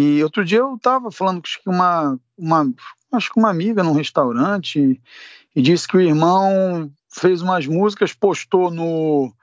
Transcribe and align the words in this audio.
E 0.00 0.22
outro 0.22 0.44
dia 0.44 0.58
eu 0.58 0.76
estava 0.76 1.10
falando 1.10 1.42
com 1.64 1.72
uma, 1.72 2.16
uma, 2.38 2.72
acho 3.10 3.32
que 3.32 3.40
uma 3.40 3.50
amiga 3.50 3.82
num 3.82 3.94
restaurante 3.94 5.02
e, 5.56 5.60
disse 5.60 5.88
que 5.88 5.96
o 5.96 6.00
irmão 6.00 6.88
fez 7.10 7.42
umas 7.42 7.66
músicas, 7.66 8.12
postou 8.12 8.70
no, 8.70 9.34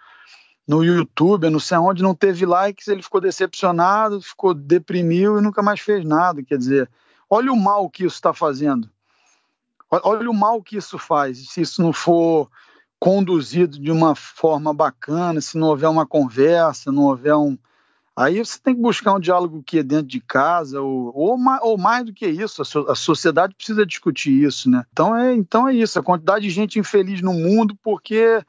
no 0.66 0.82
YouTube, 0.82 1.50
não 1.50 1.60
sei 1.60 1.76
aonde, 1.76 2.02
não 2.02 2.16
teve 2.16 2.46
likes, 2.46 2.88
ele 2.88 3.04
ficou 3.04 3.20
decepcionado, 3.20 4.22
ficou 4.22 4.54
deprimiu 4.54 5.38
e 5.38 5.42
nunca 5.42 5.62
mais 5.62 5.82
fez 5.82 6.06
nada. 6.06 6.42
Quer 6.42 6.58
dizer, 6.58 6.90
olha 7.30 7.52
o 7.52 7.58
mal 7.58 7.90
que 7.90 8.06
isso 8.06 8.16
está 8.16 8.34
fazendo. 8.34 8.90
Olha 9.92 10.30
o 10.30 10.34
mal 10.34 10.64
que 10.64 10.78
isso 10.78 10.98
faz. 10.98 11.50
Se 11.50 11.60
isso 11.60 11.82
não 11.82 11.92
for 11.92 12.50
conduzido 12.98 13.78
de 13.78 13.92
uma 13.92 14.16
forma 14.16 14.74
bacana, 14.74 15.42
se 15.42 15.58
não 15.58 15.68
houver 15.68 15.90
uma 15.90 16.06
conversa, 16.06 16.94
não 16.94 17.04
houver 17.04 17.36
um. 17.36 17.58
Aí 18.18 18.38
você 18.38 18.58
tem 18.58 18.74
que 18.74 18.82
buscar 18.82 19.14
um 19.14 19.20
diálogo 19.20 19.62
que 19.62 19.80
é 19.80 19.84
dentro 19.84 20.08
de 20.08 20.22
casa, 20.22 20.80
ou, 20.82 21.12
ou, 21.14 21.38
ou 21.62 21.78
mais 21.78 22.06
do 22.06 22.14
que 22.14 22.26
isso, 22.26 22.62
a, 22.62 22.66
so, 22.66 22.86
a, 22.90 22.96
sociedade 22.96 23.54
precisa 23.54 23.86
discutir 23.86 24.32
isso, 24.32 24.70
né? 24.70 24.86
Então 24.94 25.16
é, 25.16 25.34
então 25.34 25.68
é 25.68 25.74
isso, 25.74 26.00
a 26.00 26.04
quantidade 26.04 26.46
de 26.48 26.50
gente 26.50 26.80
infeliz 26.80 27.22
no 27.22 27.34
mundo 27.34 27.78
porque 27.84 28.42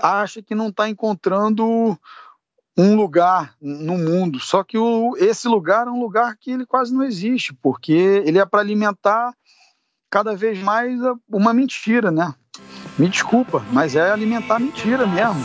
acha 0.00 0.40
que 0.40 0.54
não 0.54 0.68
está 0.68 0.88
encontrando 0.88 1.98
um 2.76 2.96
lugar 2.96 3.54
no 3.60 3.98
mundo. 3.98 4.40
Só 4.40 4.64
que 4.64 4.78
o, 4.78 5.14
esse 5.18 5.46
lugar 5.46 5.86
é 5.86 5.90
um 5.90 6.00
lugar 6.00 6.36
que 6.36 6.50
ele 6.50 6.64
quase 6.64 6.94
não 6.94 7.02
existe, 7.02 7.52
porque 7.52 7.92
ele 7.92 8.38
é 8.38 8.46
para 8.46 8.60
alimentar 8.60 9.34
cada 10.10 10.34
vez 10.34 10.58
mais 10.58 10.98
uma 11.28 11.52
mentira, 11.52 12.10
né? 12.10 12.34
Me 12.98 13.08
desculpa, 13.08 13.62
mas 13.72 13.94
é 13.94 14.10
alimentar 14.10 14.58
mentira 14.58 15.06
mesmo. 15.06 15.42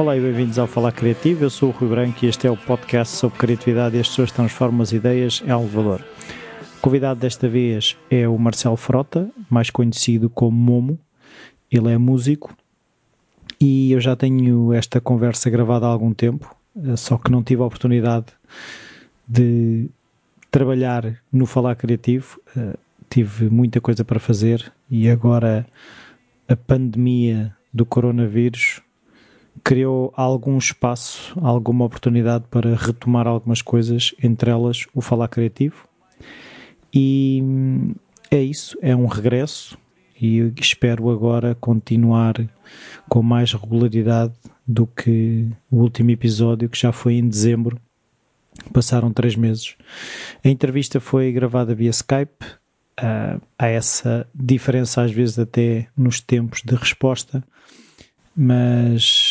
Olá 0.00 0.16
e 0.16 0.20
bem-vindos 0.20 0.58
ao 0.58 0.66
Falar 0.66 0.92
Criativo. 0.92 1.44
Eu 1.44 1.50
sou 1.50 1.68
o 1.68 1.72
Rui 1.72 1.90
Branco 1.90 2.24
e 2.24 2.28
este 2.28 2.46
é 2.46 2.50
o 2.50 2.56
podcast 2.56 3.14
sobre 3.14 3.38
criatividade 3.38 3.98
e 3.98 4.00
as 4.00 4.08
pessoas 4.08 4.32
transformam 4.32 4.80
as 4.80 4.92
ideias 4.92 5.42
em 5.46 5.50
algo 5.50 5.68
de 5.68 5.76
valor. 5.76 6.02
O 6.78 6.80
convidado 6.80 7.20
desta 7.20 7.46
vez 7.46 7.98
é 8.10 8.26
o 8.26 8.38
Marcelo 8.38 8.78
Frota, 8.78 9.30
mais 9.50 9.68
conhecido 9.68 10.30
como 10.30 10.56
Momo. 10.56 10.98
Ele 11.70 11.92
é 11.92 11.98
músico 11.98 12.56
e 13.60 13.92
eu 13.92 14.00
já 14.00 14.16
tenho 14.16 14.72
esta 14.72 15.02
conversa 15.02 15.50
gravada 15.50 15.84
há 15.84 15.90
algum 15.90 16.14
tempo, 16.14 16.56
eh, 16.82 16.96
só 16.96 17.18
que 17.18 17.30
não 17.30 17.42
tive 17.42 17.60
a 17.60 17.66
oportunidade 17.66 18.28
de 19.28 19.90
trabalhar 20.50 21.14
no 21.30 21.44
Falar 21.44 21.74
Criativo. 21.74 22.40
Eh, 22.56 22.74
tive 23.10 23.50
muita 23.50 23.82
coisa 23.82 24.02
para 24.02 24.18
fazer 24.18 24.72
e 24.90 25.10
agora 25.10 25.66
a 26.48 26.56
pandemia 26.56 27.54
do 27.70 27.84
coronavírus 27.84 28.80
criou 29.62 30.12
algum 30.16 30.56
espaço, 30.58 31.38
alguma 31.40 31.84
oportunidade 31.84 32.44
para 32.50 32.74
retomar 32.74 33.26
algumas 33.26 33.62
coisas, 33.62 34.14
entre 34.22 34.50
elas 34.50 34.86
o 34.94 35.00
falar 35.00 35.28
criativo. 35.28 35.88
E 36.92 37.42
é 38.30 38.42
isso, 38.42 38.76
é 38.80 38.94
um 38.94 39.06
regresso 39.06 39.78
e 40.20 40.52
espero 40.60 41.08
agora 41.10 41.54
continuar 41.54 42.34
com 43.08 43.22
mais 43.22 43.52
regularidade 43.52 44.34
do 44.66 44.86
que 44.86 45.48
o 45.70 45.78
último 45.78 46.10
episódio, 46.10 46.68
que 46.68 46.78
já 46.78 46.92
foi 46.92 47.14
em 47.14 47.28
dezembro. 47.28 47.80
Passaram 48.72 49.12
três 49.12 49.34
meses. 49.34 49.76
A 50.44 50.48
entrevista 50.48 51.00
foi 51.00 51.32
gravada 51.32 51.74
via 51.74 51.90
Skype. 51.90 52.44
Uh, 53.00 53.40
há 53.58 53.66
essa 53.66 54.26
diferença, 54.34 55.02
às 55.02 55.10
vezes, 55.10 55.38
até 55.38 55.88
nos 55.96 56.20
tempos 56.20 56.60
de 56.62 56.74
resposta, 56.74 57.42
mas 58.36 59.29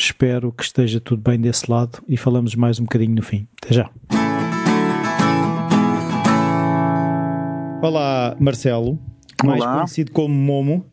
Espero 0.00 0.50
que 0.50 0.62
esteja 0.62 0.98
tudo 0.98 1.20
bem 1.20 1.38
desse 1.38 1.70
lado 1.70 2.02
e 2.08 2.16
falamos 2.16 2.54
mais 2.54 2.80
um 2.80 2.84
bocadinho 2.84 3.14
no 3.14 3.22
fim. 3.22 3.46
Até 3.62 3.74
já. 3.74 3.90
Olá, 7.82 8.34
Marcelo. 8.40 8.98
Mais 9.44 9.60
Olá. 9.60 9.74
conhecido 9.74 10.10
como 10.12 10.34
Momo, 10.34 10.86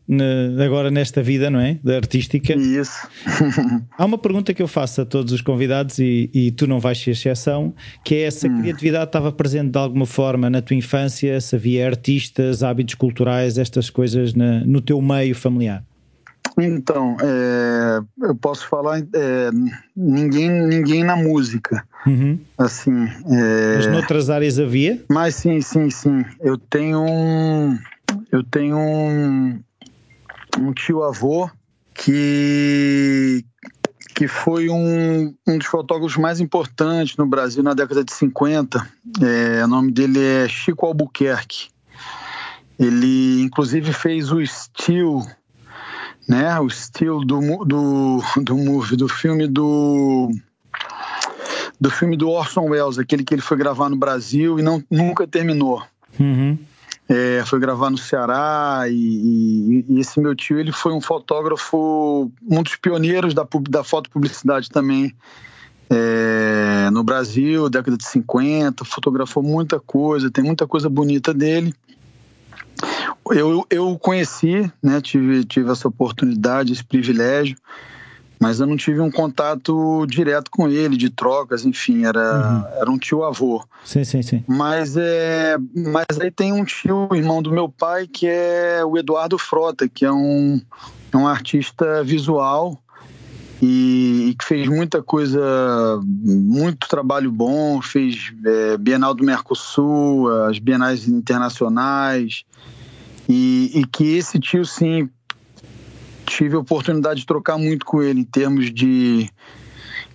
agora 0.62 0.90
nesta 0.90 1.22
vida, 1.22 1.48
não 1.48 1.58
é? 1.58 1.78
Da 1.82 1.96
artística. 1.96 2.52
Isso. 2.54 3.08
Há 3.96 4.04
uma 4.04 4.18
pergunta 4.18 4.52
que 4.52 4.60
eu 4.60 4.68
faço 4.68 5.00
a 5.00 5.06
todos 5.06 5.32
os 5.32 5.40
convidados 5.40 5.98
e, 5.98 6.30
e 6.34 6.50
tu 6.50 6.66
não 6.66 6.78
vais 6.78 6.98
ser 6.98 7.12
exceção, 7.12 7.74
que 8.04 8.14
é 8.16 8.30
se 8.30 8.46
a 8.46 8.50
hum. 8.50 8.60
criatividade 8.60 9.06
estava 9.06 9.32
presente 9.32 9.70
de 9.70 9.78
alguma 9.78 10.04
forma 10.04 10.50
na 10.50 10.60
tua 10.60 10.76
infância, 10.76 11.40
se 11.40 11.56
havia 11.56 11.86
artistas, 11.86 12.62
hábitos 12.62 12.94
culturais, 12.94 13.56
estas 13.56 13.88
coisas 13.88 14.34
na, 14.34 14.60
no 14.66 14.82
teu 14.82 15.00
meio 15.00 15.34
familiar. 15.34 15.82
Então, 16.60 17.16
é, 17.20 18.00
eu 18.26 18.34
posso 18.34 18.66
falar 18.66 18.98
é, 18.98 19.50
ninguém, 19.96 20.50
ninguém 20.50 21.04
na 21.04 21.16
música. 21.16 21.84
Uhum. 22.06 22.38
Assim. 22.56 23.06
É, 23.26 23.76
Mas 23.76 23.86
noutras 23.86 24.28
áreas 24.28 24.58
havia? 24.58 25.02
Mas 25.08 25.36
sim, 25.36 25.60
sim, 25.60 25.88
sim. 25.88 26.24
Eu 26.40 26.58
tenho 26.58 27.00
um, 27.00 27.78
eu 28.32 28.42
tenho 28.42 28.76
um, 28.76 29.60
um 30.58 30.72
tio 30.72 31.04
avô 31.04 31.48
que 31.94 33.44
que 34.14 34.26
foi 34.26 34.68
um, 34.68 35.32
um 35.46 35.58
dos 35.58 35.68
fotógrafos 35.68 36.16
mais 36.16 36.40
importantes 36.40 37.16
no 37.16 37.24
Brasil 37.24 37.62
na 37.62 37.72
década 37.72 38.02
de 38.02 38.12
50. 38.12 38.84
É, 39.22 39.64
o 39.64 39.68
nome 39.68 39.92
dele 39.92 40.18
é 40.18 40.48
Chico 40.48 40.86
Albuquerque. 40.86 41.68
Ele, 42.76 43.42
inclusive, 43.42 43.92
fez 43.92 44.32
o 44.32 44.40
estilo 44.40 45.24
né? 46.28 46.60
O 46.60 46.66
estilo 46.66 47.24
do, 47.24 47.40
do, 47.64 48.22
do 48.42 48.56
movie, 48.56 48.96
do 48.96 49.08
filme 49.08 49.48
do 49.48 50.30
do 51.80 51.90
filme 51.90 52.16
do 52.16 52.28
Orson 52.28 52.68
Welles, 52.68 52.98
aquele 52.98 53.22
que 53.22 53.34
ele 53.34 53.40
foi 53.40 53.56
gravar 53.56 53.88
no 53.88 53.96
Brasil 53.96 54.58
e 54.58 54.62
não, 54.62 54.82
nunca 54.90 55.26
terminou. 55.28 55.82
Uhum. 56.18 56.58
É, 57.08 57.42
foi 57.46 57.58
gravar 57.58 57.88
no 57.88 57.96
Ceará 57.96 58.82
e, 58.88 58.92
e, 58.92 59.84
e, 59.88 60.00
esse 60.00 60.20
meu 60.20 60.34
tio 60.34 60.58
ele 60.58 60.72
foi 60.72 60.92
um 60.92 61.00
fotógrafo, 61.00 62.30
um 62.50 62.62
dos 62.62 62.76
pioneiros 62.76 63.32
da, 63.32 63.46
da 63.70 63.84
fotopublicidade 63.84 64.68
também 64.68 65.14
é, 65.88 66.90
no 66.90 67.02
Brasil, 67.02 67.70
década 67.70 67.96
de 67.96 68.06
50, 68.06 68.84
fotografou 68.84 69.42
muita 69.42 69.80
coisa, 69.80 70.30
tem 70.30 70.44
muita 70.44 70.66
coisa 70.66 70.88
bonita 70.88 71.32
dele. 71.32 71.72
Eu, 73.30 73.66
eu 73.70 73.98
conheci, 73.98 74.70
né, 74.82 75.00
tive, 75.00 75.44
tive 75.44 75.70
essa 75.70 75.88
oportunidade, 75.88 76.72
esse 76.72 76.84
privilégio, 76.84 77.56
mas 78.40 78.60
eu 78.60 78.66
não 78.66 78.76
tive 78.76 79.00
um 79.00 79.10
contato 79.10 80.06
direto 80.06 80.50
com 80.50 80.68
ele, 80.68 80.96
de 80.96 81.10
trocas, 81.10 81.64
enfim, 81.64 82.04
era, 82.04 82.20
uhum. 82.20 82.80
era 82.80 82.90
um 82.90 82.98
tio 82.98 83.24
avô. 83.24 83.64
Sim, 83.84 84.04
sim, 84.04 84.22
sim. 84.22 84.44
Mas, 84.46 84.96
é, 84.96 85.56
mas 85.74 86.20
aí 86.20 86.30
tem 86.30 86.52
um 86.52 86.64
tio, 86.64 87.08
irmão 87.12 87.42
do 87.42 87.50
meu 87.50 87.68
pai, 87.68 88.06
que 88.06 88.26
é 88.26 88.84
o 88.84 88.96
Eduardo 88.96 89.36
Frota, 89.38 89.88
que 89.88 90.04
é 90.04 90.12
um, 90.12 90.60
é 91.12 91.16
um 91.16 91.26
artista 91.26 92.02
visual 92.04 92.80
e, 93.60 94.34
que 94.38 94.44
fez 94.44 94.68
muita 94.68 95.02
coisa, 95.02 95.40
muito 96.04 96.88
trabalho 96.88 97.30
bom, 97.30 97.82
fez 97.82 98.32
é, 98.44 98.76
Bienal 98.76 99.14
do 99.14 99.24
Mercosul, 99.24 100.28
as 100.44 100.58
Bienais 100.58 101.08
Internacionais, 101.08 102.44
e, 103.28 103.72
e 103.74 103.86
que 103.86 104.16
esse 104.16 104.38
tio, 104.38 104.64
sim, 104.64 105.08
tive 106.24 106.56
a 106.56 106.60
oportunidade 106.60 107.20
de 107.20 107.26
trocar 107.26 107.58
muito 107.58 107.84
com 107.84 108.02
ele 108.02 108.20
em 108.20 108.24
termos 108.24 108.72
de 108.72 109.28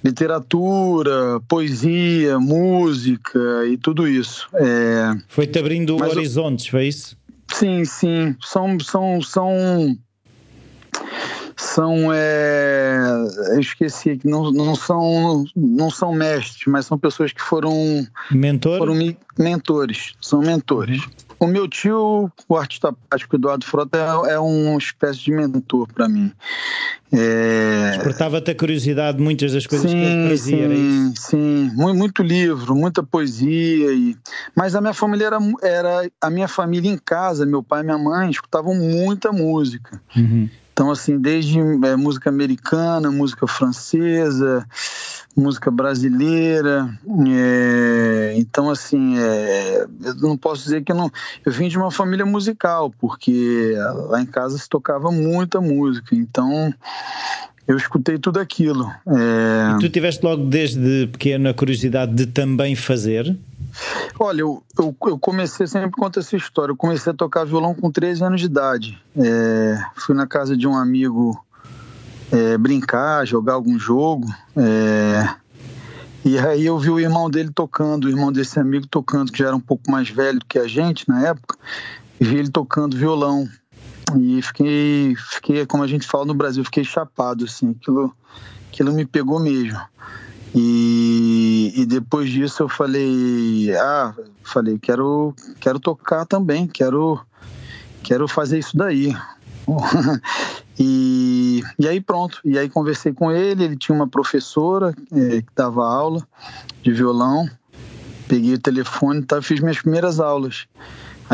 literatura, 0.04 1.40
poesia, 1.48 2.40
música 2.40 3.40
e 3.68 3.78
tudo 3.78 4.08
isso. 4.08 4.48
É... 4.54 5.16
Foi-te 5.28 5.58
abrindo 5.60 5.96
horizontes, 5.96 6.68
foi 6.68 6.88
isso? 6.88 7.18
Sim, 7.54 7.86
sim. 7.86 8.36
São, 8.42 8.80
são, 8.80 9.22
são 9.22 9.98
são 11.56 12.12
é, 12.14 12.96
eu 13.52 13.60
esqueci 13.60 14.18
que 14.18 14.28
não, 14.28 14.52
não 14.52 14.76
são 14.76 15.46
não 15.56 15.90
são 15.90 16.14
mestres 16.14 16.66
mas 16.68 16.86
são 16.86 16.98
pessoas 16.98 17.32
que 17.32 17.42
foram 17.42 18.08
Mentor? 18.32 18.78
foram 18.78 18.96
mentores 19.38 20.14
são 20.22 20.42
mentores 20.42 21.06
uhum. 21.06 21.12
o 21.40 21.48
meu 21.48 21.68
tio 21.68 22.32
o 22.48 22.58
artista 22.58 22.94
plástico 23.10 23.36
Eduardo 23.36 23.66
Frota 23.66 23.98
é, 23.98 24.34
é 24.34 24.40
uma 24.40 24.78
espécie 24.78 25.20
de 25.20 25.32
mentor 25.32 25.88
para 25.94 26.08
mim 26.08 26.32
é... 27.16 27.92
Despertava-te 27.92 28.50
a 28.50 28.56
curiosidade 28.56 29.22
muitas 29.22 29.54
das 29.54 29.68
coisas 29.68 29.92
sim, 29.92 29.98
que 29.98 30.04
ele 30.04 30.28
trazia, 30.28 30.68
sim, 30.68 31.14
sim, 31.16 31.72
muito, 31.76 31.96
muito, 31.96 32.24
livro, 32.24 32.76
muita 32.76 33.04
poesia 33.04 33.94
e... 33.94 34.18
mas 34.56 34.74
a 34.74 34.82
minha 34.82 34.96
família 34.96 35.28
era, 35.28 35.38
era 35.62 36.10
a 36.20 36.30
minha 36.32 36.48
família 36.48 36.90
em 36.90 36.98
casa, 36.98 37.46
meu 37.46 37.62
pai 37.62 37.82
e 37.82 37.84
minha 37.84 38.00
mãe 38.00 38.32
escutavam 38.32 38.74
muita 38.74 39.32
música. 39.32 40.02
Uhum. 40.16 40.50
Então, 40.74 40.90
assim, 40.90 41.20
desde 41.20 41.60
é, 41.60 41.96
música 41.96 42.32
americana, 42.32 43.12
música 43.12 43.46
francesa, 43.46 44.68
música 45.36 45.70
brasileira. 45.70 46.90
É, 47.30 48.34
então, 48.38 48.72
assim, 48.72 49.18
é, 49.20 49.86
eu 50.04 50.16
não 50.16 50.36
posso 50.36 50.64
dizer 50.64 50.84
que 50.84 50.92
eu 50.92 50.96
não. 50.96 51.12
Eu 51.46 51.52
vim 51.52 51.70
de 51.70 51.78
uma 51.78 51.92
família 51.92 52.26
musical, 52.26 52.92
porque 53.00 53.76
lá 54.10 54.20
em 54.20 54.26
casa 54.26 54.58
se 54.58 54.68
tocava 54.68 55.12
muita 55.12 55.62
música. 55.62 56.16
Então, 56.16 56.74
eu 57.68 57.78
escutei 57.78 58.18
tudo 58.18 58.40
aquilo. 58.40 58.92
É... 59.08 59.76
E 59.76 59.80
tu 59.80 59.90
tiveste 59.90 60.26
logo 60.26 60.46
desde 60.46 61.08
pequeno 61.12 61.50
a 61.50 61.54
curiosidade 61.54 62.14
de 62.14 62.26
também 62.26 62.76
fazer? 62.76 63.38
Olha, 64.20 64.42
eu, 64.42 64.64
eu, 64.78 64.96
eu, 65.06 65.18
comecei, 65.18 65.66
sempre 65.68 65.92
conto 65.92 66.20
essa 66.20 66.36
história, 66.36 66.72
eu 66.72 66.78
comecei 66.78 67.12
a 67.12 67.16
tocar 67.16 67.46
violão 67.46 67.74
com 67.74 67.92
13 67.92 68.24
anos 68.24 68.42
de 68.42 68.48
idade. 68.48 69.02
É, 69.16 69.78
fui 69.96 70.16
na 70.16 70.28
casa 70.28 70.56
de 70.56 70.68
um 70.68 70.76
amigo 70.76 71.44
é, 72.32 72.58
brincar, 72.58 73.26
jogar 73.26 73.54
algum 73.54 73.78
jogo. 73.78 74.28
É, 74.56 75.30
e 76.26 76.38
aí 76.40 76.66
eu 76.66 76.78
vi 76.78 76.90
o 76.90 77.00
irmão 77.00 77.30
dele 77.30 77.52
tocando, 77.54 78.06
o 78.06 78.10
irmão 78.10 78.32
desse 78.32 78.60
amigo 78.60 78.88
tocando, 78.88 79.32
que 79.32 79.40
já 79.40 79.48
era 79.48 79.56
um 79.56 79.62
pouco 79.62 79.92
mais 79.92 80.10
velho 80.10 80.40
que 80.48 80.58
a 80.58 80.68
gente 80.68 81.08
na 81.08 81.28
época, 81.28 81.58
vi 82.20 82.38
ele 82.38 82.50
tocando 82.50 82.96
violão. 82.96 83.48
E 84.18 84.42
fiquei, 84.42 85.16
fiquei, 85.16 85.66
como 85.66 85.84
a 85.84 85.88
gente 85.88 86.08
fala 86.08 86.26
no 86.26 86.34
Brasil, 86.34 86.64
fiquei 86.64 86.84
chapado, 86.84 87.46
assim, 87.46 87.72
aquilo, 87.72 88.14
aquilo 88.72 88.94
me 88.94 89.06
pegou 89.06 89.40
mesmo. 89.40 89.80
E, 90.56 91.74
e 91.76 91.86
depois 91.86 92.30
disso 92.30 92.64
eu 92.64 92.70
falei, 92.70 93.76
ah, 93.76 94.14
falei, 94.44 94.78
quero, 94.78 95.34
quero 95.60 95.80
tocar 95.80 96.26
também, 96.26 96.68
quero, 96.68 97.20
quero 98.04 98.28
fazer 98.28 98.60
isso 98.60 98.78
daí. 98.78 99.16
e, 100.78 101.64
e 101.80 101.88
aí 101.88 102.00
pronto, 102.00 102.40
e 102.46 102.60
aí 102.60 102.70
conversei 102.70 103.14
com 103.14 103.32
ele, 103.32 103.64
ele 103.64 103.78
tinha 103.78 103.96
uma 103.96 104.08
professora 104.08 104.94
é, 105.12 105.42
que 105.42 105.48
dava 105.56 105.88
aula 105.88 106.26
de 106.84 106.92
violão, 106.92 107.50
peguei 108.28 108.54
o 108.54 108.60
telefone 108.60 109.22
e 109.22 109.24
tá, 109.24 109.42
fiz 109.42 109.60
minhas 109.60 109.82
primeiras 109.82 110.20
aulas. 110.20 110.68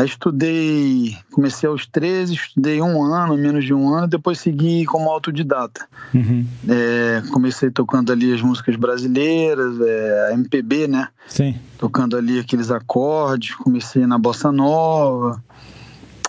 Aí 0.00 0.06
estudei, 0.06 1.14
comecei 1.30 1.68
aos 1.68 1.86
13, 1.86 2.32
estudei 2.32 2.80
um 2.80 3.02
ano, 3.02 3.36
menos 3.36 3.66
de 3.66 3.74
um 3.74 3.92
ano, 3.94 4.08
depois 4.08 4.40
segui 4.40 4.86
como 4.86 5.10
autodidata. 5.10 5.86
Uhum. 6.14 6.46
É, 6.66 7.22
comecei 7.30 7.70
tocando 7.70 8.10
ali 8.10 8.32
as 8.32 8.40
músicas 8.40 8.76
brasileiras, 8.76 9.78
é, 9.78 10.30
MPB, 10.32 10.88
né? 10.88 11.08
Sim. 11.28 11.54
Tocando 11.76 12.16
ali 12.16 12.38
aqueles 12.38 12.70
acordes, 12.70 13.54
comecei 13.56 14.06
na 14.06 14.16
bossa 14.16 14.50
nova, 14.50 15.44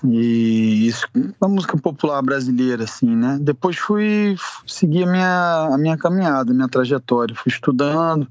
e 0.04 0.88
isso, 0.88 1.08
uma 1.40 1.50
música 1.50 1.78
popular 1.78 2.22
brasileira, 2.22 2.86
assim, 2.86 3.16
né? 3.16 3.38
Depois 3.40 3.78
fui 3.78 4.36
seguir 4.66 5.04
a 5.04 5.12
minha, 5.12 5.70
a 5.74 5.78
minha 5.78 5.98
caminhada, 5.98 6.52
a 6.52 6.56
minha 6.56 6.68
trajetória. 6.68 7.36
Fui 7.36 7.52
estudando 7.52 8.28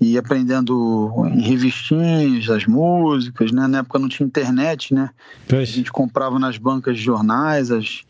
e 0.00 0.16
aprendendo 0.16 1.12
em 1.26 1.42
revistinhas 1.42 2.48
as 2.48 2.66
músicas, 2.66 3.52
né? 3.52 3.66
Na 3.66 3.78
época 3.78 3.98
não 3.98 4.08
tinha 4.08 4.26
internet, 4.26 4.94
né? 4.94 5.10
Pois. 5.46 5.68
A 5.68 5.72
gente 5.72 5.92
comprava 5.92 6.38
nas 6.38 6.56
bancas 6.56 6.96
de 6.96 7.02
jornais 7.02 7.70
as, 7.70 8.02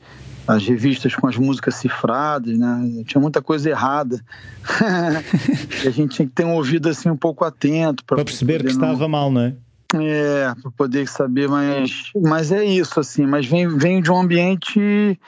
as 0.47 0.65
revistas 0.65 1.15
com 1.15 1.27
as 1.27 1.37
músicas 1.37 1.75
cifradas, 1.75 2.57
né? 2.57 3.03
Tinha 3.05 3.21
muita 3.21 3.43
coisa 3.43 3.69
errada. 3.69 4.25
a 5.85 5.91
gente 5.91 6.15
tinha 6.17 6.29
que 6.29 6.35
ter 6.35 6.45
um 6.45 6.55
ouvido 6.55 6.89
assim 6.89 7.11
um 7.11 7.17
pouco 7.17 7.45
atento 7.45 8.05
para 8.05 8.25
perceber 8.25 8.59
que 8.59 8.73
não... 8.73 8.93
estava 8.93 9.09
mal, 9.09 9.31
não 9.31 9.66
é? 9.95 10.51
É, 10.51 10.55
para 10.61 10.71
poder 10.71 11.09
saber, 11.09 11.49
mas, 11.49 12.11
mas 12.15 12.51
é 12.51 12.65
isso, 12.65 12.99
assim, 12.99 13.27
mas 13.27 13.47
vem, 13.47 13.69
vem 13.69 14.03
de 14.03 14.11
um 14.11 14.21
ambiente 14.21 15.19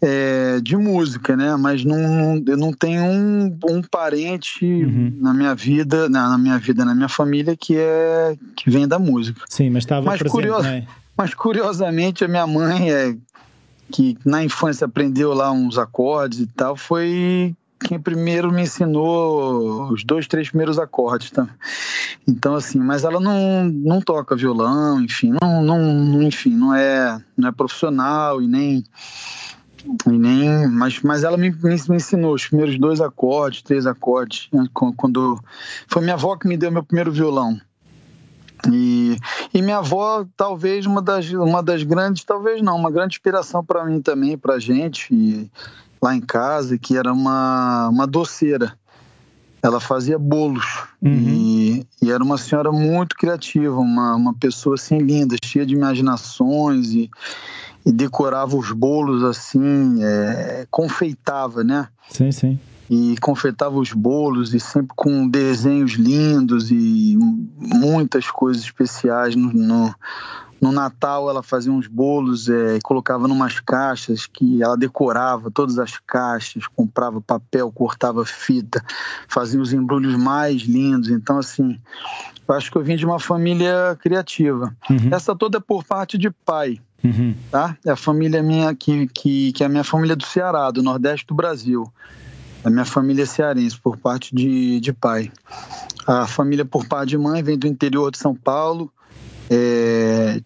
é, 0.00 0.60
de 0.60 0.76
música, 0.76 1.36
né? 1.36 1.54
Mas 1.56 1.84
não, 1.84 2.42
eu 2.46 2.56
não 2.56 2.72
tenho 2.72 3.02
um, 3.04 3.58
um 3.70 3.82
parente 3.82 4.64
uhum. 4.64 5.16
na 5.20 5.32
minha 5.32 5.54
vida, 5.54 6.08
na, 6.08 6.30
na, 6.30 6.38
minha 6.38 6.58
vida, 6.58 6.84
na 6.84 6.94
minha 6.94 7.08
família 7.08 7.56
que 7.56 7.76
é 7.76 8.36
que 8.56 8.68
vem 8.68 8.88
da 8.88 8.98
música. 8.98 9.42
Sim, 9.48 9.70
mas 9.70 9.84
estava 9.84 10.04
mas 10.04 10.18
presente, 10.18 10.62
né? 10.62 10.86
Mas 11.16 11.34
curiosamente 11.34 12.24
a 12.24 12.28
minha 12.28 12.46
mãe 12.46 12.90
é 12.90 13.16
que 13.92 14.18
na 14.24 14.42
infância 14.42 14.86
aprendeu 14.86 15.32
lá 15.32 15.52
uns 15.52 15.78
acordes 15.78 16.40
e 16.40 16.46
tal, 16.46 16.76
foi 16.76 17.54
quem 17.82 18.00
primeiro 18.00 18.52
me 18.52 18.62
ensinou 18.62 19.92
os 19.92 20.04
dois, 20.04 20.26
três 20.26 20.48
primeiros 20.48 20.78
acordes, 20.78 21.30
tá? 21.30 21.48
Então, 22.26 22.54
assim, 22.54 22.78
mas 22.78 23.04
ela 23.04 23.20
não, 23.20 23.64
não 23.64 24.00
toca 24.00 24.36
violão, 24.36 25.00
enfim, 25.00 25.34
não, 25.40 25.62
não, 25.62 26.22
enfim, 26.22 26.56
não 26.56 26.74
é, 26.74 27.22
não 27.36 27.48
é 27.48 27.52
profissional 27.52 28.40
e 28.40 28.46
nem, 28.46 28.84
e 30.06 30.18
nem 30.18 30.68
mas, 30.68 31.00
mas 31.02 31.24
ela 31.24 31.36
me, 31.36 31.50
me, 31.50 31.74
ensinou 31.96 32.34
os 32.34 32.46
primeiros 32.46 32.78
dois 32.78 33.00
acordes, 33.00 33.62
três 33.62 33.86
acordes, 33.86 34.48
né? 34.52 34.64
quando 34.72 35.38
foi 35.88 36.02
minha 36.02 36.14
avó 36.14 36.36
que 36.36 36.48
me 36.48 36.56
deu 36.56 36.70
meu 36.70 36.82
primeiro 36.82 37.10
violão. 37.10 37.60
E, 38.70 39.16
e 39.52 39.60
minha 39.60 39.78
avó, 39.78 40.24
talvez 40.36 40.86
uma 40.86 41.02
das, 41.02 41.28
uma 41.32 41.62
das 41.62 41.82
grandes, 41.82 42.22
talvez 42.22 42.62
não, 42.62 42.76
uma 42.76 42.92
grande 42.92 43.16
inspiração 43.16 43.64
para 43.64 43.84
mim 43.84 44.00
também, 44.00 44.38
para 44.38 44.58
gente. 44.60 45.12
E, 45.12 45.50
lá 46.02 46.14
em 46.14 46.20
casa 46.20 46.76
que 46.76 46.96
era 46.96 47.12
uma, 47.12 47.88
uma 47.88 48.06
doceira. 48.06 48.76
Ela 49.62 49.78
fazia 49.78 50.18
bolos 50.18 50.66
uhum. 51.00 51.12
e, 51.12 51.86
e, 52.02 52.10
era 52.10 52.22
uma 52.22 52.36
senhora 52.36 52.72
muito 52.72 53.14
criativa, 53.14 53.78
uma, 53.78 54.16
uma 54.16 54.34
pessoa 54.34 54.74
assim 54.74 54.98
linda, 54.98 55.36
cheia 55.44 55.64
de 55.64 55.72
imaginações 55.72 56.92
e, 56.92 57.08
e 57.86 57.92
decorava 57.92 58.56
os 58.56 58.72
bolos 58.72 59.22
assim, 59.22 60.02
é, 60.02 60.66
confeitava, 60.68 61.62
né? 61.62 61.86
Sim, 62.10 62.32
sim. 62.32 62.58
E 62.90 63.14
confeitava 63.20 63.78
os 63.78 63.92
bolos 63.92 64.52
e 64.52 64.58
sempre 64.58 64.92
com 64.96 65.28
desenhos 65.28 65.92
lindos 65.92 66.72
e 66.72 67.16
muitas 67.56 68.28
coisas 68.32 68.64
especiais 68.64 69.36
no, 69.36 69.52
no 69.52 69.94
no 70.62 70.70
Natal 70.70 71.28
ela 71.28 71.42
fazia 71.42 71.72
uns 71.72 71.88
bolos 71.88 72.48
é, 72.48 72.76
e 72.76 72.80
colocava 72.80 73.26
numas 73.26 73.58
caixas 73.58 74.26
que 74.26 74.62
ela 74.62 74.76
decorava 74.76 75.50
todas 75.50 75.76
as 75.76 75.98
caixas, 75.98 76.68
comprava 76.68 77.20
papel, 77.20 77.72
cortava 77.72 78.24
fita, 78.24 78.80
fazia 79.26 79.60
os 79.60 79.72
embrulhos 79.72 80.14
mais 80.16 80.62
lindos. 80.62 81.10
Então, 81.10 81.38
assim, 81.38 81.80
eu 82.46 82.54
acho 82.54 82.70
que 82.70 82.78
eu 82.78 82.82
vim 82.84 82.94
de 82.94 83.04
uma 83.04 83.18
família 83.18 83.98
criativa. 84.00 84.72
Uhum. 84.88 85.08
Essa 85.10 85.34
toda 85.34 85.58
é 85.58 85.60
por 85.60 85.82
parte 85.82 86.16
de 86.16 86.30
pai. 86.30 86.80
Uhum. 87.02 87.34
Tá? 87.50 87.76
É 87.84 87.90
a 87.90 87.96
família 87.96 88.40
minha 88.40 88.72
que, 88.72 89.08
que, 89.08 89.52
que 89.52 89.64
é 89.64 89.66
a 89.66 89.68
minha 89.68 89.82
família 89.82 90.14
do 90.14 90.24
Ceará, 90.24 90.70
do 90.70 90.80
Nordeste 90.80 91.26
do 91.26 91.34
Brasil. 91.34 91.92
A 92.64 92.70
minha 92.70 92.84
família 92.84 93.24
é 93.24 93.26
cearense, 93.26 93.76
por 93.80 93.96
parte 93.96 94.32
de, 94.32 94.78
de 94.78 94.92
pai. 94.92 95.32
A 96.06 96.24
família 96.28 96.64
por 96.64 96.86
parte 96.86 97.08
de 97.08 97.18
mãe 97.18 97.42
vem 97.42 97.58
do 97.58 97.66
interior 97.66 98.12
de 98.12 98.18
São 98.18 98.32
Paulo. 98.32 98.92
É, 99.54 100.40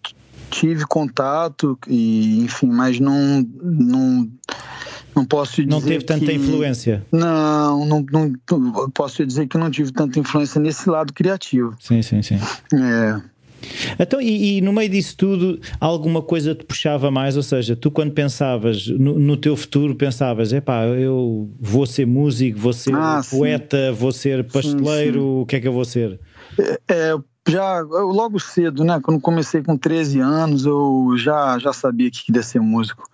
tive 0.49 0.85
contato 0.85 1.77
e 1.87 2.41
enfim, 2.43 2.67
mas 2.67 2.99
não 2.99 3.41
não 3.61 4.29
não 5.15 5.25
posso 5.25 5.55
dizer 5.63 5.69
não 5.69 5.81
teve 5.81 6.03
tanta 6.03 6.25
que... 6.25 6.33
influência. 6.33 7.05
Não, 7.11 7.85
não, 7.85 8.05
não, 8.11 8.89
posso 8.91 9.25
dizer 9.25 9.47
que 9.47 9.57
não 9.57 9.71
tive 9.71 9.91
tanta 9.91 10.19
influência 10.19 10.61
nesse 10.61 10.89
lado 10.89 11.11
criativo. 11.11 11.75
Sim, 11.79 12.01
sim, 12.01 12.21
sim. 12.21 12.35
É. 12.73 13.21
Então, 13.99 14.21
e, 14.21 14.57
e, 14.57 14.61
no 14.61 14.71
meio 14.71 14.89
disso 14.89 15.15
tudo, 15.17 15.59
alguma 15.79 16.21
coisa 16.21 16.53
te 16.53 16.63
puxava 16.63 17.09
mais? 17.09 17.35
Ou 17.35 17.41
seja, 17.41 17.75
tu 17.75 17.89
quando 17.89 18.11
pensavas 18.11 18.87
no, 18.87 19.17
no 19.17 19.35
teu 19.35 19.57
futuro, 19.57 19.95
pensavas, 19.95 20.53
epá, 20.53 20.85
eu 20.85 21.49
vou 21.59 21.87
ser 21.87 22.05
músico, 22.05 22.59
vou 22.59 22.73
ser 22.73 22.93
ah, 22.93 23.21
poeta, 23.27 23.89
sim. 23.89 23.93
vou 23.93 24.11
ser 24.11 24.43
pasteleiro, 24.43 25.19
sim, 25.19 25.19
sim. 25.19 25.41
o 25.41 25.45
que 25.47 25.55
é 25.55 25.59
que 25.59 25.67
eu 25.67 25.73
vou 25.73 25.85
ser? 25.85 26.19
É, 26.59 26.79
é 26.87 27.17
já 27.47 27.79
logo 27.79 28.39
cedo, 28.39 28.83
né? 28.83 28.99
Quando 29.01 29.19
comecei 29.19 29.63
com 29.63 29.77
13 29.77 30.19
anos, 30.19 30.65
eu 30.65 31.13
já, 31.17 31.57
já 31.57 31.73
sabia 31.73 32.11
que 32.11 32.25
queria 32.25 32.43
ser 32.43 32.59
músico. 32.59 33.09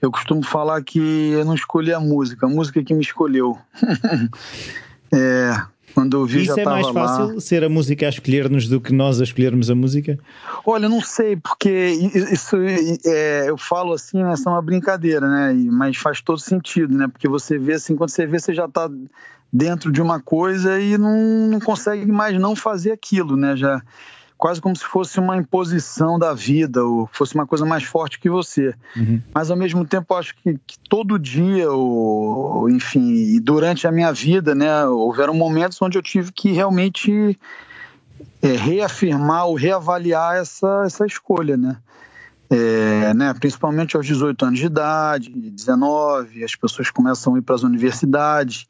Eu 0.00 0.10
costumo 0.10 0.42
falar 0.42 0.82
que 0.82 0.98
eu 0.98 1.44
não 1.44 1.54
escolhi 1.54 1.92
a 1.92 2.00
música, 2.00 2.46
a 2.46 2.48
música 2.48 2.82
que 2.82 2.94
me 2.94 3.02
escolheu. 3.02 3.58
é, 5.12 5.54
quando 5.94 6.16
eu 6.16 6.26
vi 6.26 6.44
Isso 6.44 6.54
já 6.54 6.62
é 6.62 6.64
mais 6.64 6.88
fácil 6.88 7.34
lá. 7.34 7.40
ser 7.40 7.64
a 7.64 7.68
música 7.68 8.06
a 8.06 8.08
escolher-nos 8.08 8.68
do 8.68 8.80
que 8.80 8.92
nós 8.92 9.20
a 9.20 9.24
escolhermos 9.24 9.70
a 9.70 9.74
música? 9.74 10.18
Olha, 10.64 10.88
não 10.88 11.00
sei, 11.00 11.36
porque 11.36 11.70
isso 12.32 12.56
é, 13.04 13.48
eu 13.48 13.56
falo 13.56 13.92
assim, 13.92 14.22
né, 14.22 14.34
é 14.34 14.48
uma 14.48 14.62
brincadeira, 14.62 15.28
né? 15.28 15.52
Mas 15.70 15.96
faz 15.96 16.20
todo 16.20 16.38
sentido, 16.38 16.96
né? 16.96 17.08
Porque 17.08 17.28
você 17.28 17.58
vê 17.58 17.74
assim, 17.74 17.96
quando 17.96 18.10
você 18.10 18.26
vê, 18.26 18.38
você 18.38 18.54
já 18.54 18.64
está 18.64 18.88
dentro 19.52 19.92
de 19.92 20.00
uma 20.00 20.20
coisa 20.20 20.80
e 20.80 20.96
não, 20.96 21.48
não 21.48 21.60
consegue 21.60 22.10
mais 22.10 22.38
não 22.38 22.56
fazer 22.56 22.92
aquilo, 22.92 23.36
né? 23.36 23.56
Já 23.56 23.82
quase 24.38 24.60
como 24.60 24.74
se 24.74 24.84
fosse 24.84 25.20
uma 25.20 25.36
imposição 25.36 26.18
da 26.18 26.34
vida 26.34 26.84
ou 26.84 27.08
fosse 27.12 27.34
uma 27.34 27.46
coisa 27.46 27.64
mais 27.64 27.84
forte 27.84 28.18
que 28.18 28.28
você. 28.28 28.74
Uhum. 28.96 29.22
Mas 29.32 29.50
ao 29.50 29.56
mesmo 29.56 29.84
tempo 29.84 30.14
acho 30.14 30.34
que, 30.34 30.58
que, 30.66 30.76
todo 30.88 31.18
dia, 31.18 31.70
ou, 31.70 32.68
enfim, 32.68 33.40
durante 33.40 33.86
a 33.86 33.92
minha 33.92 34.12
vida, 34.12 34.52
né, 34.52 34.84
houveram 34.86 35.32
momentos 35.32 35.80
onde 35.80 35.96
eu 35.96 36.02
tive 36.02 36.32
que 36.32 36.50
realmente 36.50 37.38
é, 38.42 38.48
reafirmar 38.48 39.46
ou 39.46 39.54
reavaliar 39.54 40.34
essa, 40.34 40.82
essa 40.84 41.06
escolha, 41.06 41.56
né? 41.56 41.76
é, 42.52 43.14
né, 43.14 43.32
principalmente 43.32 43.96
aos 43.96 44.06
18 44.06 44.44
anos 44.44 44.58
de 44.58 44.66
idade, 44.66 45.30
19, 45.30 46.44
as 46.44 46.54
pessoas 46.54 46.90
começam 46.90 47.34
a 47.34 47.38
ir 47.38 47.42
para 47.42 47.54
as 47.54 47.62
universidades. 47.62 48.66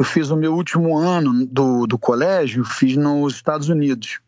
Eu 0.00 0.04
fiz 0.04 0.30
o 0.30 0.36
meu 0.36 0.54
último 0.54 0.96
ano 0.96 1.44
do, 1.44 1.86
do 1.86 1.98
colégio, 1.98 2.64
fiz 2.64 2.96
nos 2.96 3.34
Estados 3.34 3.68
Unidos. 3.68 4.18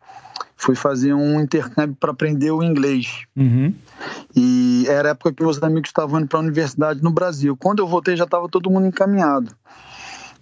Fui 0.55 0.75
fazer 0.75 1.15
um 1.15 1.41
intercâmbio 1.41 1.97
para 1.99 2.11
aprender 2.11 2.51
o 2.51 2.61
inglês. 2.61 3.23
Uhum. 3.35 3.73
E 4.35 4.85
era 4.87 5.09
a 5.09 5.11
época 5.13 5.33
que 5.33 5.41
meus 5.41 5.63
amigos 5.63 5.89
estavam 5.89 6.19
indo 6.19 6.27
para 6.27 6.37
a 6.37 6.43
universidade 6.43 7.01
no 7.01 7.09
Brasil. 7.09 7.57
Quando 7.57 7.79
eu 7.79 7.87
voltei, 7.87 8.15
já 8.15 8.25
estava 8.25 8.47
todo 8.47 8.69
mundo 8.69 8.85
encaminhado. 8.85 9.51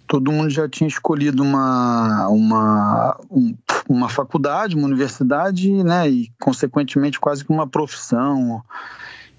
Todo 0.06 0.30
mundo 0.30 0.50
já 0.50 0.68
tinha 0.68 0.86
escolhido 0.86 1.42
uma, 1.42 2.28
uma, 2.28 3.18
um, 3.30 3.54
uma 3.88 4.10
faculdade, 4.10 4.76
uma 4.76 4.86
universidade, 4.86 5.72
né? 5.82 6.10
E, 6.10 6.30
consequentemente, 6.38 7.18
quase 7.18 7.42
que 7.42 7.50
uma 7.50 7.66
profissão. 7.66 8.62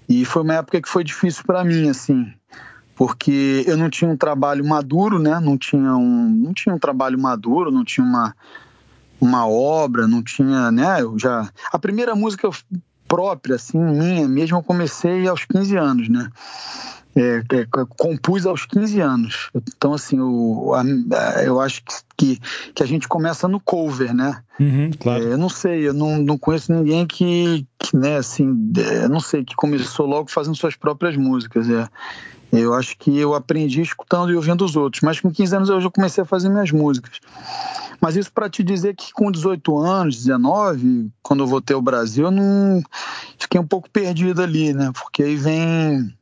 E 0.08 0.24
foi 0.24 0.42
uma 0.42 0.54
época 0.54 0.82
que 0.82 0.88
foi 0.88 1.04
difícil 1.04 1.44
para 1.44 1.62
mim, 1.62 1.88
assim 1.88 2.34
porque 2.94 3.64
eu 3.66 3.76
não 3.76 3.90
tinha 3.90 4.10
um 4.10 4.16
trabalho 4.16 4.64
maduro, 4.64 5.18
né? 5.18 5.40
Não 5.40 5.58
tinha 5.58 5.94
um, 5.96 6.28
não 6.28 6.52
tinha 6.52 6.74
um 6.74 6.78
trabalho 6.78 7.18
maduro, 7.18 7.70
não 7.70 7.84
tinha 7.84 8.06
uma, 8.06 8.34
uma 9.20 9.48
obra, 9.48 10.06
não 10.06 10.22
tinha, 10.22 10.70
né? 10.70 11.02
Eu 11.02 11.18
já 11.18 11.48
a 11.72 11.78
primeira 11.78 12.14
música 12.14 12.48
própria, 13.08 13.56
assim, 13.56 13.78
minha 13.78 14.28
mesmo, 14.28 14.58
eu 14.58 14.62
comecei 14.62 15.26
aos 15.26 15.44
15 15.44 15.76
anos, 15.76 16.08
né? 16.08 16.28
É, 17.16 17.36
é, 17.38 17.66
compus 17.96 18.44
aos 18.44 18.66
15 18.66 19.00
anos. 19.00 19.50
Então, 19.54 19.94
assim, 19.94 20.18
eu, 20.18 20.72
eu 21.44 21.60
acho 21.60 21.80
que, 22.16 22.40
que 22.74 22.82
a 22.82 22.86
gente 22.86 23.06
começa 23.06 23.46
no 23.46 23.60
cover, 23.60 24.12
né? 24.12 24.42
Uhum, 24.58 24.90
claro. 24.98 25.22
É, 25.22 25.32
eu 25.32 25.38
não 25.38 25.48
sei, 25.48 25.86
eu 25.86 25.94
não, 25.94 26.18
não 26.18 26.36
conheço 26.36 26.72
ninguém 26.72 27.06
que, 27.06 27.64
que 27.78 27.96
né, 27.96 28.16
assim, 28.16 28.72
é, 28.76 29.06
não 29.06 29.20
sei, 29.20 29.44
que 29.44 29.54
começou 29.54 30.06
logo 30.06 30.28
fazendo 30.28 30.56
suas 30.56 30.74
próprias 30.74 31.16
músicas. 31.16 31.70
É. 31.70 31.88
Eu 32.60 32.74
acho 32.74 32.96
que 32.98 33.18
eu 33.18 33.34
aprendi 33.34 33.80
escutando 33.80 34.30
e 34.30 34.36
ouvindo 34.36 34.64
os 34.64 34.76
outros, 34.76 35.02
mas 35.02 35.20
com 35.20 35.30
15 35.30 35.56
anos 35.56 35.68
eu 35.68 35.80
já 35.80 35.90
comecei 35.90 36.22
a 36.22 36.26
fazer 36.26 36.48
minhas 36.48 36.70
músicas. 36.70 37.20
Mas 38.00 38.16
isso 38.16 38.32
para 38.32 38.50
te 38.50 38.62
dizer 38.62 38.94
que 38.94 39.12
com 39.12 39.30
18 39.30 39.78
anos, 39.78 40.16
19, 40.16 41.10
quando 41.22 41.42
eu 41.42 41.46
voltei 41.46 41.74
ao 41.74 41.82
Brasil, 41.82 42.26
eu 42.26 42.30
não 42.30 42.82
fiquei 43.38 43.60
um 43.60 43.66
pouco 43.66 43.88
perdido 43.90 44.42
ali, 44.42 44.72
né? 44.72 44.90
Porque 44.92 45.22
aí 45.22 45.36
vem 45.36 46.12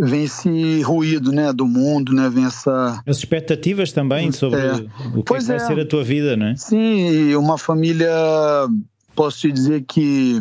vem 0.00 0.24
esse 0.24 0.82
ruído, 0.82 1.32
né, 1.32 1.52
do 1.52 1.66
mundo, 1.66 2.12
né, 2.12 2.28
vem 2.28 2.44
essa 2.44 3.02
as 3.06 3.16
expectativas 3.16 3.92
também 3.92 4.30
sobre 4.30 4.60
é. 4.60 4.72
o 5.14 5.22
que, 5.22 5.34
é 5.34 5.38
que 5.38 5.44
vai 5.44 5.56
é. 5.56 5.58
ser 5.58 5.80
a 5.80 5.86
tua 5.86 6.04
vida, 6.04 6.36
né? 6.36 6.54
Sim, 6.56 7.34
uma 7.34 7.58
família 7.58 8.10
posso 9.14 9.40
te 9.40 9.52
dizer 9.52 9.84
que 9.86 10.38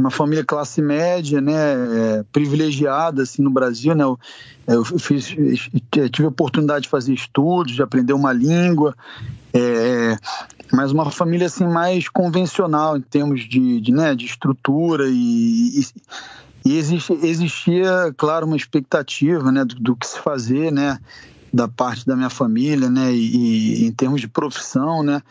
uma 0.00 0.10
família 0.10 0.44
classe 0.44 0.82
média, 0.82 1.40
né, 1.40 1.52
é, 1.54 2.24
privilegiada 2.32 3.22
assim 3.22 3.42
no 3.42 3.50
Brasil, 3.50 3.94
né? 3.94 4.04
Eu, 4.04 4.18
eu 4.66 4.84
fiz, 4.84 5.26
tive 5.26 6.24
a 6.24 6.28
oportunidade 6.28 6.84
de 6.84 6.88
fazer 6.88 7.12
estudos, 7.12 7.74
de 7.74 7.82
aprender 7.82 8.12
uma 8.12 8.32
língua, 8.32 8.96
é, 9.52 10.16
mas 10.72 10.90
uma 10.90 11.10
família 11.10 11.46
assim 11.46 11.66
mais 11.66 12.08
convencional 12.08 12.96
em 12.96 13.00
termos 13.00 13.48
de, 13.48 13.80
de, 13.80 13.92
né, 13.92 14.14
de 14.14 14.24
estrutura 14.26 15.04
e, 15.08 15.80
e, 15.80 15.86
e 16.64 16.78
existia, 16.78 18.12
claro, 18.16 18.46
uma 18.46 18.56
expectativa, 18.56 19.52
né, 19.52 19.64
do, 19.64 19.74
do, 19.76 19.96
que 19.96 20.06
se 20.06 20.18
fazer, 20.18 20.72
né, 20.72 20.98
da 21.52 21.68
parte 21.68 22.06
da 22.06 22.16
minha 22.16 22.30
família, 22.30 22.90
né, 22.90 23.12
e, 23.12 23.82
e 23.82 23.86
em 23.86 23.92
termos 23.92 24.20
de 24.20 24.28
profissão, 24.28 25.02
né 25.02 25.22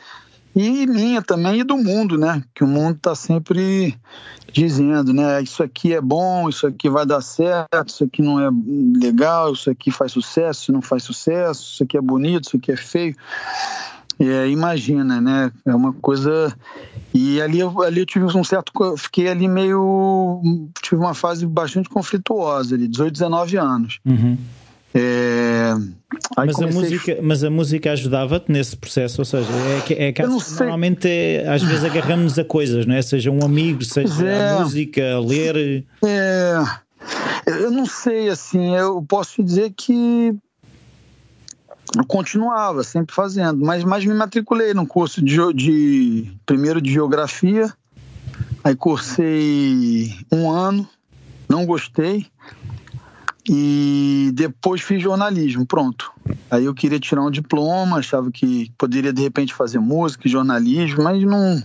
e 0.55 0.85
minha 0.85 1.21
também 1.21 1.59
e 1.59 1.63
do 1.63 1.77
mundo, 1.77 2.17
né? 2.17 2.43
Que 2.53 2.63
o 2.63 2.67
mundo 2.67 2.97
está 2.97 3.15
sempre 3.15 3.97
dizendo, 4.51 5.11
né? 5.11 5.41
Isso 5.41 5.63
aqui 5.63 5.93
é 5.93 6.01
bom, 6.01 6.47
isso 6.47 6.67
aqui 6.67 6.89
vai 6.89 7.05
dar 7.05 7.21
certo, 7.21 7.89
isso 7.89 8.03
aqui 8.03 8.21
não 8.21 8.39
é 8.39 8.49
legal, 8.99 9.53
isso 9.53 9.69
aqui 9.69 9.89
faz 9.89 10.11
sucesso, 10.11 10.63
isso 10.63 10.71
não 10.71 10.81
faz 10.81 11.03
sucesso, 11.03 11.73
isso 11.73 11.83
aqui 11.83 11.97
é 11.97 12.01
bonito, 12.01 12.47
isso 12.47 12.57
aqui 12.57 12.71
é 12.71 12.77
feio. 12.77 13.15
É, 14.19 14.47
imagina, 14.47 15.19
né? 15.19 15.51
É 15.65 15.73
uma 15.73 15.91
coisa. 15.93 16.55
E 17.13 17.41
ali, 17.41 17.61
ali 17.61 17.99
eu 17.99 18.05
tive 18.05 18.25
um 18.25 18.43
certo. 18.43 18.71
Fiquei 18.97 19.27
ali 19.27 19.47
meio. 19.47 20.41
Tive 20.81 21.01
uma 21.01 21.15
fase 21.15 21.45
bastante 21.47 21.89
conflituosa 21.89 22.75
ali, 22.75 22.87
18, 22.87 23.11
19 23.11 23.57
anos. 23.57 23.99
Uhum. 24.05 24.37
É, 24.95 25.73
mas, 26.37 26.61
a 26.61 26.67
música, 26.67 27.17
mas 27.21 27.43
a 27.43 27.49
música 27.49 27.91
ajudava-te 27.93 28.51
nesse 28.51 28.77
processo, 28.77 29.21
ou 29.21 29.25
seja, 29.25 29.49
é 29.51 29.81
que, 29.81 29.93
é 29.93 30.11
que 30.11 30.21
normalmente 30.23 31.07
é, 31.07 31.47
às 31.47 31.63
vezes 31.63 31.83
agarramos-nos 31.83 32.37
a 32.37 32.45
coisas, 32.45 32.85
não 32.85 32.93
é? 32.93 33.01
Seja 33.01 33.31
um 33.31 33.43
amigo, 33.43 33.83
seja 33.83 34.27
é, 34.27 34.51
a 34.51 34.59
música, 34.59 35.15
a 35.15 35.19
ler. 35.19 35.83
É, 36.05 36.57
eu 37.47 37.71
não 37.71 37.87
sei, 37.87 38.29
assim, 38.29 38.75
eu 38.75 39.01
posso 39.01 39.43
dizer 39.43 39.73
que 39.75 40.31
eu 41.97 42.05
continuava 42.07 42.83
sempre 42.83 43.15
fazendo, 43.15 43.65
mas, 43.65 43.83
mas 43.83 44.05
me 44.05 44.13
matriculei 44.13 44.73
num 44.73 44.85
curso 44.85 45.23
de, 45.23 45.37
de 45.53 46.31
primeiro 46.45 46.79
de 46.79 46.91
geografia, 46.91 47.71
aí 48.63 48.75
cursei 48.75 50.15
um 50.31 50.51
ano, 50.51 50.87
não 51.49 51.65
gostei, 51.65 52.25
e 53.47 54.31
depois 54.33 54.81
fiz 54.81 55.01
jornalismo, 55.01 55.65
pronto. 55.65 56.11
Aí 56.49 56.65
eu 56.65 56.73
queria 56.73 56.99
tirar 56.99 57.23
um 57.23 57.31
diploma, 57.31 57.97
achava 57.97 58.31
que 58.31 58.71
poderia 58.77 59.11
de 59.11 59.21
repente 59.21 59.53
fazer 59.53 59.79
música 59.79 60.27
e 60.27 60.31
jornalismo, 60.31 61.03
mas 61.03 61.21
não, 61.23 61.61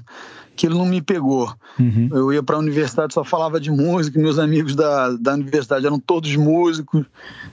aquilo 0.52 0.76
não 0.76 0.86
me 0.86 1.00
pegou. 1.00 1.54
Uhum. 1.78 2.08
Eu 2.10 2.32
ia 2.32 2.42
para 2.42 2.56
a 2.56 2.58
universidade, 2.58 3.14
só 3.14 3.22
falava 3.22 3.60
de 3.60 3.70
música, 3.70 4.18
meus 4.18 4.38
amigos 4.38 4.74
da, 4.74 5.10
da 5.12 5.34
universidade 5.34 5.86
eram 5.86 6.00
todos 6.00 6.34
músicos, 6.34 7.06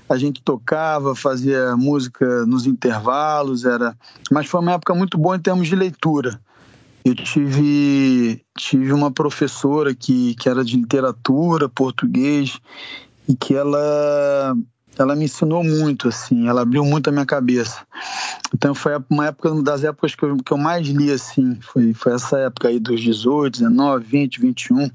a 0.09 0.17
gente 0.17 0.41
tocava, 0.41 1.15
fazia 1.15 1.77
música 1.77 2.45
nos 2.47 2.65
intervalos, 2.65 3.63
era. 3.63 3.95
Mas 4.31 4.47
foi 4.47 4.59
uma 4.59 4.73
época 4.73 4.95
muito 4.95 5.19
boa 5.19 5.35
em 5.35 5.39
termos 5.39 5.67
de 5.67 5.75
leitura. 5.75 6.39
Eu 7.03 7.13
tive, 7.13 8.41
tive 8.57 8.91
uma 8.91 9.11
professora 9.11 9.93
que, 9.93 10.33
que 10.33 10.49
era 10.49 10.65
de 10.65 10.75
literatura, 10.75 11.69
português, 11.69 12.59
e 13.27 13.35
que 13.35 13.55
ela 13.55 14.55
ela 14.97 15.15
me 15.15 15.25
ensinou 15.25 15.63
muito, 15.63 16.07
assim, 16.07 16.47
ela 16.47 16.61
abriu 16.61 16.85
muito 16.85 17.09
a 17.09 17.11
minha 17.11 17.25
cabeça. 17.25 17.85
Então 18.53 18.73
foi 18.73 18.93
uma 19.09 19.27
época 19.27 19.61
das 19.61 19.83
épocas 19.83 20.15
que 20.15 20.23
eu, 20.23 20.37
que 20.37 20.51
eu 20.51 20.57
mais 20.57 20.87
li, 20.87 21.11
assim, 21.11 21.57
foi, 21.61 21.93
foi 21.93 22.13
essa 22.13 22.37
época 22.39 22.69
aí 22.69 22.79
dos 22.79 23.01
18, 23.01 23.59
19, 23.59 24.05
20, 24.05 24.39
21. 24.41 24.89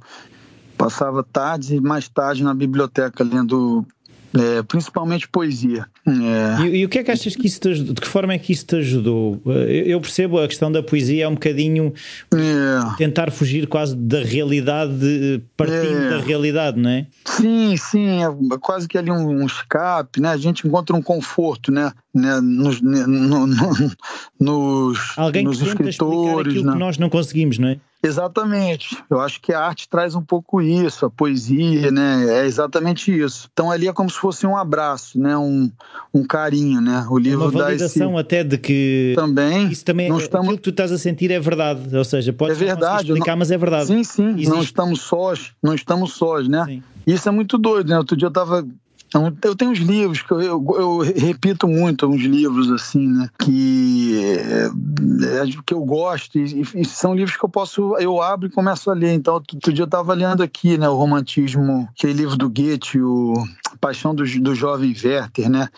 Passava 0.78 1.22
tardes 1.22 1.70
e 1.70 1.80
mais 1.80 2.08
tarde 2.08 2.42
na 2.42 2.54
biblioteca 2.54 3.22
lendo 3.22 3.86
é, 4.34 4.62
principalmente 4.62 5.28
poesia. 5.28 5.86
É. 6.06 6.62
E, 6.62 6.76
e, 6.78 6.84
o 6.84 6.88
que 6.88 6.98
é 6.98 7.04
que 7.04 7.10
achas 7.10 7.34
que 7.34 7.46
isso 7.46 7.60
te 7.60 7.68
ajudou? 7.68 7.94
De 7.94 8.00
que 8.00 8.06
forma 8.06 8.32
é 8.32 8.38
que 8.38 8.52
isso 8.52 8.66
te 8.66 8.76
ajudou? 8.76 9.40
Eu 9.68 10.00
percebo 10.00 10.38
a 10.38 10.46
questão 10.46 10.70
da 10.70 10.82
poesia 10.82 11.24
é 11.24 11.28
um 11.28 11.34
bocadinho 11.34 11.92
é. 12.32 12.96
tentar 12.96 13.30
fugir 13.30 13.66
quase 13.66 13.96
da 13.96 14.22
realidade, 14.22 15.42
partindo 15.56 16.04
é. 16.04 16.10
da 16.10 16.18
realidade, 16.20 16.78
não 16.78 16.90
é? 16.90 17.06
Sim, 17.24 17.76
sim, 17.76 18.22
é 18.22 18.58
quase 18.60 18.86
que 18.86 18.96
ali 18.96 19.10
um, 19.10 19.42
um 19.42 19.46
escape, 19.46 20.20
né? 20.20 20.30
A 20.30 20.36
gente 20.36 20.66
encontra 20.66 20.94
um 20.94 21.02
conforto, 21.02 21.72
né? 21.72 21.92
né? 22.14 22.40
Nos, 22.40 22.80
no, 22.80 23.06
no, 23.06 23.46
nos, 24.38 24.98
Alguém 25.16 25.44
nos 25.44 25.60
que 25.60 25.68
escritores, 25.68 26.52
aquilo 26.52 26.66
né? 26.66 26.72
que 26.72 26.78
nós 26.78 26.98
não 26.98 27.08
conseguimos, 27.08 27.58
não 27.58 27.68
é? 27.68 27.80
Exatamente. 28.02 28.96
Eu 29.10 29.20
acho 29.20 29.40
que 29.40 29.52
a 29.52 29.60
arte 29.60 29.88
traz 29.88 30.14
um 30.14 30.22
pouco 30.22 30.62
isso, 30.62 31.04
a 31.04 31.10
poesia, 31.10 31.90
né? 31.90 32.40
É 32.40 32.46
exatamente 32.46 33.16
isso. 33.16 33.48
Então 33.52 33.70
ali 33.70 33.88
é 33.88 33.92
como 33.92 34.08
se 34.08 34.16
fosse 34.16 34.46
um 34.46 34.56
abraço, 34.56 35.18
né? 35.20 35.36
Um, 35.36 35.70
um 36.12 36.24
carinho, 36.24 36.80
né? 36.80 37.06
O 37.10 37.18
livro 37.18 37.42
Uma 37.42 37.50
validação 37.50 38.12
esse... 38.12 38.20
até 38.20 38.42
de 38.42 38.56
que 38.56 39.12
também 39.14 39.68
isso 39.68 39.84
também 39.84 40.08
não 40.08 40.18
é, 40.18 40.22
estamos... 40.22 40.46
aquilo 40.46 40.58
que 40.58 40.64
tu 40.64 40.70
estás 40.70 40.92
a 40.92 40.98
sentir 40.98 41.30
é 41.30 41.38
verdade, 41.38 41.94
ou 41.94 42.04
seja, 42.04 42.32
pode 42.32 42.52
é 42.52 42.54
verdade, 42.54 43.08
explicar, 43.08 43.32
não... 43.32 43.38
mas 43.38 43.50
é 43.50 43.58
verdade. 43.58 43.86
Sim, 43.86 44.02
sim. 44.02 44.28
Existe. 44.30 44.48
Não 44.48 44.62
estamos 44.62 45.02
sós, 45.02 45.52
não 45.62 45.74
estamos 45.74 46.14
sós, 46.14 46.48
né? 46.48 46.64
Sim. 46.64 46.82
Isso 47.06 47.28
é 47.28 47.32
muito 47.32 47.58
doido, 47.58 47.88
né? 47.88 47.98
Outro 47.98 48.16
dia 48.16 48.26
eu 48.26 48.30
estava 48.30 48.66
então, 49.10 49.36
eu 49.42 49.56
tenho 49.56 49.72
uns 49.72 49.80
livros 49.80 50.22
que 50.22 50.30
eu, 50.30 50.40
eu, 50.40 50.64
eu, 50.78 50.98
repito 50.98 51.66
muito, 51.66 52.06
uns 52.06 52.22
livros 52.22 52.70
assim, 52.70 53.08
né? 53.08 53.28
Que, 53.40 54.24
é, 54.24 54.66
é, 54.66 55.62
que 55.66 55.74
eu 55.74 55.84
gosto 55.84 56.38
e, 56.38 56.62
e, 56.76 56.84
são 56.84 57.12
livros 57.12 57.36
que 57.36 57.44
eu 57.44 57.48
posso, 57.48 57.96
eu 57.98 58.22
abro 58.22 58.46
e 58.46 58.52
começo 58.52 58.88
a 58.88 58.94
ler. 58.94 59.12
Então, 59.12 59.34
outro 59.34 59.72
dia 59.72 59.82
eu 59.82 59.86
estava 59.86 60.14
lendo 60.14 60.44
aqui, 60.44 60.78
né? 60.78 60.88
O 60.88 60.94
Romantismo, 60.94 61.88
aquele 61.90 62.12
livro 62.12 62.36
do 62.36 62.48
Goethe, 62.48 63.00
o 63.02 63.34
Paixão 63.80 64.14
do, 64.14 64.22
do 64.24 64.54
Jovem 64.54 64.94
Werther, 65.04 65.50
né? 65.50 65.68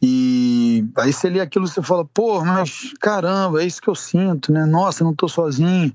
E 0.00 0.82
aí 0.96 1.12
você 1.12 1.28
lê 1.28 1.40
aquilo 1.40 1.68
você 1.68 1.82
fala, 1.82 2.06
pô, 2.06 2.42
mas 2.42 2.94
caramba, 2.98 3.62
é 3.62 3.66
isso 3.66 3.82
que 3.82 3.88
eu 3.88 3.94
sinto, 3.94 4.50
né? 4.50 4.64
Nossa, 4.64 5.04
não 5.04 5.12
estou 5.12 5.28
sozinho. 5.28 5.92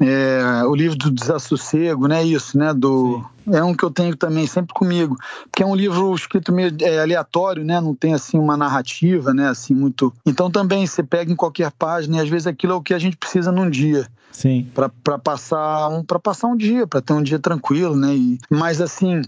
É, 0.00 0.64
o 0.64 0.74
livro 0.74 0.96
do 0.96 1.10
Desassossego, 1.10 2.06
né? 2.06 2.22
Isso, 2.22 2.58
né? 2.58 2.74
Do... 2.74 3.18
Sim 3.18 3.36
É 3.52 3.62
um 3.62 3.74
que 3.74 3.84
eu 3.84 3.90
tenho 3.90 4.16
também 4.16 4.46
sempre 4.46 4.74
comigo, 4.74 5.16
porque 5.50 5.62
é 5.62 5.66
um 5.66 5.74
livro 5.74 6.12
escrito 6.14 6.52
meio 6.52 6.74
é, 6.80 7.00
aleatório, 7.00 7.64
né? 7.64 7.80
Não 7.80 7.94
tem 7.94 8.12
assim 8.12 8.38
uma 8.38 8.56
narrativa, 8.56 9.32
né? 9.32 9.48
Assim 9.48 9.74
muito. 9.74 10.12
Então 10.26 10.50
também 10.50 10.86
você 10.86 11.02
pega 11.02 11.30
em 11.30 11.36
qualquer 11.36 11.70
página 11.70 12.16
e 12.16 12.20
às 12.20 12.28
vezes 12.28 12.46
aquilo 12.46 12.72
é 12.72 12.76
o 12.76 12.82
que 12.82 12.92
a 12.92 12.98
gente 12.98 13.16
precisa 13.16 13.52
num 13.52 13.70
dia. 13.70 14.06
Sim. 14.36 14.70
Para 14.74 15.18
passar 15.18 15.88
um 15.88 16.04
para 16.04 16.18
passar 16.18 16.48
um 16.48 16.56
dia, 16.58 16.86
para 16.86 17.00
ter 17.00 17.14
um 17.14 17.22
dia 17.22 17.38
tranquilo, 17.38 17.96
né? 17.96 18.14
E, 18.14 18.38
mas 18.50 18.82
assim, 18.82 19.22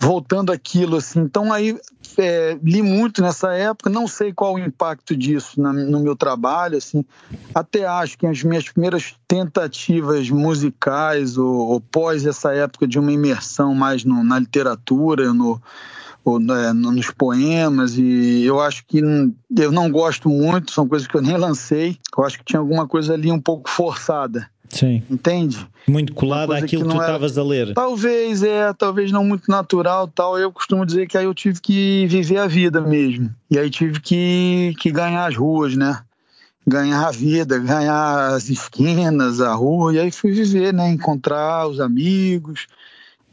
voltando 0.00 0.50
aquilo 0.50 0.96
assim, 0.96 1.20
então 1.20 1.52
aí 1.52 1.78
é, 2.16 2.58
li 2.62 2.80
muito 2.80 3.20
nessa 3.20 3.52
época, 3.52 3.90
não 3.90 4.08
sei 4.08 4.32
qual 4.32 4.54
o 4.54 4.58
impacto 4.58 5.14
disso 5.14 5.60
na, 5.60 5.70
no 5.70 6.00
meu 6.00 6.16
trabalho, 6.16 6.78
assim, 6.78 7.04
até 7.54 7.84
acho 7.84 8.16
que 8.16 8.26
as 8.26 8.42
minhas 8.42 8.66
primeiras 8.66 9.14
tentativas 9.28 10.30
musicais 10.30 11.36
ou, 11.36 11.54
ou 11.54 11.78
pós 11.78 12.24
essa 12.24 12.54
época 12.54 12.86
de 12.86 12.98
uma 12.98 13.12
imersão 13.12 13.74
mais 13.74 14.02
no, 14.02 14.24
na 14.24 14.38
literatura, 14.38 15.34
no, 15.34 15.60
ou, 16.24 16.40
né, 16.40 16.72
nos 16.72 17.10
poemas 17.10 17.98
e 17.98 18.44
eu 18.44 18.62
acho 18.62 18.82
que 18.86 19.02
eu 19.54 19.70
não 19.70 19.90
gosto 19.90 20.30
muito, 20.30 20.72
são 20.72 20.88
coisas 20.88 21.06
que 21.06 21.14
eu 21.14 21.20
nem 21.20 21.36
lancei, 21.36 21.98
eu 22.16 22.24
acho 22.24 22.38
que 22.38 22.44
tinha 22.46 22.60
alguma 22.60 22.88
coisa 22.88 23.12
ali 23.12 23.30
um 23.30 23.40
pouco 23.40 23.68
forçada. 23.68 24.48
Sim. 24.74 25.04
Entende? 25.08 25.64
Muito 25.86 26.12
colada 26.14 26.56
àquilo 26.56 26.82
que, 26.82 26.90
tu 26.90 27.00
estavas 27.00 27.38
a 27.38 27.42
ler. 27.44 27.74
Talvez, 27.74 28.42
é, 28.42 28.72
talvez 28.72 29.12
não 29.12 29.24
muito 29.24 29.48
natural 29.48 30.08
tal. 30.08 30.36
Eu 30.36 30.50
costumo 30.50 30.84
dizer 30.84 31.06
que 31.06 31.16
aí 31.16 31.24
eu 31.24 31.34
tive 31.34 31.60
que 31.60 32.06
viver 32.08 32.38
a 32.38 32.48
vida 32.48 32.80
mesmo. 32.80 33.32
E 33.48 33.56
aí 33.56 33.70
tive 33.70 34.00
que, 34.00 34.74
que 34.80 34.90
ganhar 34.90 35.26
as 35.26 35.36
ruas, 35.36 35.76
né? 35.76 36.00
Ganhar 36.66 37.06
a 37.06 37.12
vida, 37.12 37.58
ganhar 37.58 38.34
as 38.34 38.48
esquinas, 38.48 39.40
a 39.40 39.54
rua. 39.54 39.94
E 39.94 40.00
aí 40.00 40.10
fui 40.10 40.32
viver, 40.32 40.74
né? 40.74 40.88
Encontrar 40.90 41.68
os 41.68 41.78
amigos, 41.78 42.66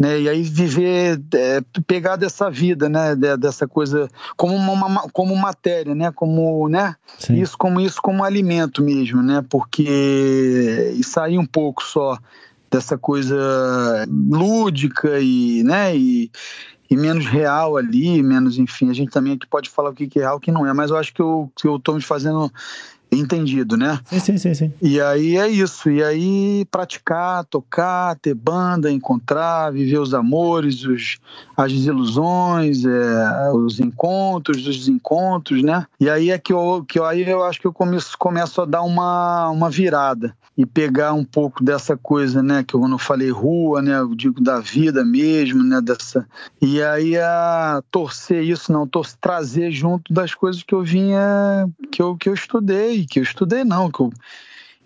né? 0.02 0.20
E 0.20 0.28
aí 0.28 0.42
viver, 0.42 1.22
é, 1.36 1.62
pegar 1.86 2.16
dessa 2.16 2.50
vida, 2.50 2.90
né? 2.90 3.16
Dessa 3.16 3.68
coisa 3.68 4.10
como 4.36 4.56
uma, 4.56 5.08
como 5.14 5.36
matéria, 5.36 5.94
né? 5.94 6.12
Como, 6.12 6.68
né? 6.68 6.96
Sim. 7.20 7.40
Isso 7.40 7.56
como 7.56 7.80
isso 7.80 8.02
como 8.02 8.24
alimento 8.24 8.84
mesmo, 8.84 9.22
né? 9.22 9.46
Porque 9.48 10.92
e 10.96 11.04
sair 11.04 11.38
um 11.38 11.46
pouco 11.46 11.84
só 11.84 12.18
dessa 12.72 12.98
coisa 12.98 13.38
lúdica 14.10 15.20
e, 15.20 15.62
né? 15.64 15.96
E, 15.96 16.32
e 16.90 16.98
menos 16.98 17.28
real 17.28 17.78
ali, 17.78 18.24
menos, 18.24 18.58
enfim, 18.58 18.90
a 18.90 18.94
gente 18.94 19.12
também 19.12 19.34
aqui 19.34 19.46
pode 19.46 19.70
falar 19.70 19.92
o 19.92 19.94
que 19.94 20.10
é 20.18 20.22
real, 20.22 20.38
o 20.38 20.40
que 20.40 20.52
não 20.52 20.66
é, 20.66 20.74
mas 20.74 20.90
eu 20.90 20.98
acho 20.98 21.14
que 21.14 21.22
eu, 21.22 21.52
que 21.56 21.68
eu 21.68 21.78
tô 21.78 21.94
me 21.94 22.02
fazendo 22.02 22.52
entendido, 23.12 23.76
né? 23.76 24.00
Sim, 24.06 24.20
sim, 24.20 24.38
sim, 24.38 24.54
sim. 24.54 24.74
E 24.82 25.02
aí 25.02 25.38
é 25.38 25.48
isso. 25.48 25.90
E 25.90 26.02
aí 26.04 26.66
praticar, 26.72 27.44
tocar, 27.46 28.16
ter 28.16 28.34
banda, 28.34 28.90
encontrar, 28.90 29.72
viver 29.72 30.00
os 30.00 30.14
amores, 30.14 30.84
os, 30.86 31.18
as 31.58 31.72
desilusões, 31.72 32.86
é, 32.86 33.52
os 33.54 33.80
encontros, 33.80 34.66
os 34.66 34.78
desencontros, 34.78 35.62
né? 35.62 35.86
E 36.00 36.10
aí 36.10 36.32
é 36.32 36.38
que 36.38 36.54
eu, 36.54 36.86
que 36.88 36.98
eu, 36.98 37.06
aí 37.06 37.30
eu 37.30 37.44
acho 37.44 37.60
que 37.60 37.68
eu 37.68 37.74
começo, 37.74 38.18
começo 38.18 38.62
a 38.62 38.66
dar 38.66 38.84
uma, 38.84 39.50
uma 39.50 39.70
virada 39.70 40.34
e 40.58 40.66
pegar 40.66 41.14
um 41.14 41.24
pouco 41.24 41.64
dessa 41.64 41.96
coisa, 41.96 42.44
né, 42.44 42.64
que 42.64 42.74
eu 42.74 42.88
não 42.88 42.98
falei 42.98 43.30
rua, 43.32 43.82
né, 43.82 43.98
eu 43.98 44.14
digo 44.14 44.42
da 44.42 44.60
vida 44.60 45.04
mesmo, 45.04 45.64
né, 45.64 45.80
dessa 45.82 46.28
e 46.62 46.82
aí 46.84 47.18
a 47.18 47.82
torcer 47.90 48.44
isso 48.44 48.72
não, 48.72 48.86
torcer, 48.86 49.18
trazer 49.20 49.72
junto 49.72 50.14
das 50.14 50.36
coisas 50.36 50.62
que 50.62 50.74
eu 50.74 50.84
vinha 50.84 51.70
que 51.92 52.02
eu 52.02 52.16
que 52.18 52.28
eu 52.28 52.34
estudei, 52.34 53.01
que 53.06 53.20
eu 53.20 53.24
estudei 53.24 53.64
não, 53.64 53.92
que 53.92 54.02
eu 54.02 54.12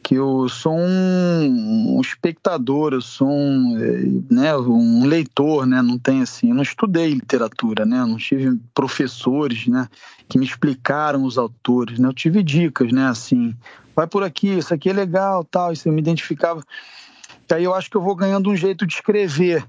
que 0.05 0.13
eu 0.13 0.47
sou 0.47 0.77
um, 0.77 1.97
um 1.97 1.99
espectador, 1.99 2.93
eu 2.93 3.01
sou 3.01 3.27
um, 3.27 4.23
né, 4.29 4.55
um 4.55 5.03
leitor, 5.03 5.65
né, 5.65 5.81
não 5.81 5.97
tem 5.97 6.21
assim, 6.21 6.49
eu 6.49 6.55
não 6.55 6.61
estudei 6.61 7.11
literatura, 7.11 7.87
né, 7.87 8.05
não 8.05 8.17
tive 8.17 8.55
professores, 8.71 9.65
né, 9.65 9.89
que 10.29 10.37
me 10.37 10.45
explicaram 10.45 11.23
os 11.23 11.39
autores, 11.39 11.97
né, 11.97 12.07
eu 12.07 12.13
tive 12.13 12.43
dicas, 12.43 12.91
né, 12.91 13.07
assim, 13.07 13.55
vai 13.95 14.05
por 14.05 14.21
aqui, 14.21 14.49
isso 14.49 14.71
aqui 14.75 14.91
é 14.91 14.93
legal, 14.93 15.43
tal, 15.43 15.73
isso 15.73 15.89
eu 15.89 15.93
me 15.93 16.01
identificava. 16.01 16.61
E 17.49 17.53
aí 17.55 17.63
eu 17.63 17.73
acho 17.73 17.89
que 17.89 17.97
eu 17.97 18.01
vou 18.01 18.15
ganhando 18.15 18.51
um 18.51 18.55
jeito 18.55 18.85
de 18.85 18.93
escrever. 18.93 19.65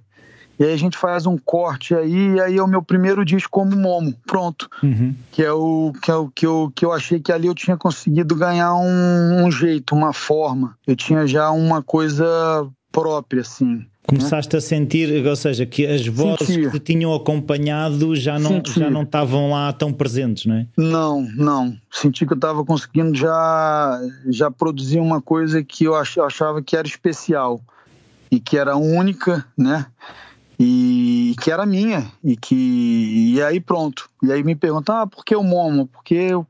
E 0.58 0.64
aí 0.64 0.72
a 0.72 0.76
gente 0.76 0.96
faz 0.96 1.26
um 1.26 1.36
corte 1.36 1.94
aí, 1.94 2.34
e 2.34 2.40
aí 2.40 2.56
é 2.56 2.62
o 2.62 2.66
meu 2.66 2.82
primeiro 2.82 3.24
disco 3.24 3.50
como 3.50 3.76
Momo, 3.76 4.14
pronto. 4.26 4.68
Uhum. 4.82 5.14
Que 5.30 5.42
é 5.42 5.52
o 5.52 5.92
que, 6.02 6.10
é 6.10 6.14
o 6.14 6.28
que, 6.28 6.46
eu, 6.46 6.72
que 6.74 6.84
eu 6.84 6.92
achei 6.92 7.20
que 7.20 7.30
ali 7.30 7.46
eu 7.46 7.54
tinha 7.54 7.76
conseguido 7.76 8.34
ganhar 8.34 8.74
um, 8.74 9.44
um 9.44 9.50
jeito, 9.50 9.94
uma 9.94 10.12
forma. 10.12 10.76
Eu 10.86 10.96
tinha 10.96 11.26
já 11.26 11.50
uma 11.50 11.82
coisa 11.82 12.24
própria, 12.90 13.42
assim. 13.42 13.84
Começaste 14.06 14.54
né? 14.54 14.58
a 14.58 14.60
sentir, 14.60 15.26
ou 15.26 15.36
seja, 15.36 15.66
que 15.66 15.84
as 15.84 16.06
vozes 16.06 16.46
Sentia. 16.46 16.70
que 16.70 16.78
te 16.78 16.92
tinham 16.92 17.12
acompanhado 17.12 18.14
já 18.14 18.38
não, 18.38 18.62
já 18.64 18.88
não 18.88 19.02
estavam 19.02 19.50
lá 19.50 19.72
tão 19.72 19.92
presentes, 19.92 20.46
não 20.46 20.54
é? 20.54 20.66
Não, 20.76 21.22
não. 21.36 21.76
Senti 21.90 22.24
que 22.24 22.32
eu 22.32 22.36
estava 22.36 22.64
conseguindo 22.64 23.14
já, 23.18 24.00
já 24.28 24.48
produzir 24.48 25.00
uma 25.00 25.20
coisa 25.20 25.62
que 25.62 25.84
eu 25.84 25.94
achava 25.96 26.62
que 26.62 26.76
era 26.76 26.86
especial 26.86 27.60
e 28.30 28.38
que 28.38 28.56
era 28.56 28.76
única, 28.76 29.44
né? 29.58 29.86
E 30.58 31.34
que 31.40 31.50
era 31.50 31.66
minha. 31.66 32.10
E 32.24 32.36
que. 32.36 33.34
E 33.34 33.42
aí 33.42 33.60
pronto. 33.60 34.08
E 34.22 34.32
aí 34.32 34.42
me 34.42 34.54
perguntam, 34.54 34.96
ah, 34.96 35.06
por 35.06 35.24
que 35.24 35.36
o 35.36 35.42
Momo? 35.42 35.86
Porque 35.86 36.14
eu, 36.14 36.46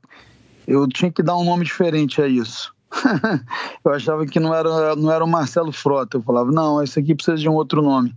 eu 0.67 0.87
tinha 0.89 1.11
que 1.11 1.23
dar 1.23 1.37
um 1.37 1.45
nome 1.45 1.65
diferente 1.65 2.23
a 2.23 2.29
isso. 2.29 2.75
eu 3.85 3.93
achava 3.93 4.25
que 4.27 4.39
não 4.39 4.55
era, 4.55 4.95
não 4.95 5.11
era 5.11 5.25
o 5.25 5.29
Marcelo 5.29 5.73
Frota. 5.73 6.17
Eu 6.17 6.23
falava, 6.23 6.51
não, 6.53 6.83
esse 6.83 6.99
aqui 6.99 7.15
precisa 7.15 7.37
de 7.37 7.49
um 7.49 7.55
outro 7.55 7.83
nome. 7.83 8.15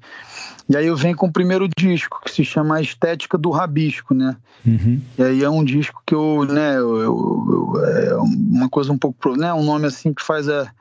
E 0.69 0.78
aí 0.78 0.86
eu 0.86 0.95
venho 0.95 1.15
com 1.15 1.25
o 1.25 1.34
primeiro 1.34 1.67
disco, 1.75 2.21
que 2.23 2.32
se 2.32 2.45
chama 2.45 2.75
A 2.75 2.82
Estética 2.82 3.38
do 3.38 3.49
Rabisco, 3.49 4.13
né? 4.13 4.38
Uhum. 4.65 5.02
E 5.17 5.23
aí 5.23 5.43
é 5.43 5.49
um 5.49 5.63
disco 5.63 6.02
que 6.06 6.13
eu, 6.13 6.45
né, 6.45 6.78
eu, 6.78 6.97
eu, 6.97 7.73
eu, 7.73 7.86
é 7.86 8.15
uma 8.17 8.69
coisa 8.69 8.91
um 8.91 8.97
pouco, 8.97 9.36
né, 9.36 9.52
um 9.52 9.63
nome 9.63 9.88
assim 9.88 10.13
que 10.13 10.23
faz 10.23 10.47
a... 10.47 10.71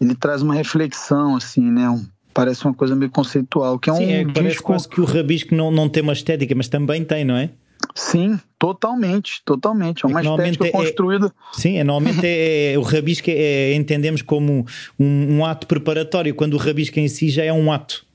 Ele 0.00 0.14
traz 0.14 0.40
uma 0.40 0.54
reflexão, 0.54 1.36
assim, 1.36 1.60
né, 1.60 1.90
um, 1.90 2.06
parece 2.38 2.64
uma 2.64 2.72
coisa 2.72 2.94
meio 2.94 3.10
conceitual, 3.10 3.80
que 3.80 3.90
é 3.90 3.94
Sim, 3.94 4.06
um 4.06 4.10
é, 4.10 4.18
disco... 4.18 4.32
parece 4.32 4.62
quase 4.62 4.88
que 4.88 5.00
o 5.00 5.04
Rabisco 5.04 5.56
não, 5.56 5.72
não 5.72 5.88
tem 5.88 6.04
uma 6.04 6.12
estética, 6.12 6.54
mas 6.54 6.68
também 6.68 7.04
tem, 7.04 7.24
não 7.24 7.36
é? 7.36 7.50
Sim, 7.96 8.38
totalmente, 8.56 9.42
totalmente. 9.44 10.04
É 10.04 10.08
uma 10.08 10.20
é 10.20 10.24
estética 10.24 10.68
é, 10.68 10.70
construída. 10.70 11.32
Sim, 11.52 11.78
é, 11.78 11.84
normalmente 11.84 12.24
é, 12.24 12.74
é, 12.74 12.78
o 12.78 12.82
rabisco 12.82 13.28
é, 13.28 13.74
entendemos 13.74 14.22
como 14.22 14.64
um, 14.96 15.38
um, 15.38 15.44
ato 15.44 15.66
preparatório, 15.66 16.32
quando 16.32 16.54
o 16.54 16.58
rabisco 16.58 17.00
em 17.00 17.08
si 17.08 17.28
já 17.28 17.42
é 17.42 17.52
um 17.52 17.72
ato. 17.72 18.06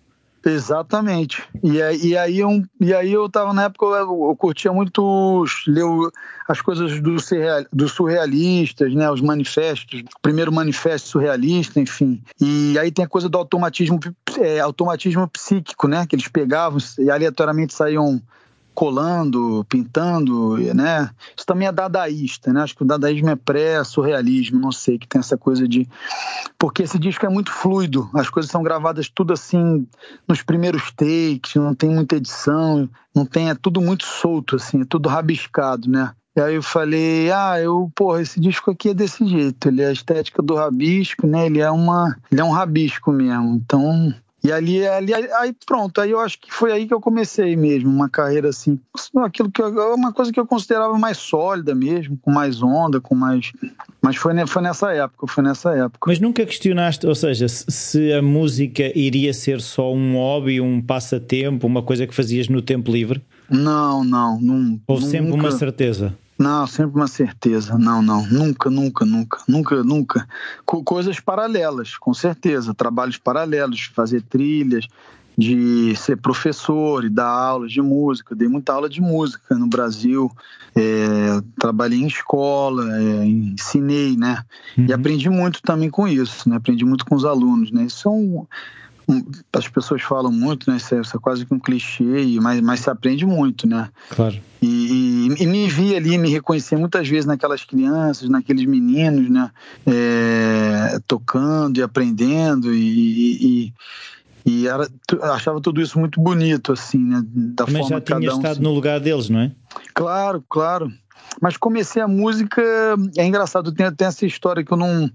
Exatamente. 0.45 1.43
E, 1.63 1.77
e, 2.07 2.17
aí, 2.17 2.39
eu, 2.39 2.63
e 2.79 2.93
aí 2.93 3.11
eu 3.13 3.29
tava 3.29 3.53
na 3.53 3.63
época, 3.63 3.85
eu, 3.85 4.27
eu 4.29 4.35
curtia 4.35 4.73
muito 4.73 5.45
ler 5.67 5.85
as 6.47 6.61
coisas 6.61 6.99
dos 7.01 7.29
do 7.71 7.87
surrealistas, 7.87 8.93
né? 8.93 9.09
Os 9.09 9.21
manifestos, 9.21 10.03
primeiro 10.21 10.51
manifesto 10.51 11.07
surrealista, 11.07 11.79
enfim. 11.79 12.21
E 12.41 12.77
aí 12.77 12.91
tem 12.91 13.05
a 13.05 13.07
coisa 13.07 13.29
do 13.29 13.37
automatismo, 13.37 13.99
é, 14.37 14.59
automatismo 14.59 15.27
psíquico, 15.29 15.87
né? 15.87 16.05
Que 16.05 16.15
eles 16.15 16.27
pegavam 16.27 16.79
e 16.99 17.09
aleatoriamente 17.09 17.73
saíam 17.73 18.21
colando, 18.73 19.65
pintando, 19.69 20.57
né? 20.73 21.09
Isso 21.35 21.45
também 21.45 21.67
é 21.67 21.71
dadaísta, 21.71 22.51
né? 22.51 22.61
Acho 22.61 22.75
que 22.75 22.83
o 22.83 22.87
dadaísmo 22.87 23.29
é 23.29 23.35
pré-surrealismo, 23.35 24.59
não 24.59 24.71
sei, 24.71 24.97
que 24.97 25.07
tem 25.07 25.19
essa 25.19 25.37
coisa 25.37 25.67
de. 25.67 25.87
Porque 26.57 26.83
esse 26.83 26.97
disco 26.97 27.25
é 27.25 27.29
muito 27.29 27.51
fluido, 27.51 28.09
as 28.13 28.29
coisas 28.29 28.51
são 28.51 28.63
gravadas 28.63 29.09
tudo 29.09 29.33
assim 29.33 29.87
nos 30.27 30.41
primeiros 30.41 30.91
takes, 30.91 31.55
não 31.55 31.75
tem 31.75 31.89
muita 31.89 32.15
edição, 32.15 32.89
não 33.15 33.25
tem, 33.25 33.49
é 33.49 33.55
tudo 33.55 33.81
muito 33.81 34.05
solto, 34.05 34.55
assim, 34.55 34.81
é 34.81 34.85
tudo 34.85 35.09
rabiscado, 35.09 35.89
né? 35.89 36.11
E 36.35 36.41
aí 36.41 36.55
eu 36.55 36.63
falei, 36.63 37.31
ah, 37.31 37.59
eu, 37.61 37.91
porra, 37.95 38.19
esse 38.19 38.39
disco 38.39 38.71
aqui 38.71 38.89
é 38.89 38.93
desse 38.93 39.23
jeito, 39.23 39.67
ele 39.67 39.83
é 39.83 39.87
a 39.87 39.91
estética 39.91 40.41
do 40.41 40.55
rabisco, 40.55 41.27
né? 41.27 41.45
Ele 41.45 41.59
é 41.59 41.69
uma, 41.69 42.17
ele 42.31 42.41
é 42.41 42.43
um 42.43 42.49
rabisco 42.49 43.11
mesmo. 43.11 43.55
Então, 43.55 44.11
e 44.43 44.51
ali, 44.51 44.85
ali, 44.85 45.13
aí 45.13 45.55
pronto, 45.65 46.01
aí 46.01 46.11
eu 46.11 46.19
acho 46.19 46.37
que 46.37 46.53
foi 46.53 46.71
aí 46.71 46.85
que 46.85 46.93
eu 46.93 46.99
comecei 46.99 47.55
mesmo, 47.55 47.89
uma 47.89 48.09
carreira 48.09 48.49
assim, 48.49 48.77
aquilo 49.23 49.49
que 49.49 49.61
eu, 49.61 49.69
uma 49.95 50.11
coisa 50.11 50.33
que 50.33 50.39
eu 50.39 50.45
considerava 50.45 50.97
mais 50.97 51.17
sólida 51.17 51.73
mesmo, 51.73 52.17
com 52.21 52.29
mais 52.29 52.61
onda, 52.61 52.99
com 52.99 53.15
mais, 53.15 53.53
mas 54.01 54.17
foi, 54.17 54.33
foi 54.45 54.61
nessa 54.61 54.91
época, 54.91 55.27
foi 55.27 55.43
nessa 55.43 55.71
época. 55.71 55.99
Mas 56.05 56.19
nunca 56.19 56.45
questionaste, 56.45 57.07
ou 57.07 57.15
seja, 57.15 57.47
se 57.47 58.11
a 58.11 58.21
música 58.21 58.91
iria 58.97 59.33
ser 59.33 59.61
só 59.61 59.93
um 59.93 60.15
hobby, 60.15 60.59
um 60.59 60.81
passatempo, 60.81 61.65
uma 61.65 61.81
coisa 61.81 62.05
que 62.05 62.13
fazias 62.13 62.49
no 62.49 62.61
tempo 62.61 62.91
livre? 62.91 63.21
Não, 63.49 64.03
não, 64.03 64.41
não. 64.41 64.79
Houve 64.87 65.05
sempre 65.05 65.31
uma 65.31 65.51
certeza. 65.51 66.13
Não, 66.43 66.67
sempre 66.67 66.97
uma 66.97 67.07
certeza. 67.07 67.77
Não, 67.77 68.01
não. 68.01 68.27
Nunca, 68.27 68.69
nunca, 68.69 69.05
nunca. 69.05 69.39
Nunca, 69.47 69.81
nunca. 69.81 70.27
Co 70.65 70.83
coisas 70.83 71.17
paralelas, 71.19 71.95
com 71.95 72.13
certeza. 72.13 72.73
Trabalhos 72.73 73.17
paralelos, 73.17 73.89
fazer 73.95 74.21
trilhas, 74.23 74.85
de 75.37 75.95
ser 75.95 76.17
professor 76.17 77.05
e 77.05 77.09
dar 77.09 77.29
aulas 77.29 77.71
de 77.71 77.81
música. 77.81 78.35
dei 78.35 78.49
muita 78.49 78.73
aula 78.73 78.89
de 78.89 78.99
música 78.99 79.55
no 79.55 79.67
Brasil. 79.67 80.29
É, 80.75 81.41
trabalhei 81.57 81.99
em 81.99 82.07
escola, 82.07 82.83
é, 82.99 83.25
ensinei, 83.25 84.17
né? 84.17 84.43
Uhum. 84.77 84.87
E 84.89 84.93
aprendi 84.93 85.29
muito 85.29 85.61
também 85.61 85.89
com 85.89 86.05
isso, 86.05 86.49
né? 86.49 86.57
Aprendi 86.57 86.83
muito 86.83 87.05
com 87.05 87.15
os 87.15 87.23
alunos, 87.23 87.71
né? 87.71 87.85
Isso 87.85 88.09
é 88.09 88.11
um 88.11 88.45
as 89.51 89.67
pessoas 89.67 90.01
falam 90.01 90.31
muito, 90.31 90.69
né? 90.69 90.77
Isso 90.77 90.95
é, 90.95 91.01
isso 91.01 91.15
é 91.15 91.19
quase 91.19 91.45
que 91.45 91.53
um 91.53 91.59
clichê, 91.59 92.39
mas, 92.41 92.61
mas 92.61 92.79
se 92.79 92.89
aprende 92.89 93.25
muito, 93.25 93.67
né? 93.67 93.89
Claro. 94.09 94.35
E, 94.61 94.67
e, 95.39 95.47
me 95.47 95.67
vi 95.67 95.95
ali, 95.95 96.17
me 96.17 96.29
reconhecer 96.29 96.75
muitas 96.75 97.07
vezes 97.07 97.25
naquelas 97.25 97.63
crianças, 97.63 98.29
naqueles 98.29 98.65
meninos, 98.65 99.29
né? 99.29 99.51
É, 99.85 100.99
tocando 101.07 101.77
e 101.77 101.83
aprendendo 101.83 102.73
e, 102.73 103.67
e 103.67 103.73
e 104.45 104.67
era, 104.67 104.87
achava 105.21 105.61
tudo 105.61 105.81
isso 105.81 105.97
muito 105.97 106.19
bonito, 106.19 106.73
assim, 106.73 106.97
né? 106.97 107.23
Da 107.25 107.65
Mas 107.65 107.87
já 107.87 108.01
tinha 108.01 108.17
um 108.17 108.21
estado 108.21 108.55
se... 108.55 108.61
no 108.61 108.71
lugar 108.71 108.99
deles, 108.99 109.29
não 109.29 109.39
é? 109.39 109.51
Claro, 109.93 110.43
claro. 110.49 110.91
Mas 111.41 111.55
comecei 111.55 112.01
a 112.01 112.07
música, 112.07 112.61
é 113.17 113.25
engraçado, 113.25 113.71
tem 113.71 113.85
até 113.85 114.05
essa 114.05 114.25
história 114.25 114.63
que 114.63 114.71
eu 114.71 114.77
não. 114.77 115.09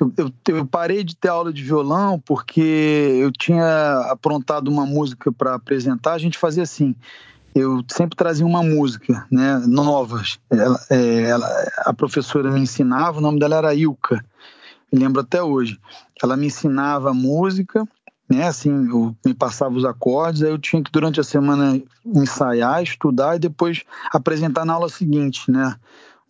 Eu, 0.00 0.12
eu, 0.16 0.32
eu, 0.48 0.66
parei 0.66 1.04
de 1.04 1.14
ter 1.14 1.28
aula 1.28 1.52
de 1.52 1.62
violão 1.62 2.18
porque 2.18 2.60
eu 3.20 3.30
tinha 3.30 4.08
aprontado 4.10 4.68
uma 4.68 4.84
música 4.84 5.30
para 5.30 5.54
apresentar. 5.54 6.14
A 6.14 6.18
gente 6.18 6.36
fazia 6.36 6.64
assim: 6.64 6.94
eu 7.54 7.82
sempre 7.90 8.16
trazia 8.16 8.46
uma 8.46 8.62
música, 8.62 9.26
né, 9.30 9.62
novas. 9.66 10.38
Ela, 10.50 10.80
é, 10.90 11.22
ela, 11.24 11.46
a 11.78 11.92
professora 11.92 12.50
me 12.50 12.60
ensinava, 12.60 13.18
o 13.18 13.22
nome 13.22 13.38
dela 13.38 13.56
era 13.56 13.74
Ilka, 13.74 14.24
me 14.92 14.98
lembro 14.98 15.20
até 15.20 15.42
hoje. 15.42 15.78
Ela 16.22 16.36
me 16.36 16.46
ensinava 16.46 17.10
a 17.10 17.14
música 17.14 17.86
né? 18.32 18.46
Assim, 18.46 18.88
eu 18.88 19.14
me 19.24 19.34
passava 19.34 19.74
os 19.74 19.84
acordes, 19.84 20.42
aí 20.42 20.50
eu 20.50 20.58
tinha 20.58 20.82
que 20.82 20.90
durante 20.90 21.20
a 21.20 21.24
semana 21.24 21.80
ensaiar, 22.04 22.82
estudar 22.82 23.36
e 23.36 23.38
depois 23.38 23.82
apresentar 24.10 24.64
na 24.64 24.72
aula 24.72 24.88
seguinte, 24.88 25.50
né? 25.50 25.76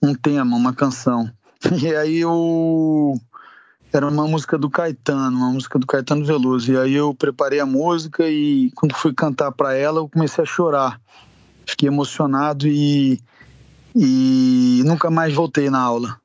Um 0.03 0.15
tema, 0.15 0.57
uma 0.57 0.75
canção. 0.75 1.31
E 1.81 1.95
aí 1.95 2.19
eu 2.19 3.15
era 3.93 4.09
uma 4.09 4.27
música 4.27 4.57
do 4.57 4.71
Caetano, 4.71 5.37
uma 5.37 5.53
música 5.53 5.79
do 5.79 5.87
Caetano 5.87 6.25
Veloso. 6.25 6.73
E 6.73 6.77
aí 6.77 6.95
eu 6.95 7.15
preparei 7.15 7.61
a 7.61 7.67
música 7.67 8.29
e 8.29 8.71
quando 8.75 8.95
fui 8.95 9.13
cantar 9.13 9.53
para 9.53 9.75
ela, 9.75 10.01
eu 10.01 10.09
comecei 10.09 10.43
a 10.43 10.47
chorar. 10.47 11.01
Fiquei 11.67 11.89
emocionado 11.89 12.67
e, 12.67 13.21
e 13.95 14.83
nunca 14.85 15.11
mais 15.11 15.33
voltei 15.35 15.71
na 15.71 15.81
aula 15.81 16.21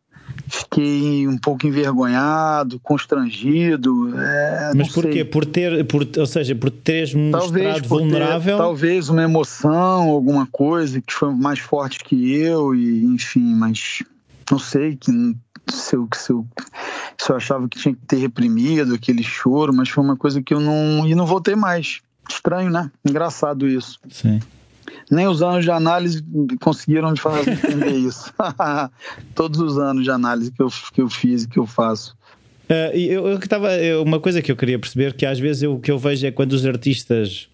fiquei 0.50 1.28
um 1.28 1.38
pouco 1.38 1.68
envergonhado, 1.68 2.80
constrangido. 2.80 4.18
É, 4.18 4.72
Mas 4.76 4.90
por 4.94 5.10
quê? 5.10 5.26
Por 5.26 5.46
ter, 5.46 5.86
por, 5.86 6.08
ou 6.18 6.26
seja, 6.26 6.56
por 6.56 6.70
teres 6.70 7.14
mostrado 7.14 7.88
vulnerável? 7.88 8.58
Ter, 8.58 8.64
talvez 8.64 9.10
uma 9.10 9.24
emoção, 9.24 10.10
alguma 10.10 10.48
coisa 10.48 11.02
que 11.02 11.14
foi 11.14 11.34
mais 11.34 11.60
forte 11.60 12.04
que 12.04 12.32
eu, 12.32 12.74
e 12.74 13.04
enfim, 13.06 13.54
mas 13.56 14.04
não 14.50 14.60
sei 14.60 14.96
que 14.96 15.12
se 15.72 15.96
eu, 15.96 16.08
se 16.14 16.32
eu, 16.32 16.46
se 17.18 17.32
eu 17.32 17.36
achava 17.36 17.68
que 17.68 17.78
tinha 17.78 17.94
que 17.94 18.06
ter 18.06 18.18
reprimido 18.18 18.96
aquele 18.96 19.24
choro, 19.24 19.74
mas 19.74 19.90
foi 19.90 20.04
uma 20.04 20.16
coisa 20.16 20.42
que 20.42 20.54
eu 20.54 20.60
não. 20.60 21.08
E 21.08 21.16
não 21.16 21.26
voltei 21.26 21.56
mais. 21.56 22.02
Estranho, 22.30 22.70
né? 22.70 22.92
Engraçado 23.06 23.68
isso. 23.68 24.00
Sim 24.10 24.40
nem 25.10 25.28
os 25.28 25.42
anos 25.42 25.64
de 25.64 25.72
análise 25.72 26.24
conseguiram 26.60 27.12
me 27.12 27.18
fazer 27.18 27.52
entender 27.52 27.92
isso. 27.96 28.34
Todos 29.34 29.60
os 29.60 29.78
anos 29.78 30.04
de 30.04 30.12
análise 30.12 30.52
que 30.52 30.62
eu, 30.62 30.68
que 30.94 31.02
eu 31.02 31.10
fiz 31.10 31.44
e 31.44 31.48
que 31.48 31.60
eu 31.60 31.66
faço. 31.66 32.16
Uh, 32.70 32.96
eu, 32.96 33.28
eu, 33.28 33.40
tava, 33.40 33.70
uma 34.04 34.20
coisa 34.20 34.42
que 34.42 34.52
eu 34.52 34.58
queria 34.58 34.78
perceber 34.78 35.14
que 35.14 35.26
às 35.26 35.40
vezes 35.40 35.64
o 35.64 35.80
que 35.80 35.90
eu 35.90 35.98
vejo 35.98 36.28
é 36.28 36.32
quando 36.32 36.52
os 36.52 36.66
artistas 36.66 37.48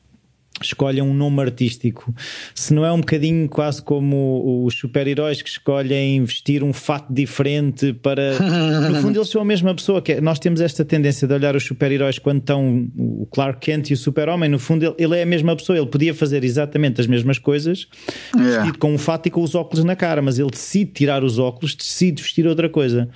escolhem 0.67 1.01
um 1.01 1.13
nome 1.13 1.41
artístico, 1.41 2.13
se 2.53 2.73
não 2.73 2.85
é 2.85 2.91
um 2.91 2.99
bocadinho 2.99 3.47
quase 3.49 3.81
como 3.81 4.63
os 4.65 4.75
super-heróis 4.75 5.41
que 5.41 5.49
escolhem 5.49 6.23
vestir 6.23 6.63
um 6.63 6.73
fato 6.73 7.11
diferente 7.13 7.93
para. 7.93 8.33
No 8.83 9.01
fundo, 9.01 9.19
eles 9.19 9.29
são 9.29 9.41
a 9.41 9.45
mesma 9.45 9.73
pessoa. 9.73 10.01
Que 10.01 10.13
é, 10.13 10.21
nós 10.21 10.39
temos 10.39 10.61
esta 10.61 10.83
tendência 10.83 11.27
de 11.27 11.33
olhar 11.33 11.55
os 11.55 11.63
super-heróis 11.63 12.19
quando 12.19 12.39
estão 12.39 12.87
o 12.97 13.25
Clark 13.31 13.59
Kent 13.59 13.89
e 13.89 13.93
o 13.93 13.97
Super-Homem. 13.97 14.49
No 14.49 14.59
fundo, 14.59 14.95
ele, 14.97 15.17
é 15.17 15.23
a 15.23 15.25
mesma 15.25 15.55
pessoa. 15.55 15.77
Ele 15.77 15.87
podia 15.87 16.13
fazer 16.13 16.43
exatamente 16.43 16.99
as 16.99 17.07
mesmas 17.07 17.37
coisas, 17.37 17.87
yeah. 18.35 18.57
vestido 18.57 18.77
com 18.77 18.93
um 18.93 18.97
fato 18.97 19.27
e 19.27 19.31
com 19.31 19.41
os 19.41 19.55
óculos 19.55 19.83
na 19.83 19.95
cara, 19.95 20.21
mas 20.21 20.39
ele 20.39 20.49
decide 20.49 20.91
tirar 20.91 21.23
os 21.23 21.39
óculos, 21.39 21.75
decide 21.75 22.21
vestir 22.21 22.45
outra 22.47 22.69
coisa. 22.69 23.09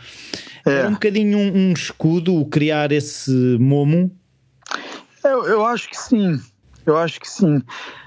É, 0.65 0.81
é 0.81 0.87
um 0.87 0.93
bocadinho 0.93 1.37
um, 1.37 1.69
um 1.69 1.73
escudo 1.73 2.45
criar 2.45 2.91
esse 2.91 3.31
momo. 3.59 4.11
Eu, 5.23 5.45
eu 5.45 5.65
acho 5.65 5.89
que 5.89 5.97
sim. 5.97 6.39
Eu 6.87 6.97
acho 6.97 7.19
que 7.19 7.29
sim. 7.29 7.61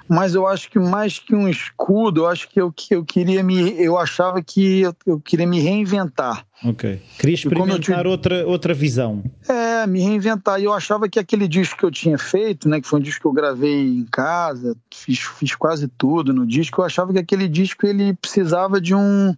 Mas 0.08 0.34
eu 0.34 0.46
acho 0.46 0.68
que 0.70 0.78
mais 0.78 1.18
que 1.18 1.36
um 1.36 1.48
escudo, 1.48 2.22
eu 2.22 2.26
acho 2.26 2.48
que 2.48 2.60
eu, 2.60 2.72
que 2.72 2.94
eu 2.94 3.04
queria 3.04 3.44
me. 3.44 3.80
Eu 3.80 3.96
achava 3.96 4.42
que 4.42 4.80
eu, 4.80 4.96
eu 5.06 5.20
queria 5.20 5.46
me 5.46 5.60
reinventar. 5.60 6.44
Ok. 6.64 7.00
Queria 7.18 7.34
experimentar 7.34 8.06
outra, 8.06 8.46
outra 8.46 8.74
visão. 8.74 9.22
É, 9.46 9.86
me 9.86 10.00
reinventar. 10.00 10.60
E 10.60 10.64
eu 10.64 10.72
achava 10.72 11.08
que 11.08 11.18
aquele 11.18 11.46
disco 11.46 11.78
que 11.78 11.84
eu 11.84 11.90
tinha 11.90 12.18
feito, 12.18 12.68
né? 12.68 12.80
Que 12.80 12.88
foi 12.88 12.98
um 12.98 13.02
disco 13.02 13.20
que 13.20 13.26
eu 13.26 13.32
gravei 13.32 13.98
em 13.98 14.06
casa, 14.06 14.76
fiz, 14.92 15.20
fiz 15.20 15.54
quase 15.54 15.86
tudo 15.86 16.32
no 16.32 16.46
disco, 16.46 16.80
eu 16.80 16.86
achava 16.86 17.12
que 17.12 17.18
aquele 17.18 17.46
disco 17.46 17.86
ele 17.86 18.14
precisava 18.14 18.80
de 18.80 18.94
um, 18.94 19.34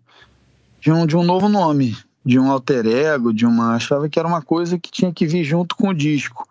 de 0.81 0.91
um, 0.91 1.05
de 1.05 1.17
um 1.17 1.23
novo 1.23 1.49
nome, 1.49 1.97
de 2.25 2.39
um 2.39 2.51
alter 2.51 2.87
ego, 2.87 3.33
de 3.33 3.45
uma. 3.45 3.75
Achava 3.75 4.09
que 4.09 4.19
era 4.19 4.27
uma 4.27 4.41
coisa 4.41 4.79
que 4.79 4.91
tinha 4.91 5.13
que 5.13 5.27
vir 5.27 5.45
junto 5.45 5.77
com 5.77 5.89
o 5.89 5.95
disco. 5.95 6.49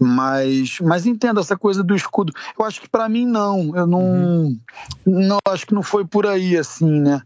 Mas, 0.00 0.78
mas 0.80 1.06
entendo 1.06 1.40
essa 1.40 1.56
coisa 1.56 1.82
do 1.82 1.94
escudo. 1.94 2.32
Eu 2.58 2.64
acho 2.64 2.80
que 2.80 2.88
para 2.88 3.08
mim 3.08 3.26
não. 3.26 3.76
Eu 3.76 3.86
não, 3.86 4.00
uhum. 4.00 4.58
não 5.06 5.38
acho 5.48 5.66
que 5.66 5.74
não 5.74 5.82
foi 5.82 6.04
por 6.04 6.26
aí 6.26 6.56
assim, 6.56 7.00
né? 7.00 7.22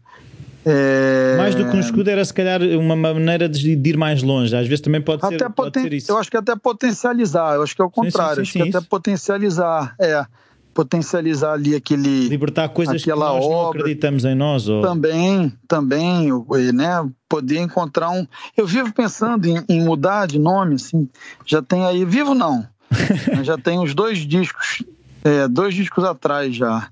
É... 0.65 1.35
Mais 1.37 1.55
do 1.55 1.69
que 1.69 1.75
um 1.75 1.79
escudo 1.79 2.09
era 2.09 2.23
se 2.23 2.33
calhar 2.33 2.61
uma 2.61 2.95
maneira 2.95 3.49
de 3.49 3.73
ir 3.73 3.97
mais 3.97 4.23
longe. 4.23 4.55
Às 4.55 4.67
vezes 4.67 4.81
também 4.81 5.01
pode, 5.01 5.25
até 5.25 5.37
ser, 5.37 5.49
poten... 5.49 5.53
pode 5.53 5.81
ser 5.81 5.93
isso. 5.93 6.11
Eu 6.11 6.17
acho 6.17 6.31
que 6.31 6.37
até 6.37 6.55
potencializar. 6.55 7.55
Eu 7.55 7.63
acho 7.63 7.75
que 7.75 7.81
é 7.81 7.85
o 7.85 7.89
contrário. 7.91 8.45
Sim, 8.45 8.51
sim, 8.51 8.51
sim, 8.51 8.61
acho 8.61 8.71
que 8.71 8.77
até 8.77 8.87
potencializar. 8.87 9.95
É 9.99 10.25
potencializar 10.73 11.53
ali 11.53 11.75
aquele 11.75 12.27
libertar 12.27 12.69
coisas 12.69 13.01
aquela 13.01 13.27
que 13.27 13.33
nós 13.33 13.45
obra. 13.45 13.57
não 13.57 13.69
acreditamos 13.69 14.25
em 14.25 14.35
nós 14.35 14.67
ou... 14.67 14.81
também 14.81 15.53
também 15.67 16.29
né 16.73 17.07
poder 17.29 17.59
encontrar 17.59 18.09
um 18.09 18.25
eu 18.57 18.65
vivo 18.65 18.91
pensando 18.93 19.45
em, 19.45 19.63
em 19.69 19.83
mudar 19.83 20.27
de 20.27 20.39
nome 20.39 20.75
assim 20.75 21.07
já 21.45 21.61
tem 21.61 21.85
aí 21.85 22.03
vivo 22.03 22.33
não 22.33 22.67
já 23.43 23.57
tem 23.57 23.79
uns 23.79 23.93
dois 23.93 24.19
discos 24.19 24.83
é, 25.23 25.47
dois 25.47 25.73
discos 25.73 26.03
atrás 26.03 26.55
já 26.55 26.89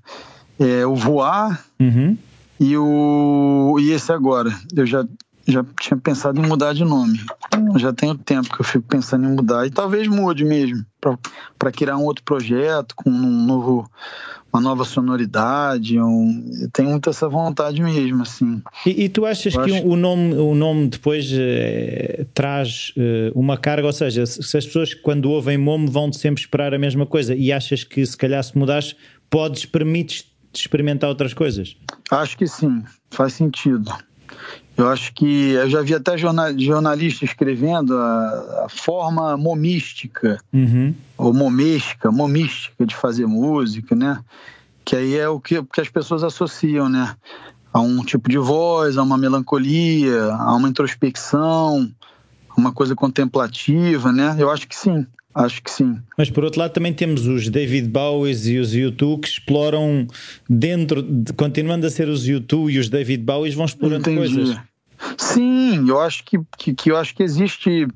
é, 0.58 0.86
o 0.86 0.94
voar 0.94 1.64
uhum. 1.80 2.16
e 2.60 2.76
o 2.76 3.76
e 3.80 3.90
esse 3.90 4.12
agora 4.12 4.54
eu 4.74 4.86
já 4.86 5.04
já 5.46 5.64
tinha 5.80 5.98
pensado 5.98 6.40
em 6.40 6.46
mudar 6.46 6.72
de 6.72 6.84
nome. 6.84 7.20
Já 7.76 7.92
tenho 7.92 8.16
tempo 8.16 8.54
que 8.54 8.60
eu 8.60 8.64
fico 8.64 8.86
pensando 8.86 9.26
em 9.26 9.34
mudar. 9.34 9.66
E 9.66 9.70
talvez 9.70 10.06
mude 10.06 10.44
mesmo, 10.44 10.84
para 11.58 11.72
criar 11.72 11.96
um 11.96 12.04
outro 12.04 12.22
projeto, 12.24 12.94
com 12.94 13.10
um 13.10 13.46
novo, 13.46 13.90
uma 14.52 14.62
nova 14.62 14.84
sonoridade. 14.84 15.98
Um, 16.00 16.48
eu 16.60 16.70
tenho 16.70 16.90
muito 16.90 17.10
essa 17.10 17.28
vontade 17.28 17.82
mesmo, 17.82 18.22
assim. 18.22 18.62
E, 18.86 19.04
e 19.04 19.08
tu 19.08 19.26
achas 19.26 19.54
eu 19.54 19.64
que 19.64 19.76
acho... 19.76 19.86
o, 19.86 19.96
nome, 19.96 20.34
o 20.34 20.54
nome 20.54 20.88
depois 20.88 21.28
eh, 21.32 22.26
traz 22.32 22.92
eh, 22.96 23.32
uma 23.34 23.56
carga? 23.56 23.86
Ou 23.86 23.92
seja, 23.92 24.24
se 24.26 24.56
as 24.56 24.66
pessoas 24.66 24.94
quando 24.94 25.30
ouvem 25.30 25.58
Momo 25.58 25.90
vão 25.90 26.12
sempre 26.12 26.40
esperar 26.40 26.72
a 26.72 26.78
mesma 26.78 27.06
coisa 27.06 27.34
e 27.34 27.52
achas 27.52 27.82
que 27.84 28.04
se 28.06 28.16
calhar 28.16 28.42
se 28.42 28.56
mudares, 28.56 28.94
podes, 29.28 29.64
permites 29.64 30.30
experimentar 30.54 31.08
outras 31.08 31.34
coisas? 31.34 31.76
Acho 32.10 32.36
que 32.36 32.46
sim, 32.46 32.82
faz 33.10 33.32
sentido. 33.32 33.90
Eu 34.76 34.88
acho 34.88 35.12
que 35.12 35.50
eu 35.50 35.68
já 35.68 35.82
vi 35.82 35.94
até 35.94 36.16
jornalista 36.16 37.24
escrevendo 37.24 37.96
a, 37.96 38.64
a 38.64 38.68
forma 38.68 39.36
momística, 39.36 40.38
uhum. 40.52 40.94
ou 41.18 41.32
momística, 41.32 42.10
momística 42.10 42.86
de 42.86 42.94
fazer 42.94 43.26
música, 43.26 43.94
né? 43.94 44.22
Que 44.84 44.96
aí 44.96 45.16
é 45.16 45.28
o 45.28 45.38
que, 45.38 45.62
que 45.62 45.80
as 45.80 45.88
pessoas 45.88 46.24
associam, 46.24 46.88
né? 46.88 47.14
A 47.72 47.80
um 47.80 48.02
tipo 48.02 48.28
de 48.28 48.38
voz, 48.38 48.96
a 48.96 49.02
uma 49.02 49.18
melancolia, 49.18 50.32
a 50.32 50.54
uma 50.54 50.68
introspecção, 50.68 51.90
uma 52.56 52.72
coisa 52.72 52.94
contemplativa, 52.94 54.10
né? 54.10 54.36
Eu 54.38 54.50
acho 54.50 54.66
que 54.66 54.76
sim. 54.76 55.06
Acho 55.34 55.62
que 55.62 55.70
sim. 55.70 55.98
Mas 56.16 56.30
por 56.30 56.44
outro 56.44 56.60
lado 56.60 56.72
também 56.72 56.92
temos 56.92 57.26
os 57.26 57.48
David 57.48 57.88
Bowies 57.88 58.46
e 58.46 58.58
os 58.58 58.74
U2 58.74 59.20
que 59.20 59.28
exploram 59.28 60.06
dentro, 60.48 61.02
de, 61.02 61.32
continuando 61.32 61.86
a 61.86 61.90
ser 61.90 62.08
os 62.08 62.26
U2 62.26 62.70
e 62.70 62.78
os 62.78 62.88
David 62.88 63.22
Bowies 63.24 63.54
vão 63.54 63.64
explorando 63.64 64.10
Entendi. 64.10 64.34
coisas. 64.34 64.60
Sim, 65.16 65.88
eu 65.88 66.00
acho 66.00 66.22
que, 66.24 66.38
que, 66.58 66.74
que 66.74 66.90
eu 66.90 66.96
acho 66.96 67.14
que 67.14 67.22
existe 67.22 67.88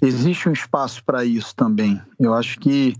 existe 0.00 0.48
um 0.48 0.52
espaço 0.52 1.02
para 1.04 1.24
isso 1.24 1.54
também. 1.54 2.00
Eu 2.18 2.34
acho 2.34 2.58
que 2.60 2.94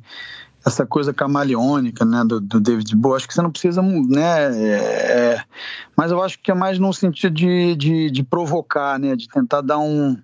essa 0.66 0.84
coisa 0.84 1.14
camaleônica, 1.14 2.04
né, 2.04 2.24
do, 2.26 2.40
do 2.40 2.60
David 2.60 2.94
Bowie, 2.96 3.16
acho 3.16 3.28
que 3.28 3.34
você 3.34 3.42
não 3.42 3.50
precisa, 3.50 3.80
né, 3.80 4.54
é, 4.54 4.74
é, 4.74 5.44
mas 5.96 6.10
eu 6.10 6.22
acho 6.22 6.38
que 6.40 6.50
é 6.50 6.54
mais 6.54 6.78
no 6.78 6.92
sentido 6.92 7.32
de, 7.32 7.76
de, 7.76 8.10
de 8.10 8.22
provocar, 8.22 8.98
né, 8.98 9.16
de 9.16 9.28
tentar 9.28 9.60
dar 9.60 9.78
um 9.78 10.16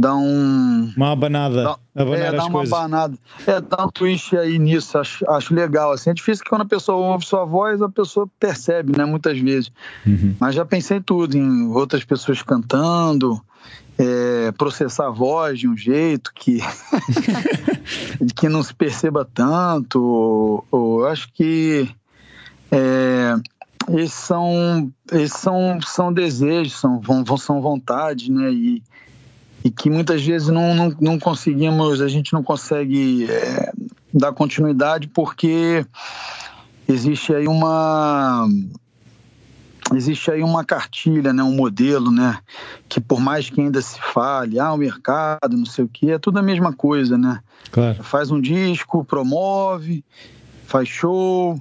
dá 0.00 0.16
um. 0.16 0.92
Uma 0.96 1.12
abanada. 1.12 1.62
Dá, 1.62 1.78
abanar 2.02 2.20
é, 2.20 2.32
dá 2.32 2.44
uma 2.44 2.52
coisas. 2.52 2.72
abanada. 2.72 3.18
É, 3.46 3.60
dá 3.60 3.84
um 3.84 3.90
twist 3.90 4.34
aí 4.34 4.58
nisso, 4.58 4.96
acho, 4.96 5.30
acho 5.30 5.54
legal. 5.54 5.92
Assim, 5.92 6.08
é 6.08 6.14
difícil 6.14 6.42
que 6.42 6.48
quando 6.48 6.62
a 6.62 6.66
pessoa 6.66 6.96
ouve 6.96 7.26
sua 7.26 7.44
voz, 7.44 7.82
a 7.82 7.88
pessoa 7.88 8.26
percebe, 8.38 8.96
né? 8.96 9.04
Muitas 9.04 9.38
vezes. 9.38 9.70
Uhum. 10.06 10.34
Mas 10.40 10.54
já 10.54 10.64
pensei 10.64 10.96
em 10.96 11.02
tudo, 11.02 11.36
em 11.36 11.66
outras 11.68 12.02
pessoas 12.02 12.42
cantando, 12.42 13.38
é, 13.98 14.50
processar 14.52 15.08
a 15.08 15.10
voz 15.10 15.58
de 15.58 15.68
um 15.68 15.76
jeito 15.76 16.32
que, 16.34 16.60
que 18.34 18.48
não 18.48 18.62
se 18.62 18.74
perceba 18.74 19.28
tanto. 19.34 20.02
Ou, 20.02 20.66
ou 20.70 21.06
acho 21.06 21.30
que. 21.34 21.88
É, 22.72 23.34
esses 23.88 24.14
são, 24.14 24.92
esses 25.12 25.38
são, 25.38 25.78
são 25.82 26.12
desejos, 26.12 26.74
são, 26.74 27.02
são 27.38 27.60
vontades, 27.60 28.28
né? 28.28 28.52
E, 28.52 28.82
e 29.64 29.70
que 29.70 29.90
muitas 29.90 30.24
vezes 30.24 30.48
não, 30.48 30.74
não, 30.74 30.96
não 31.00 31.18
conseguimos, 31.18 32.00
a 32.00 32.08
gente 32.08 32.32
não 32.32 32.42
consegue 32.42 33.30
é, 33.30 33.72
dar 34.12 34.32
continuidade 34.32 35.08
porque 35.08 35.84
existe 36.88 37.34
aí 37.34 37.46
uma 37.46 38.48
existe 39.94 40.30
aí 40.30 40.42
uma 40.42 40.64
cartilha, 40.64 41.32
né, 41.32 41.42
um 41.42 41.54
modelo, 41.54 42.10
né, 42.12 42.38
que 42.88 43.00
por 43.00 43.20
mais 43.20 43.50
que 43.50 43.60
ainda 43.60 43.80
se 43.82 44.00
fale, 44.00 44.58
ah, 44.58 44.72
o 44.72 44.76
mercado, 44.76 45.56
não 45.56 45.66
sei 45.66 45.84
o 45.84 45.88
que, 45.88 46.10
é 46.10 46.18
tudo 46.18 46.38
a 46.38 46.42
mesma 46.42 46.72
coisa, 46.72 47.18
né? 47.18 47.40
Claro. 47.72 48.02
Faz 48.02 48.30
um 48.30 48.40
disco, 48.40 49.04
promove, 49.04 50.04
faz 50.66 50.88
show, 50.88 51.60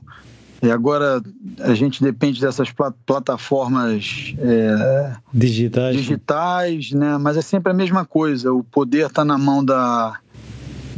e 0.62 0.69
agora 0.69 1.22
a 1.60 1.74
gente 1.74 2.04
depende 2.04 2.41
dessas 2.41 2.69
plataformas 3.06 4.34
é, 4.38 5.15
digitais. 5.34 5.95
digitais, 5.95 6.91
né? 6.91 7.17
Mas 7.17 7.38
é 7.38 7.41
sempre 7.41 7.72
a 7.72 7.76
mesma 7.76 8.06
coisa. 8.06 8.52
O 8.52 8.63
poder 8.63 9.08
está 9.08 9.24
na 9.24 9.38
mão 9.38 9.63
da 9.63 10.19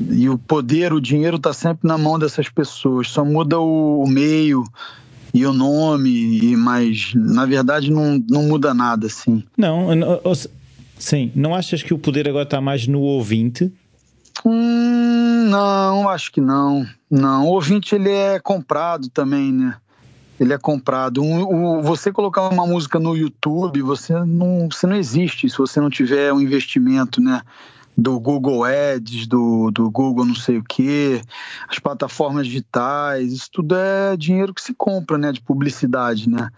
e 0.10 0.28
o 0.30 0.38
poder, 0.38 0.94
o 0.94 1.02
dinheiro 1.02 1.38
está 1.38 1.54
sempre 1.54 1.88
na 1.88 1.98
mão 1.98 2.18
dessas 2.18 2.50
pessoas. 2.50 3.10
Só 3.10 3.24
muda 3.24 3.60
o, 3.60 4.06
meio 4.08 4.64
e 5.34 5.46
o 5.46 5.54
nome, 5.54 6.56
mas 6.56 7.14
na 7.14 7.46
verdade 7.46 7.92
não, 7.92 8.24
não 8.30 8.44
muda 8.44 8.74
nada, 8.74 9.08
assim. 9.08 9.44
Não, 9.56 9.90
sim. 10.98 11.32
Não 11.36 11.54
achas 11.54 11.84
que 11.84 11.94
o 11.94 12.00
poder 12.00 12.28
agora 12.28 12.44
está 12.44 12.60
mais 12.60 12.88
no 12.88 13.02
ouvinte? 13.02 13.72
Hum, 14.46 15.50
não, 15.50 16.10
acho 16.10 16.32
que 16.32 16.42
não. 16.42 16.86
Não, 17.10 17.46
o 17.48 17.52
ouvinte 17.52 17.94
ele 17.94 18.10
é 18.10 18.40
comprado 18.40 19.10
também, 19.10 19.52
né? 19.52 19.78
Ele 20.40 20.54
é 20.54 20.58
comprado. 20.58 21.22
Um, 21.22 21.82
você 21.82 22.12
colocar 22.12 22.50
uma 22.50 22.66
música 22.66 23.00
no 23.00 23.16
YouTube, 23.16 23.82
você 23.82 24.14
não, 24.26 24.68
você 24.72 24.88
não 24.88 24.96
existe 24.96 25.48
se 25.50 25.58
você 25.58 25.80
não 25.80 25.90
tiver 25.90 26.34
um 26.34 26.42
investimento, 26.42 27.22
né? 27.22 27.42
Do 27.96 28.20
Google 28.20 28.64
Ads, 28.64 29.28
do, 29.28 29.70
do 29.70 29.92
Google 29.92 30.26
não 30.26 30.34
sei 30.34 30.58
o 30.58 30.64
que, 30.64 31.22
as 31.68 31.78
plataformas 31.78 32.48
digitais, 32.48 33.34
isso 33.34 33.50
tudo 33.52 33.76
é 33.76 34.16
dinheiro 34.18 34.54
que 34.54 34.62
se 34.62 34.74
compra, 34.74 35.18
né? 35.18 35.32
De 35.32 35.42
publicidade, 35.42 36.28
né? 36.28 36.50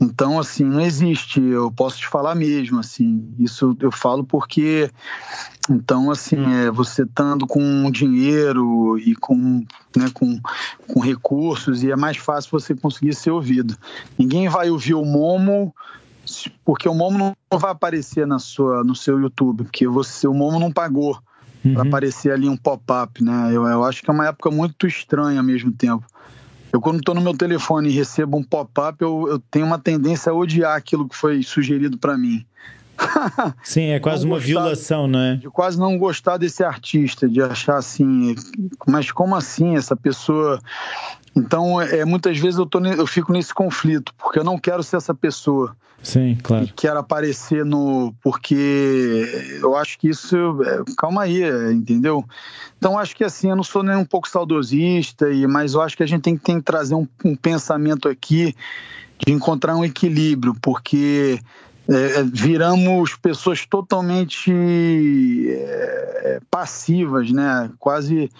Então, 0.00 0.38
assim, 0.38 0.64
não 0.64 0.80
existe, 0.80 1.40
eu 1.40 1.70
posso 1.70 1.98
te 1.98 2.06
falar 2.06 2.34
mesmo, 2.34 2.78
assim, 2.78 3.34
isso 3.38 3.76
eu 3.80 3.90
falo 3.90 4.24
porque, 4.24 4.90
então, 5.70 6.10
assim, 6.10 6.36
é, 6.54 6.70
você 6.70 7.02
estando 7.02 7.46
com 7.46 7.90
dinheiro 7.90 8.98
e 8.98 9.14
com, 9.14 9.64
né, 9.96 10.10
com, 10.12 10.38
com 10.86 11.00
recursos, 11.00 11.82
e 11.82 11.90
é 11.90 11.96
mais 11.96 12.18
fácil 12.18 12.50
você 12.50 12.74
conseguir 12.74 13.14
ser 13.14 13.30
ouvido. 13.30 13.76
Ninguém 14.18 14.48
vai 14.48 14.70
ouvir 14.70 14.94
o 14.94 15.04
Momo, 15.04 15.74
porque 16.64 16.88
o 16.88 16.94
Momo 16.94 17.34
não 17.50 17.58
vai 17.58 17.70
aparecer 17.70 18.26
na 18.26 18.38
sua, 18.38 18.84
no 18.84 18.94
seu 18.94 19.18
YouTube, 19.18 19.64
porque 19.64 19.86
você, 19.88 20.28
o 20.28 20.34
Momo 20.34 20.58
não 20.58 20.70
pagou 20.70 21.18
uhum. 21.64 21.74
para 21.74 21.82
aparecer 21.82 22.32
ali 22.32 22.48
um 22.48 22.56
pop-up, 22.56 23.22
né? 23.22 23.50
Eu, 23.52 23.66
eu 23.66 23.84
acho 23.84 24.02
que 24.02 24.10
é 24.10 24.12
uma 24.12 24.26
época 24.26 24.50
muito 24.50 24.86
estranha 24.86 25.40
ao 25.40 25.46
mesmo 25.46 25.72
tempo. 25.72 26.04
Eu, 26.76 26.80
quando 26.80 26.98
estou 26.98 27.14
no 27.14 27.22
meu 27.22 27.34
telefone 27.34 27.88
e 27.88 27.92
recebo 27.92 28.36
um 28.36 28.42
pop-up, 28.42 29.00
eu, 29.00 29.26
eu, 29.28 29.38
tenho 29.50 29.64
uma 29.64 29.78
tendência 29.78 30.30
a 30.30 30.34
odiar 30.34 30.76
aquilo 30.76 31.08
que 31.08 31.16
foi 31.16 31.42
sugerido 31.42 31.96
para 31.96 32.18
mim. 32.18 32.44
Sim, 33.64 33.86
é 33.86 33.98
quase 33.98 34.26
uma 34.26 34.38
violação, 34.38 35.08
não 35.08 35.18
é? 35.18 35.36
De 35.36 35.48
quase 35.48 35.78
não 35.78 35.96
gostar 35.96 36.36
desse 36.36 36.62
artista, 36.62 37.26
de 37.26 37.40
achar 37.40 37.78
assim, 37.78 38.34
mas 38.86 39.10
como 39.10 39.34
assim 39.34 39.74
essa 39.76 39.96
pessoa 39.96 40.60
então, 41.34 41.80
é, 41.80 42.02
muitas 42.04 42.38
vezes 42.38 42.58
eu, 42.58 42.64
tô, 42.64 42.78
eu 42.80 43.06
fico 43.06 43.30
nesse 43.30 43.52
conflito, 43.52 44.14
porque 44.16 44.38
eu 44.38 44.44
não 44.44 44.58
quero 44.58 44.82
ser 44.82 44.96
essa 44.96 45.14
pessoa. 45.14 45.76
Sim, 46.06 46.38
claro. 46.40 46.66
E 46.66 46.68
quero 46.68 47.00
aparecer 47.00 47.64
no. 47.64 48.14
Porque 48.22 49.58
eu 49.60 49.74
acho 49.74 49.98
que 49.98 50.08
isso. 50.08 50.36
É, 50.62 50.84
calma 50.96 51.22
aí, 51.22 51.42
entendeu? 51.72 52.24
Então, 52.78 52.96
acho 52.96 53.16
que 53.16 53.24
assim, 53.24 53.50
eu 53.50 53.56
não 53.56 53.64
sou 53.64 53.82
nem 53.82 53.96
um 53.96 54.04
pouco 54.04 54.28
saudosista, 54.28 55.28
e, 55.28 55.48
mas 55.48 55.74
eu 55.74 55.82
acho 55.82 55.96
que 55.96 56.04
a 56.04 56.06
gente 56.06 56.22
tem, 56.22 56.36
tem 56.36 56.58
que 56.58 56.62
trazer 56.62 56.94
um, 56.94 57.08
um 57.24 57.34
pensamento 57.34 58.08
aqui 58.08 58.54
de 59.18 59.32
encontrar 59.32 59.74
um 59.74 59.84
equilíbrio, 59.84 60.54
porque 60.62 61.40
é, 61.88 62.20
é 62.20 62.22
viramos 62.22 63.16
pessoas 63.16 63.66
totalmente 63.66 64.52
é, 65.50 66.40
passivas, 66.48 67.32
né? 67.32 67.68
Quase 67.80 68.30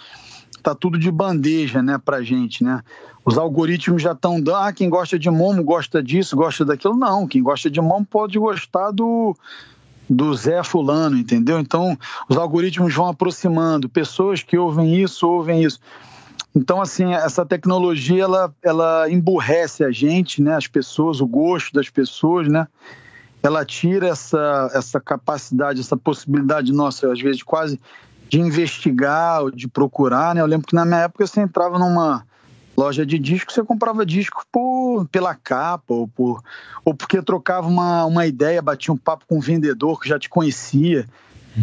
tá 0.63 0.73
tudo 0.73 1.01
de 1.01 1.11
bandeja, 1.11 1.83
né, 1.83 1.99
pra 1.99 2.23
gente, 2.23 2.63
né? 2.63 2.81
Os 3.27 3.37
algoritmos 3.37 4.01
já 4.01 4.13
estão 4.13 4.41
dando, 4.41 4.55
ah, 4.55 4.73
quem 4.73 4.89
gosta 4.89 5.19
de 5.19 5.29
Momo 5.29 5.65
gosta 5.65 6.01
disso, 6.01 6.37
gosta 6.37 6.65
daquilo. 6.65 6.95
Não, 6.95 7.27
quem 7.27 7.43
gosta 7.43 7.69
de 7.69 7.81
Momo 7.81 8.07
pode 8.09 8.39
gostar 8.39 8.93
do, 8.93 9.37
do 10.09 10.33
Zé 10.33 10.63
Fulano, 10.63 11.19
entendeu? 11.19 11.59
Então, 11.59 11.99
os 12.29 12.37
algoritmos 12.37 12.95
vão 12.95 13.09
aproximando, 13.09 13.89
pessoas 13.89 14.45
que 14.45 14.57
ouvem 14.57 15.03
isso, 15.03 15.29
ouvem 15.29 15.65
isso. 15.65 15.81
Então, 16.55 16.81
assim, 16.81 17.15
essa 17.15 17.45
tecnologia, 17.45 18.23
ela, 18.23 18.55
ela 18.63 19.11
emburrece 19.11 19.83
a 19.83 19.91
gente, 19.91 20.41
né, 20.41 20.55
as 20.55 20.69
pessoas, 20.69 21.21
o 21.21 21.27
gosto 21.27 21.75
das 21.75 21.91
pessoas, 21.91 22.47
né? 22.47 22.69
Ela 23.43 23.65
tira 23.65 24.07
essa, 24.07 24.71
essa 24.73 25.01
capacidade, 25.01 25.81
essa 25.81 25.97
possibilidade 25.97 26.73
nossa, 26.73 27.13
às 27.13 27.21
vezes, 27.21 27.43
quase 27.43 27.81
de 28.29 28.41
investigar 28.41 29.51
de 29.51 29.67
procurar, 29.67 30.33
né? 30.33 30.41
Eu 30.41 30.47
lembro 30.47 30.67
que 30.67 30.77
na 30.77 30.85
minha 30.85 31.01
época 31.01 31.27
você 31.27 31.41
entrava 31.41 31.77
numa 31.77 32.25
loja 32.77 33.07
de 33.07 33.19
disco, 33.19 33.53
você 33.53 33.63
comprava 33.65 34.05
disco 34.05 34.45
por, 34.53 35.07
pela 35.09 35.35
capa 35.35 35.95
ou, 35.95 36.07
por, 36.09 36.43
ou 36.85 36.95
porque 36.95 37.23
trocava 37.23 37.67
uma, 37.67 38.05
uma 38.05 38.27
ideia, 38.27 38.61
batia 38.61 38.93
um 38.93 38.97
papo 38.97 39.25
com 39.27 39.39
um 39.39 39.41
vendedor 39.41 40.01
que 40.01 40.09
já 40.09 40.19
te 40.19 40.29
conhecia. 40.29 41.07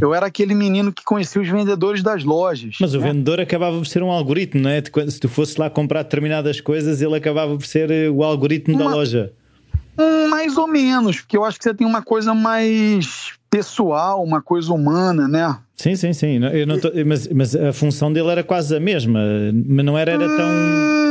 Eu 0.01 0.13
era 0.13 0.25
aquele 0.25 0.55
menino 0.55 0.91
que 0.91 1.03
conhecia 1.03 1.39
os 1.39 1.47
vendedores 1.47 2.01
das 2.01 2.23
lojas. 2.23 2.77
Mas 2.81 2.93
né? 2.93 2.99
o 2.99 3.01
vendedor 3.01 3.39
acabava 3.39 3.77
por 3.77 3.85
ser 3.85 4.01
um 4.01 4.11
algoritmo, 4.11 4.61
não 4.61 4.69
é? 4.69 4.81
Se 5.07 5.19
tu 5.19 5.29
fosse 5.29 5.59
lá 5.59 5.69
comprar 5.69 6.01
determinadas 6.03 6.59
coisas, 6.59 7.01
ele 7.01 7.15
acabava 7.15 7.55
por 7.55 7.65
ser 7.65 7.91
eh, 7.91 8.09
o 8.09 8.23
algoritmo 8.23 8.73
uma, 8.73 8.85
da 8.85 8.95
loja. 8.95 9.31
Mais 10.29 10.57
ou 10.57 10.67
menos, 10.67 11.21
porque 11.21 11.37
eu 11.37 11.45
acho 11.45 11.59
que 11.59 11.63
você 11.63 11.73
tem 11.73 11.85
uma 11.85 12.01
coisa 12.01 12.33
mais 12.33 13.33
pessoal, 13.51 14.23
uma 14.23 14.41
coisa 14.41 14.73
humana, 14.73 15.27
né? 15.27 15.55
Sim, 15.75 15.95
sim, 15.95 16.11
sim. 16.11 16.39
Eu 16.43 16.65
não 16.65 16.79
tô, 16.79 16.91
mas, 17.05 17.27
mas 17.27 17.55
a 17.55 17.71
função 17.71 18.11
dele 18.11 18.29
era 18.29 18.43
quase 18.43 18.75
a 18.75 18.79
mesma, 18.79 19.19
mas 19.67 19.85
não 19.85 19.95
era, 19.95 20.13
era 20.13 20.27
tão. 20.27 21.02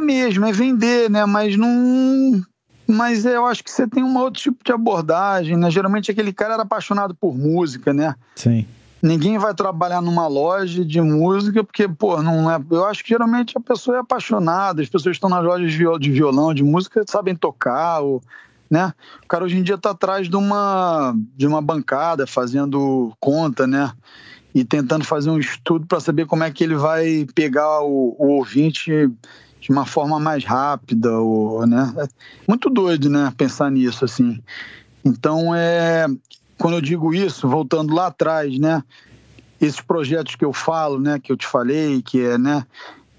É 0.00 0.02
mesma, 0.02 0.48
é 0.48 0.52
vender, 0.52 1.10
né? 1.10 1.26
Mas 1.26 1.56
não. 1.56 2.42
Mas 2.88 3.24
eu 3.24 3.46
acho 3.46 3.62
que 3.62 3.70
você 3.70 3.86
tem 3.86 4.02
um 4.02 4.16
outro 4.16 4.40
tipo 4.40 4.64
de 4.64 4.72
abordagem, 4.72 5.56
né? 5.56 5.70
Geralmente 5.70 6.10
aquele 6.10 6.32
cara 6.32 6.54
era 6.54 6.62
apaixonado 6.62 7.14
por 7.14 7.36
música, 7.36 7.92
né? 7.92 8.14
Sim. 8.34 8.66
Ninguém 9.02 9.38
vai 9.38 9.54
trabalhar 9.54 10.00
numa 10.00 10.26
loja 10.26 10.84
de 10.84 11.00
música 11.00 11.62
porque, 11.62 11.86
pô, 11.86 12.22
não 12.22 12.50
é. 12.50 12.60
Eu 12.70 12.86
acho 12.86 13.02
que 13.04 13.10
geralmente 13.10 13.56
a 13.56 13.60
pessoa 13.60 13.98
é 13.98 14.00
apaixonada, 14.00 14.82
as 14.82 14.88
pessoas 14.88 15.16
estão 15.16 15.30
nas 15.30 15.44
lojas 15.44 15.70
de 15.72 16.10
violão, 16.10 16.52
de 16.52 16.64
música, 16.64 17.04
sabem 17.06 17.36
tocar, 17.36 18.00
ou 18.00 18.22
né? 18.70 18.94
O 19.22 19.26
cara 19.26 19.44
hoje 19.44 19.58
em 19.58 19.62
dia 19.62 19.74
está 19.74 19.90
atrás 19.90 20.28
de 20.28 20.36
uma, 20.36 21.14
de 21.36 21.46
uma 21.46 21.60
bancada, 21.60 22.26
fazendo 22.26 23.12
conta, 23.18 23.66
né? 23.66 23.92
E 24.54 24.64
tentando 24.64 25.04
fazer 25.04 25.30
um 25.30 25.38
estudo 25.38 25.86
para 25.86 26.00
saber 26.00 26.26
como 26.26 26.44
é 26.44 26.50
que 26.50 26.64
ele 26.64 26.76
vai 26.76 27.26
pegar 27.34 27.82
o, 27.82 28.16
o 28.18 28.28
ouvinte 28.36 29.10
de 29.60 29.70
uma 29.70 29.84
forma 29.84 30.18
mais 30.18 30.44
rápida, 30.44 31.18
ou, 31.18 31.66
né? 31.66 31.92
É 31.98 32.08
muito 32.48 32.70
doido, 32.70 33.10
né? 33.10 33.32
Pensar 33.36 33.70
nisso, 33.70 34.04
assim. 34.04 34.40
Então, 35.04 35.54
é, 35.54 36.06
quando 36.58 36.74
eu 36.74 36.80
digo 36.80 37.12
isso, 37.14 37.48
voltando 37.48 37.94
lá 37.94 38.06
atrás, 38.06 38.58
né? 38.58 38.82
Esses 39.60 39.80
projetos 39.80 40.34
que 40.34 40.44
eu 40.44 40.52
falo, 40.52 40.98
né? 40.98 41.18
Que 41.18 41.30
eu 41.30 41.36
te 41.36 41.46
falei, 41.46 42.02
que 42.02 42.24
é, 42.24 42.38
né? 42.38 42.64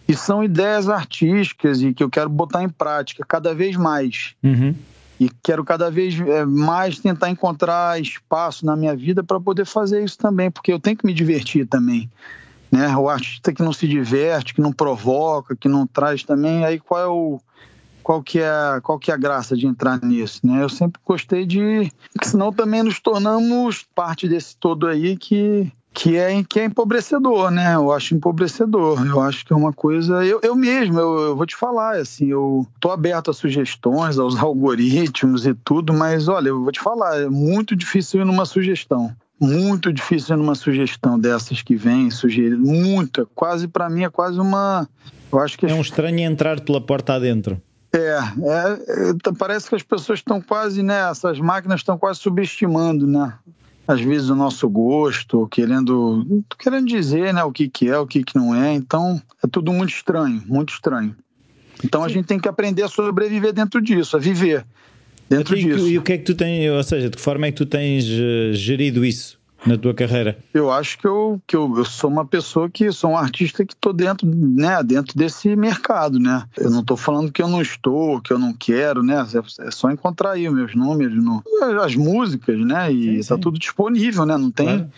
E 0.07 0.15
são 0.15 0.43
ideias 0.43 0.89
artísticas 0.89 1.81
e 1.81 1.93
que 1.93 2.03
eu 2.03 2.09
quero 2.09 2.29
botar 2.29 2.63
em 2.63 2.69
prática 2.69 3.23
cada 3.25 3.53
vez 3.53 3.77
mais. 3.77 4.33
Uhum 4.43 4.75
e 5.21 5.29
quero 5.43 5.63
cada 5.63 5.91
vez 5.91 6.19
é, 6.19 6.43
mais 6.47 6.97
tentar 6.97 7.29
encontrar 7.29 8.01
espaço 8.01 8.65
na 8.65 8.75
minha 8.75 8.95
vida 8.95 9.23
para 9.23 9.39
poder 9.39 9.65
fazer 9.65 10.03
isso 10.03 10.17
também, 10.17 10.49
porque 10.49 10.73
eu 10.73 10.79
tenho 10.79 10.97
que 10.97 11.05
me 11.05 11.13
divertir 11.13 11.67
também. 11.67 12.09
Né? 12.71 12.95
O 12.95 13.09
artista 13.09 13.51
que 13.53 13.61
não 13.61 13.73
se 13.73 13.87
diverte, 13.87 14.53
que 14.53 14.61
não 14.61 14.71
provoca, 14.71 15.55
que 15.55 15.67
não 15.67 15.85
traz 15.85 16.23
também, 16.23 16.63
aí 16.63 16.79
qual 16.79 17.01
é 17.01 17.07
o, 17.07 17.41
qual 18.01 18.23
que 18.23 18.39
é 18.39 18.79
qual 18.81 18.97
que 18.97 19.11
é 19.11 19.13
a 19.13 19.17
graça 19.17 19.55
de 19.55 19.67
entrar 19.67 20.01
nisso, 20.01 20.39
né? 20.43 20.63
Eu 20.63 20.69
sempre 20.69 21.01
gostei 21.05 21.45
de, 21.45 21.91
senão 22.23 22.51
também 22.51 22.83
nos 22.83 22.99
tornamos 22.99 23.85
parte 23.93 24.27
desse 24.27 24.55
todo 24.55 24.87
aí 24.87 25.17
que 25.17 25.71
que 25.93 26.15
é, 26.15 26.43
que 26.43 26.59
é 26.59 26.65
empobrecedor, 26.65 27.51
né? 27.51 27.75
Eu 27.75 27.91
acho 27.91 28.15
empobrecedor. 28.15 29.05
Eu 29.05 29.19
acho 29.19 29.45
que 29.45 29.51
é 29.51 29.55
uma 29.55 29.73
coisa. 29.73 30.25
Eu, 30.25 30.39
eu 30.41 30.55
mesmo, 30.55 30.97
eu, 30.97 31.19
eu 31.19 31.35
vou 31.35 31.45
te 31.45 31.55
falar, 31.55 31.97
assim, 31.97 32.27
eu 32.27 32.65
tô 32.79 32.91
aberto 32.91 33.29
a 33.29 33.33
sugestões, 33.33 34.17
aos 34.17 34.37
algoritmos 34.37 35.45
e 35.45 35.53
tudo, 35.53 35.93
mas 35.93 36.27
olha, 36.27 36.49
eu 36.49 36.61
vou 36.61 36.71
te 36.71 36.79
falar, 36.79 37.21
é 37.21 37.29
muito 37.29 37.75
difícil 37.75 38.21
ir 38.21 38.25
numa 38.25 38.45
sugestão. 38.45 39.13
Muito 39.41 39.91
difícil 39.91 40.37
numa 40.37 40.53
sugestão 40.53 41.19
dessas 41.19 41.63
que 41.63 41.75
vem 41.75 42.11
sugerir. 42.11 42.55
Muito. 42.55 43.27
Quase, 43.33 43.67
para 43.67 43.89
mim, 43.89 44.03
é 44.03 44.09
quase 44.09 44.39
uma. 44.39 44.87
Eu 45.31 45.39
acho 45.39 45.57
que. 45.57 45.65
É 45.65 45.73
um 45.73 45.81
estranho 45.81 46.19
entrar 46.19 46.61
pela 46.61 46.79
porta 46.79 47.15
adentro. 47.15 47.59
É, 47.91 47.97
é, 47.97 49.09
é, 49.09 49.33
parece 49.37 49.67
que 49.67 49.75
as 49.75 49.83
pessoas 49.83 50.19
estão 50.19 50.39
quase, 50.39 50.83
né? 50.83 51.09
Essas 51.09 51.39
máquinas 51.39 51.79
estão 51.79 51.97
quase 51.97 52.19
subestimando, 52.19 53.07
né? 53.07 53.33
às 53.87 53.99
vezes 53.99 54.29
o 54.29 54.35
nosso 54.35 54.69
gosto, 54.69 55.47
querendo, 55.47 56.43
querendo 56.57 56.87
dizer 56.87 57.33
né, 57.33 57.43
o 57.43 57.51
que, 57.51 57.67
que 57.67 57.89
é, 57.89 57.97
o 57.97 58.07
que, 58.07 58.23
que 58.23 58.35
não 58.35 58.55
é. 58.55 58.73
Então 58.73 59.21
é 59.43 59.47
tudo 59.47 59.73
muito 59.73 59.89
estranho, 59.89 60.41
muito 60.45 60.73
estranho. 60.73 61.15
Então 61.83 62.03
a 62.03 62.07
gente 62.07 62.25
tem 62.25 62.39
que 62.39 62.47
aprender 62.47 62.83
a 62.83 62.87
sobreviver 62.87 63.53
dentro 63.53 63.81
disso, 63.81 64.15
a 64.15 64.19
viver 64.19 64.65
dentro 65.31 65.57
e, 65.57 65.63
disso. 65.63 65.87
E 65.87 65.97
o 65.97 66.01
que 66.01 66.13
é 66.13 66.17
que 66.17 66.25
tu 66.25 66.35
tens, 66.35 66.69
ou 66.69 66.83
seja, 66.83 67.09
de 67.09 67.15
que 67.15 67.21
forma 67.21 67.47
é 67.47 67.51
que 67.51 67.57
tu 67.57 67.65
tens 67.65 68.05
eh, 68.05 68.53
gerido 68.53 69.05
isso? 69.05 69.39
na 69.63 69.77
tua 69.77 69.93
carreira? 69.93 70.39
Eu 70.55 70.71
acho 70.71 70.97
que 70.97 71.05
eu, 71.05 71.39
que 71.45 71.55
eu, 71.55 71.71
eu 71.77 71.85
sou 71.85 72.09
uma 72.09 72.25
pessoa 72.25 72.67
que 72.67 72.91
sou 72.91 73.11
um 73.11 73.15
artista 73.15 73.63
que 73.63 73.73
estou 73.73 73.93
dentro, 73.93 74.27
né, 74.27 74.81
dentro 74.81 75.15
desse 75.15 75.55
mercado, 75.55 76.17
né? 76.17 76.45
Eu 76.57 76.71
não 76.71 76.79
estou 76.79 76.97
falando 76.97 77.31
que 77.31 77.43
eu 77.43 77.47
não 77.47 77.61
estou, 77.61 78.19
que 78.21 78.33
eu 78.33 78.39
não 78.39 78.53
quero, 78.53 79.03
né? 79.03 79.23
É, 79.35 79.67
é 79.67 79.69
só 79.69 79.91
encontrar 79.91 80.31
aí 80.31 80.49
os 80.49 80.55
meus 80.55 80.73
números, 80.73 81.23
no, 81.23 81.43
as 81.79 81.95
músicas, 81.95 82.59
né? 82.65 82.91
E 82.91 83.19
está 83.19 83.37
tudo 83.37 83.59
disponível, 83.59 84.25
né? 84.25 84.35
Não 84.35 84.49
tem. 84.49 84.65
Claro 84.65 84.91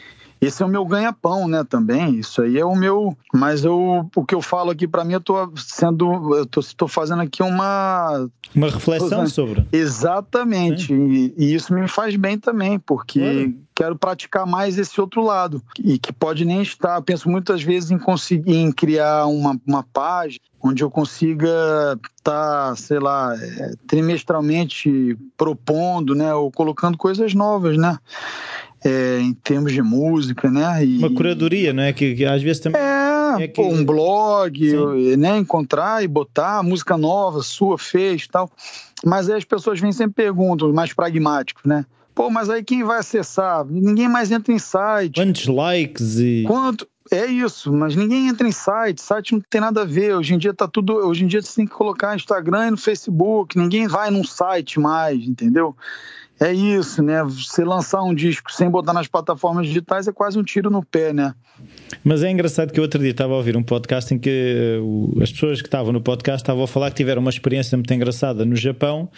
esse 0.45 0.61
é 0.61 0.65
o 0.65 0.69
meu 0.69 0.85
ganha-pão, 0.85 1.47
né, 1.47 1.63
também. 1.63 2.19
Isso 2.19 2.41
aí 2.41 2.57
é 2.57 2.65
o 2.65 2.75
meu. 2.75 3.15
Mas 3.33 3.63
eu, 3.63 4.09
o 4.15 4.25
que 4.25 4.35
eu 4.35 4.41
falo 4.41 4.71
aqui 4.71 4.87
para 4.87 5.03
mim, 5.03 5.13
eu 5.13 5.21
tô 5.21 5.51
sendo. 5.55 6.35
Eu 6.35 6.45
tô, 6.45 6.61
tô 6.75 6.87
fazendo 6.87 7.21
aqui 7.21 7.41
uma. 7.41 8.29
Uma 8.55 8.69
reflexão 8.69 9.27
sobre. 9.27 9.67
Exatamente. 9.71 10.93
E, 10.93 11.33
e, 11.37 11.53
isso 11.53 11.73
me 11.73 11.87
faz 11.87 12.15
bem 12.15 12.37
também, 12.37 12.77
porque 12.77 13.55
quero 13.73 13.97
praticar 13.97 14.45
mais 14.45 14.77
esse 14.77 14.99
outro 15.01 15.23
lado. 15.23 15.61
E 15.79 15.97
que 15.97 16.13
pode 16.13 16.45
nem 16.45 16.61
estar. 16.61 16.97
Eu 16.97 17.03
penso 17.03 17.29
muitas 17.29 17.63
vezes 17.63 17.91
em 17.91 17.97
conseguir 17.97 18.55
em 18.55 18.71
criar 18.71 19.25
uma, 19.25 19.59
uma 19.65 19.83
página 19.83 20.39
onde 20.63 20.81
eu 20.81 20.89
consiga 20.89 21.99
estar, 22.17 22.69
tá, 22.69 22.75
sei 22.77 22.97
lá, 22.97 23.35
é, 23.35 23.73
trimestralmente 23.85 25.17
propondo, 25.37 26.15
né, 26.15 26.33
ou 26.33 26.49
colocando 26.49 26.97
coisas 26.97 27.33
novas, 27.33 27.77
né? 27.77 27.99
É, 28.83 29.19
em 29.19 29.33
termos 29.33 29.71
de 29.71 29.81
música, 29.81 30.49
né? 30.49 30.85
E, 30.85 30.97
Uma 30.97 31.13
curadoria, 31.13 31.73
né? 31.73 31.93
Que, 31.93 32.15
que 32.15 32.25
às 32.25 32.41
vezes 32.41 32.61
também. 32.61 32.81
É, 32.81 33.43
é 33.43 33.47
que... 33.47 33.53
pô, 33.53 33.67
um 33.67 33.83
blog, 33.83 34.69
Sim. 34.69 35.15
né? 35.17 35.37
Encontrar 35.37 36.03
e 36.03 36.07
botar 36.07 36.61
música 36.63 36.97
nova, 36.97 37.41
sua, 37.41 37.77
fez 37.77 38.27
tal. 38.27 38.49
Mas 39.05 39.29
aí 39.29 39.37
as 39.37 39.45
pessoas 39.45 39.79
vêm 39.79 39.91
sempre 39.91 40.23
perguntam, 40.23 40.71
mais 40.73 40.93
pragmáticos, 40.93 41.63
né? 41.65 41.85
Pô, 42.13 42.29
mas 42.29 42.49
aí 42.49 42.63
quem 42.63 42.83
vai 42.83 42.99
acessar? 42.99 43.65
Ninguém 43.65 44.07
mais 44.07 44.31
entra 44.31 44.53
em 44.53 44.59
site. 44.59 45.15
Quantos 45.15 45.47
likes 45.47 46.19
e. 46.19 46.43
Quanto? 46.45 46.87
É 47.11 47.25
isso, 47.25 47.71
mas 47.71 47.95
ninguém 47.95 48.29
entra 48.29 48.47
em 48.47 48.51
site, 48.51 49.01
site 49.01 49.33
não 49.33 49.41
tem 49.41 49.59
nada 49.59 49.81
a 49.81 49.85
ver. 49.85 50.15
Hoje 50.15 50.33
em 50.33 50.37
dia 50.37 50.53
tá 50.53 50.67
tudo. 50.67 50.93
Hoje 50.93 51.23
em 51.23 51.27
dia 51.27 51.41
você 51.41 51.55
tem 51.55 51.67
que 51.67 51.73
colocar 51.73 52.09
no 52.09 52.15
Instagram 52.15 52.67
e 52.67 52.71
no 52.71 52.77
Facebook, 52.77 53.57
ninguém 53.57 53.87
vai 53.87 54.09
num 54.09 54.23
site 54.23 54.79
mais, 54.79 55.27
entendeu? 55.27 55.75
É 56.39 56.51
isso, 56.51 57.01
né? 57.01 57.23
Você 57.23 57.63
lançar 57.63 58.03
um 58.03 58.13
disco 58.13 58.51
sem 58.51 58.69
botar 58.69 58.91
nas 58.91 59.07
plataformas 59.07 59.67
digitais 59.67 60.07
é 60.07 60.11
quase 60.11 60.37
um 60.37 60.43
tiro 60.43 60.69
no 60.69 60.83
pé, 60.83 61.13
né? 61.13 61.33
Mas 62.03 62.23
é 62.23 62.29
engraçado 62.29 62.73
que 62.73 62.79
eu 62.79 62.83
outro 62.83 62.99
dia 62.99 63.11
estava 63.11 63.33
a 63.33 63.37
ouvir 63.37 63.55
um 63.55 63.63
podcast 63.63 64.13
em 64.13 64.19
que 64.19 64.79
uh, 64.81 65.21
as 65.21 65.31
pessoas 65.31 65.61
que 65.61 65.67
estavam 65.67 65.93
no 65.93 66.01
podcast 66.01 66.41
estavam 66.41 66.63
a 66.63 66.67
falar 66.67 66.89
que 66.89 66.97
tiveram 66.97 67.21
uma 67.21 67.29
experiência 67.29 67.77
muito 67.77 67.93
engraçada 67.93 68.43
no 68.43 68.55
Japão, 68.55 69.09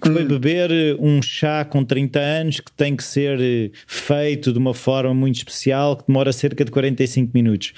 que 0.00 0.10
foi 0.10 0.24
hum. 0.24 0.28
beber 0.28 0.70
uh, 0.70 1.04
um 1.04 1.20
chá 1.20 1.64
com 1.64 1.84
30 1.84 2.18
anos 2.18 2.60
que 2.60 2.72
tem 2.72 2.96
que 2.96 3.04
ser 3.04 3.38
uh, 3.38 3.72
feito 3.86 4.52
de 4.52 4.58
uma 4.58 4.72
forma 4.72 5.12
muito 5.12 5.36
especial, 5.36 5.96
que 5.96 6.04
demora 6.06 6.32
cerca 6.32 6.64
de 6.64 6.70
45 6.70 7.30
minutos. 7.34 7.74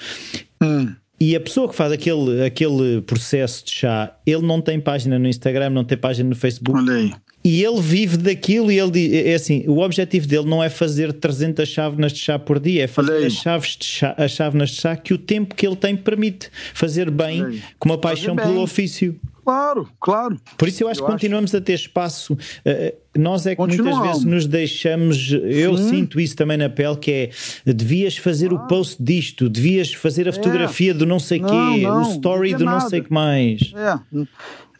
Hum. 0.61 0.93
E 1.19 1.35
a 1.35 1.39
pessoa 1.39 1.69
que 1.69 1.75
faz 1.75 1.91
aquele, 1.91 2.45
aquele 2.45 3.01
processo 3.01 3.65
de 3.65 3.71
chá, 3.71 4.15
ele 4.25 4.41
não 4.41 4.61
tem 4.61 4.79
página 4.79 5.17
no 5.17 5.27
Instagram, 5.27 5.69
não 5.69 5.83
tem 5.83 5.97
página 5.97 6.29
no 6.29 6.35
Facebook. 6.35 6.77
Olha 6.77 6.93
aí. 6.93 7.13
E 7.43 7.63
ele 7.63 7.81
vive 7.81 8.15
daquilo 8.15 8.71
e 8.71 8.79
ele 8.79 9.29
é 9.29 9.33
assim, 9.33 9.65
o 9.67 9.79
objetivo 9.79 10.25
dele 10.27 10.45
não 10.45 10.63
é 10.63 10.69
fazer 10.69 11.11
300 11.11 11.67
chávenas 11.67 12.13
de 12.13 12.19
chá 12.19 12.39
por 12.39 12.59
dia, 12.59 12.83
é 12.83 12.87
fazer 12.87 13.25
as, 13.25 13.33
chaves 13.33 13.75
de 13.77 13.85
chá, 13.85 14.15
as 14.17 14.31
chávenas 14.31 14.69
de 14.69 14.81
chá 14.81 14.95
que 14.95 15.13
o 15.13 15.17
tempo 15.17 15.53
que 15.53 15.67
ele 15.67 15.75
tem 15.75 15.95
permite 15.95 16.49
fazer 16.73 17.11
bem, 17.11 17.61
com 17.77 17.89
uma 17.89 17.97
paixão 17.97 18.35
pelo 18.35 18.61
ofício. 18.61 19.19
Claro, 19.43 19.89
claro. 19.99 20.37
Por 20.57 20.69
isso 20.69 20.83
eu 20.83 20.87
acho 20.87 21.01
eu 21.01 21.05
que 21.05 21.11
continuamos 21.11 21.51
acho... 21.51 21.57
a 21.57 21.61
ter 21.61 21.73
espaço. 21.73 22.33
Uh, 22.33 22.95
nós 23.15 23.45
é 23.45 23.55
que 23.55 23.61
muitas 23.61 23.99
vezes 23.99 24.23
nos 24.23 24.47
deixamos. 24.47 25.31
Eu 25.31 25.77
Sim. 25.77 25.89
sinto 25.89 26.19
isso 26.19 26.35
também 26.35 26.57
na 26.57 26.69
pele, 26.69 26.95
que 26.95 27.11
é 27.11 27.29
devias 27.65 28.17
fazer 28.17 28.49
claro. 28.49 28.63
o 28.63 28.67
post 28.67 29.03
disto, 29.03 29.49
devias 29.49 29.93
fazer 29.93 30.27
a 30.27 30.29
é. 30.29 30.31
fotografia 30.31 30.91
é. 30.91 30.93
do 30.93 31.05
não 31.05 31.19
sei 31.19 31.39
não, 31.39 31.49
quê, 31.49 31.81
não, 31.81 31.99
o 31.99 32.11
story 32.13 32.55
do 32.55 32.63
nada. 32.63 32.79
não 32.79 32.89
sei 32.89 33.01
que 33.01 33.11
mais. 33.11 33.73
É. 33.75 33.99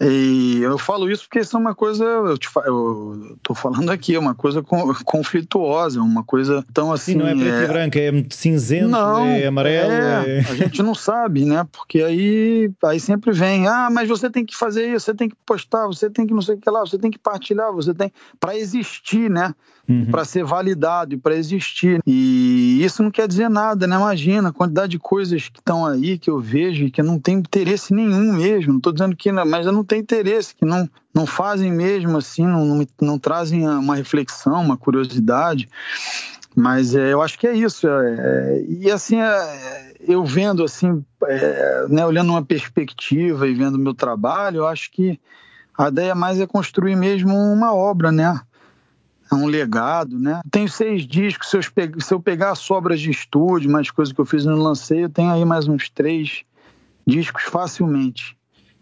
E 0.04 0.62
eu 0.62 0.78
falo 0.78 1.10
isso 1.10 1.24
porque 1.24 1.40
isso 1.40 1.56
é 1.56 1.60
uma 1.60 1.74
coisa, 1.74 2.04
eu, 2.04 2.38
te, 2.38 2.50
eu 2.66 3.38
tô 3.42 3.54
falando 3.54 3.90
aqui, 3.90 4.16
é 4.16 4.20
uma 4.20 4.36
coisa 4.36 4.64
conflituosa, 5.06 6.02
uma 6.02 6.24
coisa 6.24 6.64
tão 6.74 6.92
assim. 6.92 7.14
Sim, 7.14 7.18
não 7.20 7.28
é 7.28 7.36
preto 7.36 7.56
é... 7.56 7.64
e 7.64 7.68
branco, 7.68 7.98
é 7.98 8.26
cinzento, 8.30 8.88
não, 8.90 9.26
é 9.26 9.48
amarelo. 9.48 9.92
É, 9.92 10.38
é... 10.38 10.40
A 10.40 10.56
gente 10.56 10.82
não 10.82 10.96
sabe, 10.96 11.46
né? 11.46 11.66
Porque 11.72 12.02
aí, 12.02 12.72
aí 12.84 13.00
sempre 13.00 13.32
vem, 13.32 13.68
ah, 13.68 13.90
mas 13.92 14.10
você 14.10 14.30
tem 14.30 14.46
que 14.46 14.56
fazer 14.56 14.94
isso, 14.94 15.06
você 15.06 15.14
tem 15.14 15.30
que 15.30 15.36
postar, 15.46 15.88
você 15.88 16.10
tem 16.10 16.26
que 16.26 16.34
não 16.34 16.42
sei 16.42 16.56
o 16.56 16.60
que 16.60 16.70
lá, 16.70 16.82
você 16.82 16.98
tem 16.98 17.12
que 17.12 17.20
partilhar, 17.20 17.72
você 17.72 17.94
tem. 17.94 18.12
para 18.40 18.58
existir, 18.58 19.30
né? 19.30 19.54
Uhum. 19.88 20.06
Para 20.06 20.24
ser 20.24 20.46
validado 20.46 21.14
e 21.14 21.18
para 21.18 21.36
existir. 21.36 22.02
E 22.08 22.53
isso 22.82 23.04
não 23.04 23.12
quer 23.12 23.28
dizer 23.28 23.50
nada, 23.50 23.86
né? 23.86 23.96
Imagina 23.96 24.50
a 24.50 24.54
quantidade 24.54 24.92
de 24.92 25.00
coisas 25.00 25.50
que 25.50 25.60
estão 25.60 25.86
aí 25.86 26.18
que 26.18 26.30
eu 26.30 26.40
vejo 26.40 26.86
e 26.86 26.92
que 26.92 27.04
não 27.04 27.20
tenho 27.20 27.40
interesse 27.40 27.94
nenhum 27.94 28.34
mesmo. 28.34 28.72
Não 28.72 28.78
estou 28.78 28.94
dizendo 28.94 29.16
que, 29.16 29.32
mas 29.32 29.66
eu 29.66 29.72
não 29.72 29.84
tenho 29.84 30.02
interesse, 30.02 30.56
que 30.56 30.66
não, 30.66 30.90
não 31.14 31.26
fazem 31.26 31.72
mesmo 31.72 32.18
assim, 32.18 32.46
não, 32.46 32.66
não, 32.66 32.88
não 33.02 33.20
trazem 33.20 33.68
uma 33.68 33.96
reflexão, 33.96 34.62
uma 34.62 34.78
curiosidade. 34.78 35.68
Mas 36.56 36.96
é, 36.96 37.12
eu 37.12 37.22
acho 37.22 37.38
que 37.38 37.48
é 37.48 37.54
isso. 37.54 37.88
É, 37.88 37.92
é 37.92 38.66
e 38.70 38.92
assim, 38.92 39.20
é, 39.20 39.94
eu 40.08 40.24
vendo 40.24 40.64
assim, 40.64 41.04
é, 41.26 41.86
né, 41.90 42.06
olhando 42.06 42.30
uma 42.30 42.44
perspectiva 42.44 43.48
e 43.48 43.54
vendo 43.54 43.76
o 43.76 43.80
meu 43.80 43.94
trabalho, 43.94 44.58
eu 44.58 44.68
acho 44.68 44.92
que 44.92 45.20
a 45.78 45.88
ideia 45.88 46.14
mais 46.14 46.40
é 46.40 46.46
construir 46.46 46.96
mesmo 46.96 47.36
uma 47.36 47.74
obra, 47.74 48.12
né? 48.12 48.40
É 49.34 49.38
um 49.38 49.48
legado, 49.48 50.20
né? 50.20 50.42
Tenho 50.52 50.70
seis 50.70 51.06
discos, 51.06 51.50
se 51.50 51.58
eu, 51.58 51.62
se 51.62 52.14
eu 52.14 52.20
pegar 52.20 52.56
sobras 52.56 53.00
de 53.00 53.10
estúdio, 53.10 53.72
mais 53.72 53.90
coisas 53.90 54.14
que 54.14 54.22
eu 54.22 54.26
fiz 54.26 54.46
no 54.46 54.56
lancei, 54.56 55.04
eu 55.04 55.10
tenho 55.10 55.32
aí 55.32 55.44
mais 55.44 55.68
uns 55.68 55.90
três 55.90 56.44
discos 57.06 57.44
facilmente 57.44 58.38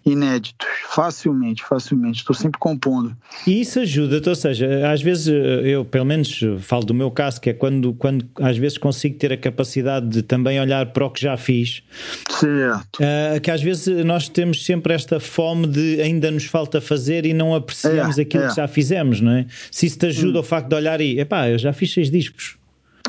inéditos, 0.06 0.68
facilmente, 0.90 1.64
facilmente. 1.64 2.20
Estou 2.20 2.36
sempre 2.36 2.60
compondo. 2.60 3.16
E 3.46 3.62
isso 3.62 3.80
ajuda-te, 3.80 4.30
ou 4.30 4.36
seja, 4.36 4.92
às 4.92 5.02
vezes 5.02 5.28
eu, 5.28 5.86
pelo 5.86 6.06
menos, 6.06 6.40
falo 6.60 6.84
do 6.84 6.94
meu 6.94 7.12
caso, 7.12 7.40
que 7.40 7.50
é 7.50 7.54
quando, 7.54 7.94
quando 7.94 8.28
às 8.40 8.58
vezes 8.58 8.78
consigo 8.78 9.18
ter 9.18 9.32
a 9.32 9.38
capacidade 9.38 10.08
de 10.08 10.22
também 10.24 10.60
olhar 10.60 10.88
para 10.88 11.06
o 11.06 11.10
que 11.10 11.22
já 11.22 11.38
fiz. 11.38 11.84
Certo. 12.30 13.00
Uh, 13.00 13.40
que 13.42 13.52
às 13.52 13.62
vezes 13.62 14.04
nós 14.04 14.28
temos 14.28 14.66
sempre 14.66 14.94
esta 14.94 15.20
fome 15.20 15.68
de 15.68 16.02
ainda 16.02 16.32
nos 16.32 16.46
falta 16.46 16.82
fazer 16.82 17.26
e 17.26 17.34
não 17.34 17.54
apreciamos 17.54 18.18
é, 18.18 18.24
aquilo 18.24 18.44
é. 18.44 18.48
que 18.48 18.56
já 18.56 18.68
fizemos, 18.68 19.22
não 19.22 19.32
é? 19.32 19.46
Se 19.72 19.86
isso 19.86 20.00
te 20.00 20.08
ajuda 20.08 20.40
hum. 20.40 20.42
o 20.42 20.44
facto 20.44 20.68
de 20.68 20.76
olhar 20.76 21.00
e, 21.00 21.20
epá, 21.20 21.50
eu 21.50 21.58
já 21.58 21.74
fiz 21.74 21.94
seis 21.94 22.10
discos. 22.10 22.58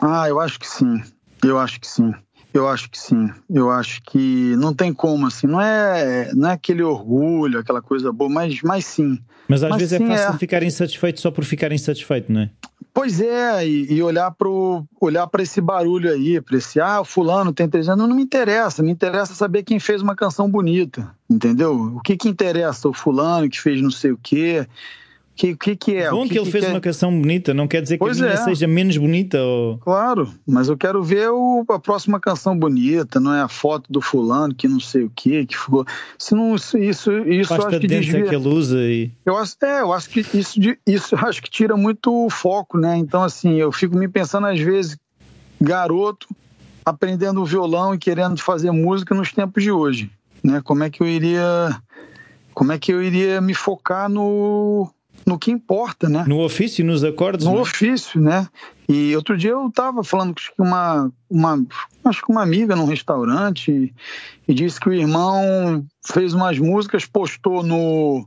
Ah, 0.00 0.28
eu 0.28 0.40
acho 0.40 0.58
que 0.58 0.66
sim. 0.66 1.02
Eu 1.44 1.58
acho 1.58 1.80
que 1.80 1.86
sim. 1.86 2.12
Eu 2.52 2.68
acho 2.68 2.90
que 2.90 2.98
sim. 2.98 3.30
Eu 3.48 3.70
acho 3.70 4.02
que 4.02 4.54
não 4.56 4.74
tem 4.74 4.92
como, 4.92 5.26
assim. 5.26 5.46
Não 5.46 5.60
é, 5.60 6.32
não 6.34 6.50
é 6.50 6.52
aquele 6.52 6.82
orgulho, 6.82 7.58
aquela 7.58 7.80
coisa 7.80 8.12
boa, 8.12 8.30
mas, 8.30 8.60
mas 8.62 8.84
sim. 8.84 9.18
Mas 9.48 9.62
às 9.62 9.70
mas 9.70 9.78
vezes 9.78 9.94
é 9.94 9.98
sim, 9.98 10.04
é 10.04 10.16
fácil 10.16 10.34
é... 10.34 10.38
ficar 10.38 10.62
insatisfeito 10.62 11.20
só 11.20 11.30
por 11.30 11.44
ficar 11.44 11.72
insatisfeito, 11.72 12.32
não 12.32 12.42
é? 12.42 12.50
Pois 12.94 13.22
é, 13.22 13.66
e, 13.66 13.94
e 13.94 14.02
olhar 14.02 14.30
para 14.32 14.48
olhar 15.00 15.28
esse 15.38 15.62
barulho 15.62 16.10
aí, 16.10 16.40
para 16.42 16.58
esse, 16.58 16.78
ah, 16.78 17.00
o 17.00 17.04
fulano 17.04 17.50
tem 17.50 17.66
três 17.66 17.88
anos, 17.88 18.06
não 18.06 18.14
me 18.14 18.22
interessa, 18.22 18.82
me 18.82 18.92
interessa 18.92 19.34
saber 19.34 19.62
quem 19.62 19.80
fez 19.80 20.02
uma 20.02 20.14
canção 20.14 20.50
bonita, 20.50 21.10
entendeu? 21.28 21.74
O 21.96 22.00
que 22.02 22.18
que 22.18 22.28
interessa? 22.28 22.88
O 22.88 22.92
fulano 22.92 23.48
que 23.48 23.58
fez 23.58 23.80
não 23.80 23.90
sei 23.90 24.12
o 24.12 24.18
quê, 24.22 24.66
que, 25.34 25.56
que, 25.56 25.76
que 25.76 25.96
é? 25.96 26.10
Bom 26.10 26.24
que, 26.24 26.30
que 26.30 26.38
ele 26.38 26.50
fez 26.50 26.64
que 26.64 26.70
uma 26.70 26.78
é? 26.78 26.80
canção 26.80 27.20
bonita, 27.20 27.54
não 27.54 27.66
quer 27.66 27.82
dizer 27.82 27.96
que 27.96 28.04
Pois 28.04 28.20
a 28.20 28.24
minha 28.24 28.34
é. 28.34 28.44
seja 28.44 28.66
menos 28.66 28.96
bonita. 28.96 29.40
Ou... 29.42 29.78
Claro, 29.78 30.30
mas 30.46 30.68
eu 30.68 30.76
quero 30.76 31.02
ver 31.02 31.30
o, 31.30 31.64
a 31.68 31.78
próxima 31.78 32.20
canção 32.20 32.56
bonita, 32.56 33.18
não 33.18 33.34
é 33.34 33.40
a 33.40 33.48
foto 33.48 33.90
do 33.90 34.00
fulano 34.00 34.54
que 34.54 34.68
não 34.68 34.78
sei 34.78 35.04
o 35.04 35.12
que, 35.14 35.46
que 35.46 35.56
ficou. 35.56 35.86
Se 36.18 36.34
não, 36.34 36.54
isso, 36.54 36.76
isso, 36.76 37.10
isso 37.20 37.54
acho 37.54 37.68
que 37.68 37.76
é 37.76 37.78
desvia. 37.78 38.24
que 38.24 38.34
ele 38.34 38.48
usa 38.48 38.78
e. 38.78 39.10
Eu 39.24 39.36
acho, 39.36 39.56
é, 39.62 39.80
eu 39.80 39.92
acho 39.92 40.10
que 40.10 40.20
isso, 40.20 40.60
isso 40.86 41.16
acho 41.16 41.42
que 41.42 41.50
tira 41.50 41.76
muito 41.76 42.26
o 42.26 42.30
foco, 42.30 42.78
né? 42.78 42.96
Então, 42.96 43.22
assim, 43.22 43.54
eu 43.54 43.72
fico 43.72 43.96
me 43.96 44.08
pensando 44.08 44.46
às 44.46 44.60
vezes, 44.60 44.98
garoto, 45.60 46.28
aprendendo 46.84 47.44
violão 47.44 47.94
e 47.94 47.98
querendo 47.98 48.38
fazer 48.40 48.70
música 48.70 49.14
nos 49.14 49.32
tempos 49.32 49.62
de 49.62 49.70
hoje, 49.70 50.10
né? 50.44 50.60
Como 50.62 50.84
é 50.84 50.90
que 50.90 51.02
eu 51.02 51.06
iria, 51.06 51.74
como 52.52 52.72
é 52.72 52.78
que 52.78 52.92
eu 52.92 53.02
iria 53.02 53.40
me 53.40 53.54
focar 53.54 54.10
no, 54.10 54.92
no 55.26 55.38
que 55.38 55.50
importa, 55.50 56.08
né? 56.08 56.24
No 56.26 56.40
ofício, 56.40 56.84
nos 56.84 57.04
acordes. 57.04 57.46
no 57.46 57.52
não 57.52 57.58
é? 57.58 57.62
ofício, 57.62 58.20
né? 58.20 58.48
E 58.88 59.14
outro 59.16 59.36
dia 59.36 59.52
eu 59.52 59.68
estava 59.68 60.02
falando 60.02 60.34
com 60.56 60.64
uma, 60.64 61.10
uma, 61.30 61.64
acho 62.04 62.22
que 62.22 62.30
uma 62.30 62.42
amiga 62.42 62.76
num 62.76 62.84
restaurante 62.84 63.70
e, 63.70 63.94
e 64.46 64.54
disse 64.54 64.80
que 64.80 64.88
o 64.88 64.92
irmão 64.92 65.84
fez 66.04 66.34
umas 66.34 66.58
músicas, 66.58 67.06
postou 67.06 67.62
no, 67.62 68.26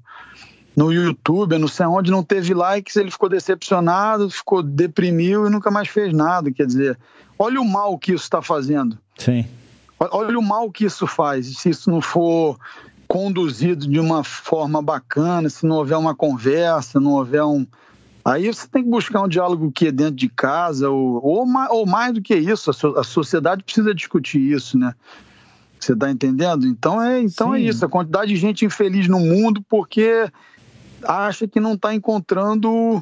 no 0.76 0.92
YouTube, 0.92 1.58
não 1.58 1.68
sei 1.68 1.86
onde, 1.86 2.10
não 2.10 2.24
teve 2.24 2.54
likes, 2.54 2.96
ele 2.96 3.12
ficou 3.12 3.30
decepcionado, 3.30 4.30
ficou 4.30 4.64
deprimiu 4.64 5.48
e 5.48 5.50
nunca 5.50 5.70
mais 5.70 5.88
fez 5.88 6.14
nada. 6.14 6.52
Quer 6.52 6.66
dizer, 6.66 6.98
olha 7.38 7.62
o 7.62 7.66
mal 7.66 7.98
que 7.98 8.14
isso 8.14 8.24
está 8.24 8.42
fazendo. 8.42 8.98
Sim. 9.18 9.46
Olha 10.00 10.38
o 10.38 10.42
mal 10.42 10.70
que 10.72 10.86
isso 10.86 11.08
faz, 11.08 11.58
se 11.58 11.70
isso 11.70 11.90
não 11.90 12.02
for 12.02 12.58
conduzido 13.16 13.88
de 13.88 13.98
uma 13.98 14.26
forma 14.26 14.82
bacana, 14.82 15.50
se 15.50 15.66
não 15.66 15.78
houver 15.78 15.98
uma 15.98 16.14
conversa, 16.14 17.00
não 17.00 17.14
houver 17.14 17.46
um. 17.46 17.66
Aí 18.26 18.48
você 18.48 18.68
tem 18.68 18.84
que 18.84 18.90
buscar 18.90 19.22
um 19.22 19.28
diálogo 19.30 19.72
que 19.72 19.88
é 19.88 19.92
dentro 19.92 20.16
de 20.16 20.28
casa, 20.28 20.90
ou, 20.90 21.26
ou, 21.26 21.48
ou 21.70 21.86
mais 21.86 22.14
do 22.14 22.22
que 22.22 22.36
isso, 22.36 22.70
a, 22.70 22.74
so- 22.74 22.98
a 22.98 23.06
sociedade 23.06 23.64
precisa 23.64 23.96
discutir 23.96 24.42
isso, 24.52 24.78
né? 24.78 24.94
Você 25.80 25.94
está 25.94 26.12
entendendo? 26.12 26.68
Então 26.68 27.02
é, 27.02 27.22
então 27.22 27.56
é 27.56 27.62
isso, 27.62 27.86
a 27.86 27.90
quantidade 27.90 28.34
de 28.34 28.36
gente 28.36 28.66
infeliz 28.66 29.08
no 29.08 29.22
mundo 29.22 29.64
porque 29.70 30.30
acha 31.02 31.48
que 31.48 31.62
não 31.62 31.76
está 31.76 31.96
encontrando 31.96 33.02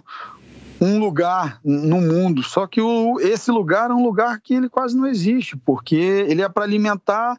um 0.79 0.99
lugar 0.99 1.59
no 1.63 1.99
mundo. 1.99 2.43
Só 2.43 2.67
que 2.67 2.79
o, 2.81 3.19
esse 3.19 3.49
lugar 3.49 3.89
é 3.89 3.93
um 3.95 4.03
lugar 4.03 4.39
que 4.39 4.53
ele 4.53 4.69
quase 4.69 4.95
não 4.95 5.07
existe, 5.07 5.57
porque 5.57 5.95
ele 5.95 6.43
é 6.43 6.49
para 6.49 6.65
alimentar 6.65 7.35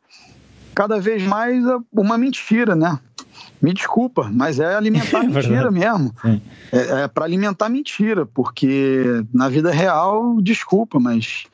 cada 0.74 1.00
vez 1.00 1.22
mais 1.22 1.62
uma 1.92 2.18
mentira, 2.18 2.74
né? 2.74 2.98
Me 3.60 3.72
desculpa, 3.72 4.30
mas 4.32 4.60
é 4.60 4.74
alimentar 4.76 5.20
É 5.24 5.26
mentira 5.26 5.70
verdade. 5.70 5.74
mesmo. 5.74 6.14
É, 6.72 7.02
é 7.02 7.08
para 7.08 7.24
alimentar 7.24 7.68
mentira, 7.68 8.26
porque 8.26 9.24
na 9.32 9.48
vida 9.48 9.70
real, 9.70 10.40
desculpa, 10.40 11.00
mas 11.00 11.44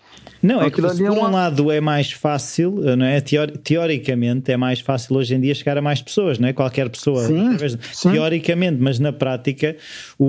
Não, 0.42 0.62
é 0.62 0.70
que 0.70 0.80
se 0.90 1.04
é 1.04 1.08
por 1.08 1.18
um 1.18 1.30
lado 1.30 1.70
é 1.70 1.80
mais 1.80 2.10
fácil, 2.12 2.72
não 2.96 3.04
é? 3.04 3.20
Teori- 3.20 3.58
teoricamente 3.58 4.50
é 4.50 4.56
mais 4.56 4.80
fácil 4.80 5.16
hoje 5.16 5.34
em 5.34 5.40
dia 5.40 5.54
chegar 5.54 5.76
a 5.76 5.82
mais 5.82 6.00
pessoas, 6.00 6.38
não 6.38 6.48
é? 6.48 6.52
Qualquer 6.52 6.88
pessoa. 6.88 7.26
Sim, 7.26 7.56
de- 7.56 7.78
sim. 7.92 8.12
Teoricamente, 8.12 8.78
mas 8.80 8.98
na 8.98 9.12
prática 9.12 9.76
o, 10.18 10.24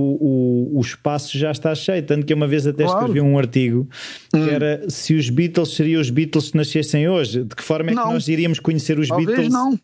o, 0.75 0.77
o 0.79 0.81
espaço 0.81 1.37
já 1.37 1.51
está 1.51 1.73
cheio. 1.73 2.03
Tanto 2.03 2.25
que 2.25 2.33
uma 2.33 2.47
vez 2.47 2.67
até 2.67 2.83
Claro. 2.83 2.99
Hum. 2.99 3.01
escrevi 3.07 3.21
um 3.21 3.37
artigo 3.37 3.87
que 4.31 4.49
era 4.49 4.89
se 4.89 5.13
os 5.13 5.29
Beatles 5.29 5.69
seriam 5.75 6.01
os 6.01 6.09
Beatles 6.09 6.45
se 6.49 6.57
nascessem 6.57 7.07
hoje. 7.07 7.43
De 7.43 7.55
que 7.55 7.63
forma 7.63 7.91
é 7.91 7.93
que 7.93 7.95
Não. 7.95 8.13
nós 8.13 8.27
iríamos 8.27 8.59
conhecer 8.59 8.99
os 8.99 9.07
talvez 9.07 9.27
Beatles? 9.29 9.53
não. 9.53 9.79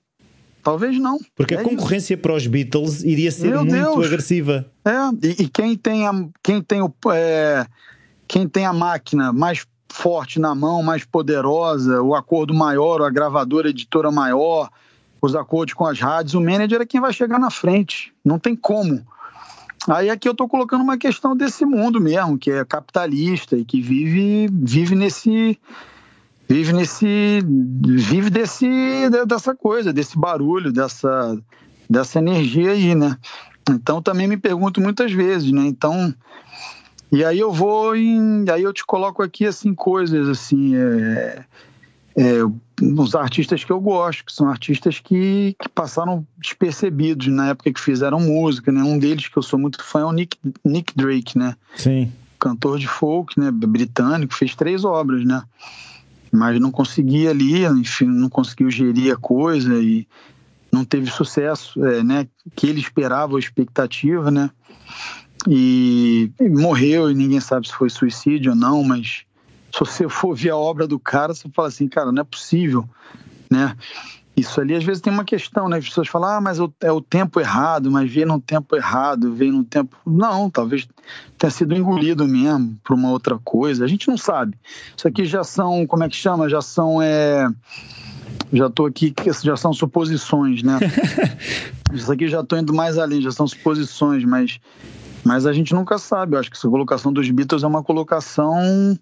Talvez 0.63 0.99
não. 0.99 1.17
Porque 1.33 1.53
É 1.53 1.59
a 1.59 1.61
isso. 1.61 1.69
concorrência 1.69 2.17
para 2.17 2.33
os 2.33 2.45
Beatles 2.45 3.01
iria 3.01 3.31
ser 3.31 3.47
Meu 3.51 3.63
muito 3.63 3.71
Deus. 3.71 4.05
agressiva. 4.07 4.65
É, 4.83 4.91
e, 5.25 5.43
e 5.43 5.47
quem 5.47 5.77
tem 5.77 6.05
a, 6.05 6.11
quem 6.43 6.61
tem 6.61 6.81
o 6.81 6.91
é, 7.13 7.65
quem 8.27 8.45
tem 8.49 8.65
a 8.65 8.73
máquina 8.73 9.31
mais 9.31 9.65
forte 9.89 10.39
na 10.39 10.53
mão, 10.53 10.83
mais 10.83 11.03
poderosa, 11.03 12.01
o 12.01 12.15
acordo 12.15 12.53
maior, 12.53 13.01
a 13.01 13.09
gravadora, 13.09 13.67
a 13.67 13.69
editora 13.71 14.11
maior, 14.11 14.69
os 15.21 15.35
acordos 15.35 15.73
com 15.73 15.85
as 15.85 15.99
rádios, 15.99 16.35
o 16.35 16.41
manager 16.41 16.81
é 16.81 16.85
quem 16.85 17.01
vai 17.01 17.13
chegar 17.13 17.39
na 17.39 17.49
frente. 17.49 18.13
Não 18.23 18.37
tem 18.37 18.55
como. 18.55 19.05
Aí 19.87 20.09
aqui 20.09 20.27
eu 20.27 20.33
estou 20.33 20.49
colocando 20.49 20.81
uma 20.81 20.97
questão 20.97 21.35
desse 21.35 21.65
mundo 21.65 21.99
mesmo, 21.99 22.37
que 22.37 22.51
é 22.51 22.65
capitalista 22.65 23.55
e 23.55 23.63
que 23.63 23.81
vive 23.81 24.49
vive 24.51 24.95
nesse 24.95 25.57
vive 26.47 26.73
nesse 26.73 27.41
vive 27.85 28.29
desse 28.29 28.67
dessa 29.25 29.55
coisa, 29.55 29.93
desse 29.93 30.17
barulho, 30.17 30.73
dessa 30.73 31.37
dessa 31.89 32.19
energia 32.19 32.71
aí, 32.71 32.93
né? 32.93 33.17
Então 33.69 34.01
também 34.01 34.27
me 34.27 34.35
pergunto 34.35 34.81
muitas 34.81 35.11
vezes, 35.11 35.51
né? 35.51 35.65
Então 35.65 36.13
e 37.11 37.23
aí 37.23 37.39
eu 37.39 37.51
vou 37.51 37.95
em, 37.95 38.45
aí 38.49 38.63
eu 38.63 38.73
te 38.73 38.85
coloco 38.85 39.23
aqui 39.23 39.45
assim 39.45 39.73
coisas 39.73 40.27
assim, 40.27 40.75
é, 40.75 41.45
é, 42.17 42.39
os 42.81 43.15
artistas 43.15 43.63
que 43.63 43.71
eu 43.71 43.79
gosto, 43.79 44.25
que 44.25 44.33
são 44.33 44.49
artistas 44.49 44.99
que, 44.99 45.55
que 45.61 45.69
passaram 45.69 46.25
despercebidos 46.37 47.27
na 47.27 47.49
época 47.49 47.71
que 47.71 47.79
fizeram 47.79 48.19
música, 48.19 48.71
né? 48.71 48.81
Um 48.81 48.97
deles 48.97 49.27
que 49.27 49.37
eu 49.37 49.43
sou 49.43 49.59
muito 49.59 49.83
fã 49.83 50.01
é 50.01 50.05
o 50.05 50.11
Nick, 50.11 50.37
Nick 50.65 50.95
Drake, 50.95 51.37
né? 51.37 51.55
Sim. 51.75 52.11
Cantor 52.39 52.79
de 52.79 52.87
folk, 52.87 53.39
né? 53.39 53.51
Britânico, 53.51 54.33
fez 54.33 54.55
três 54.55 54.83
obras, 54.83 55.23
né? 55.23 55.43
Mas 56.31 56.59
não 56.59 56.71
conseguia 56.71 57.29
ali, 57.29 57.65
enfim, 57.65 58.07
não 58.07 58.29
conseguiu 58.29 58.69
gerir 58.69 59.13
a 59.13 59.17
coisa 59.17 59.75
e 59.75 60.07
não 60.71 60.83
teve 60.83 61.11
sucesso, 61.11 61.83
é, 61.85 62.03
né? 62.03 62.27
Que 62.55 62.67
ele 62.67 62.79
esperava, 62.79 63.37
a 63.37 63.39
expectativa, 63.39 64.31
né? 64.31 64.49
E, 65.47 66.31
e 66.39 66.49
morreu 66.49 67.09
e 67.09 67.15
ninguém 67.15 67.39
sabe 67.39 67.67
se 67.67 67.73
foi 67.73 67.89
suicídio 67.89 68.51
ou 68.51 68.57
não, 68.57 68.83
mas 68.83 69.23
se 69.71 69.79
você 69.79 70.07
for 70.09 70.35
ver 70.35 70.49
a 70.49 70.57
obra 70.57 70.87
do 70.87 70.99
cara, 70.99 71.33
você 71.33 71.47
fala 71.49 71.67
assim, 71.67 71.87
cara, 71.87 72.11
não 72.11 72.21
é 72.21 72.25
possível, 72.25 72.87
né? 73.49 73.75
Isso 74.37 74.61
ali 74.61 74.75
às 74.75 74.83
vezes 74.83 75.01
tem 75.01 75.11
uma 75.11 75.25
questão, 75.25 75.67
né? 75.67 75.77
As 75.77 75.85
pessoas 75.85 76.07
falam, 76.07 76.29
ah, 76.29 76.39
mas 76.39 76.59
é 76.81 76.91
o 76.91 77.01
tempo 77.01 77.39
errado, 77.39 77.89
mas 77.89 78.11
veio 78.11 78.27
num 78.27 78.39
tempo 78.39 78.75
errado, 78.75 79.33
veio 79.33 79.51
num 79.51 79.63
tempo. 79.63 79.97
Não, 80.05 80.47
talvez 80.47 80.87
tenha 81.39 81.49
sido 81.49 81.73
engolido 81.73 82.27
mesmo 82.27 82.77
por 82.83 82.93
uma 82.93 83.09
outra 83.09 83.39
coisa. 83.43 83.83
A 83.83 83.87
gente 83.87 84.07
não 84.07 84.15
sabe. 84.15 84.55
Isso 84.95 85.07
aqui 85.07 85.25
já 85.25 85.43
são, 85.43 85.87
como 85.87 86.03
é 86.03 86.09
que 86.09 86.15
chama? 86.15 86.47
Já 86.47 86.61
são. 86.61 87.01
É... 87.01 87.49
Já 88.53 88.67
estou 88.67 88.85
aqui, 88.85 89.11
já 89.41 89.57
são 89.57 89.73
suposições, 89.73 90.61
né? 90.61 90.77
Isso 91.91 92.11
aqui 92.11 92.27
já 92.27 92.41
estou 92.41 92.59
indo 92.59 92.73
mais 92.73 92.99
além, 92.99 93.21
já 93.21 93.31
são 93.31 93.47
suposições, 93.47 94.23
mas, 94.23 94.59
mas 95.27 95.45
a 95.45 95.53
gente 95.53 95.73
nunca 95.73 95.97
sabe. 95.97 96.35
Eu 96.35 96.39
acho 96.39 96.49
que 96.49 96.57
essa 96.57 96.69
colocação 96.69 97.11
dos 97.11 97.29
Beatles 97.29 97.63
é 97.63 97.67
uma 97.67 97.83
colocação 97.83 98.97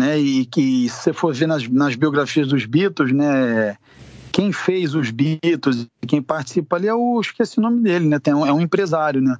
né? 0.00 0.18
E 0.18 0.46
que 0.46 0.88
se 0.88 1.02
você 1.02 1.12
for 1.12 1.34
ver 1.34 1.46
nas, 1.46 1.68
nas 1.68 1.94
biografias 1.94 2.48
dos 2.48 2.64
Beatles, 2.64 3.12
né? 3.12 3.76
Quem 4.32 4.52
fez 4.52 4.94
os 4.94 5.10
Beatles, 5.10 5.86
quem 6.06 6.22
participa 6.22 6.76
ali 6.76 6.86
é 6.86 6.94
o 6.94 7.20
esqueci 7.20 7.58
o 7.58 7.62
nome 7.62 7.82
dele, 7.82 8.06
né? 8.06 8.18
Tem 8.18 8.32
um, 8.32 8.46
é 8.46 8.52
um 8.52 8.60
empresário, 8.60 9.20
né? 9.20 9.36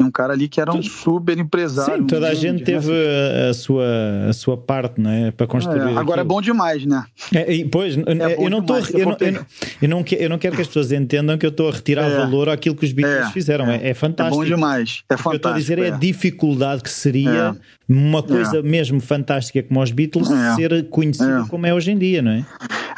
Tem 0.00 0.06
um 0.06 0.10
cara 0.10 0.32
ali 0.32 0.48
que 0.48 0.58
era 0.58 0.72
um 0.72 0.82
super 0.82 1.36
empresário. 1.38 2.00
Sim, 2.00 2.06
toda 2.06 2.26
um 2.26 2.30
a 2.30 2.32
gente 2.34 2.64
grande, 2.64 2.64
teve 2.64 2.90
né? 2.90 3.46
a, 3.46 3.50
a 3.50 3.54
sua, 3.54 3.84
a 4.30 4.32
sua 4.32 4.56
parte, 4.56 4.98
não 4.98 5.10
é? 5.10 5.30
Para 5.30 5.46
construir. 5.46 5.78
É, 5.80 5.82
agora 5.82 6.00
é 6.00 6.22
aquilo. 6.22 6.24
bom 6.24 6.40
demais, 6.40 6.86
né? 6.86 7.04
É, 7.34 7.52
e, 7.52 7.66
pois, 7.66 7.96
bom 7.96 8.02
eu, 8.06 8.48
não 8.48 8.62
tô, 8.62 8.78
eu, 8.78 8.82
não, 8.82 9.16
eu, 9.20 9.32
não, 9.32 9.46
eu, 9.82 9.88
não, 9.90 10.04
eu 10.18 10.28
não 10.30 10.38
quero 10.38 10.56
que 10.56 10.62
as 10.62 10.68
pessoas 10.68 10.90
entendam 10.90 11.36
que 11.36 11.44
eu 11.44 11.50
estou 11.50 11.68
a 11.68 11.72
retirar 11.72 12.06
É. 12.10 12.16
valor 12.16 12.48
àquilo 12.48 12.74
que 12.74 12.86
os 12.86 12.92
Beatles 12.92 13.28
É, 13.28 13.30
fizeram. 13.30 13.66
É, 13.70 13.76
é 13.76 13.90
É 13.90 13.94
fantástico. 13.94 14.38
bom 14.38 14.44
demais. 14.46 15.02
É 15.10 15.14
O 15.14 15.18
que 15.18 15.28
eu 15.28 15.32
estou 15.36 15.52
a 15.52 15.54
dizer 15.54 15.76
fantástico. 15.76 15.94
é 15.94 15.96
a 16.08 16.12
dificuldade 16.12 16.82
que 16.82 16.90
seria 16.90 17.54
uma 17.86 18.22
coisa 18.22 18.62
mesmo 18.62 19.00
fantástica 19.00 19.62
como 19.62 19.82
os 19.82 19.90
Beatles 19.92 20.30
É. 20.30 20.54
ser 20.54 20.88
conhecido 20.88 21.42
É. 21.44 21.48
como 21.48 21.66
é 21.66 21.74
hoje 21.74 21.90
em 21.92 21.98
dia, 21.98 22.22
não 22.22 22.30
é? 22.30 22.46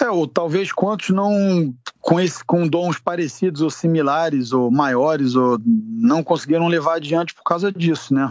É, 0.03 0.11
ou 0.11 0.27
talvez 0.27 0.73
quantos 0.73 1.11
não 1.11 1.73
com, 2.01 2.19
esse, 2.21 2.45
com 2.45 2.67
dons 2.67 2.99
parecidos 2.99 3.61
ou 3.61 3.71
similares 3.71 4.53
ou 4.53 4.71
maiores 4.71 5.35
ou 5.37 5.59
não 5.65 6.23
conseguiram 6.25 6.67
levar 6.67 6.95
adiante 6.97 7.35
por 7.35 7.45
causa 7.45 7.71
disso, 7.71 8.13
né? 8.13 8.31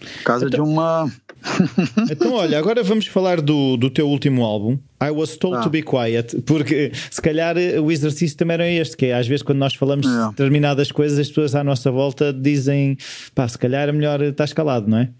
Por 0.00 0.22
causa 0.24 0.48
de 0.50 0.60
uma. 0.60 1.10
Então, 2.10 2.32
olha, 2.32 2.58
agora 2.58 2.82
vamos 2.82 3.06
falar 3.06 3.38
do, 3.40 3.76
do 3.76 3.90
teu 3.90 4.08
último 4.08 4.42
álbum, 4.44 4.78
I 5.02 5.10
Was 5.10 5.36
Told 5.36 5.58
Ah. 5.58 5.60
to 5.60 5.68
Be 5.68 5.82
Quiet, 5.82 6.40
porque 6.42 6.90
se 7.10 7.20
calhar 7.20 7.54
o 7.82 7.92
exercício 7.92 8.34
também 8.36 8.54
era 8.54 8.66
este, 8.70 8.96
que 8.96 9.06
é, 9.06 9.14
às 9.14 9.26
vezes 9.26 9.42
quando 9.42 9.58
nós 9.58 9.74
falamos 9.74 10.06
É. 10.06 10.28
determinadas 10.30 10.90
coisas, 10.90 11.18
as 11.18 11.28
pessoas 11.28 11.54
à 11.54 11.62
nossa 11.62 11.90
volta 11.90 12.32
dizem, 12.32 12.96
pá, 13.34 13.46
se 13.46 13.58
calhar 13.58 13.88
é 13.90 13.92
melhor 13.92 14.22
estar 14.22 14.44
escalado, 14.44 14.88
não 14.88 14.96
é? 14.98 15.10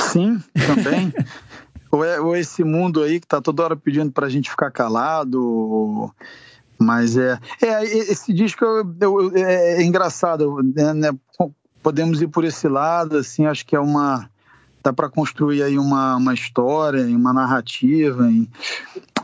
Sim, 0.00 0.38
também. 0.54 1.12
ou, 1.94 2.04
é, 2.04 2.20
ou 2.20 2.36
esse 2.36 2.64
mundo 2.64 3.02
aí 3.02 3.20
que 3.20 3.26
tá 3.26 3.40
toda 3.40 3.62
hora 3.62 3.76
pedindo 3.76 4.10
pra 4.10 4.28
gente 4.28 4.50
ficar 4.50 4.70
calado. 4.70 6.12
Mas 6.78 7.16
é. 7.16 7.38
É, 7.62 7.84
esse 7.84 8.32
disco 8.32 8.64
eu- 8.64 8.94
eu- 9.00 9.36
é, 9.36 9.80
é 9.80 9.82
engraçado, 9.82 10.60
né, 10.74 10.92
né? 10.92 11.10
Podemos 11.82 12.20
ir 12.20 12.28
por 12.28 12.44
esse 12.44 12.66
lado, 12.66 13.18
assim, 13.18 13.46
acho 13.46 13.64
que 13.64 13.76
é 13.76 13.80
uma. 13.80 14.28
Dá 14.82 14.92
para 14.92 15.08
construir 15.08 15.62
aí 15.62 15.78
uma, 15.78 16.16
uma 16.16 16.34
história, 16.34 17.04
uma 17.06 17.32
narrativa, 17.32 18.28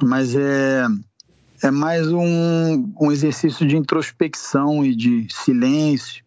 mas 0.02 0.34
é, 0.34 0.86
é 1.62 1.70
mais 1.70 2.10
um, 2.10 2.90
um 2.98 3.12
exercício 3.12 3.66
de 3.66 3.76
introspecção 3.76 4.82
e 4.82 4.94
de 4.94 5.26
silêncio 5.30 6.24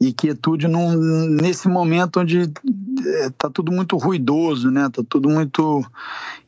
e 0.00 0.10
quietude 0.14 0.66
num, 0.66 0.96
nesse 1.28 1.68
momento 1.68 2.20
onde 2.20 2.50
é, 3.06 3.30
tudo 3.52 3.72
muito 3.72 3.96
ruidoso, 3.96 4.70
né? 4.70 4.88
Tá 4.88 5.02
tudo 5.08 5.28
muito. 5.28 5.84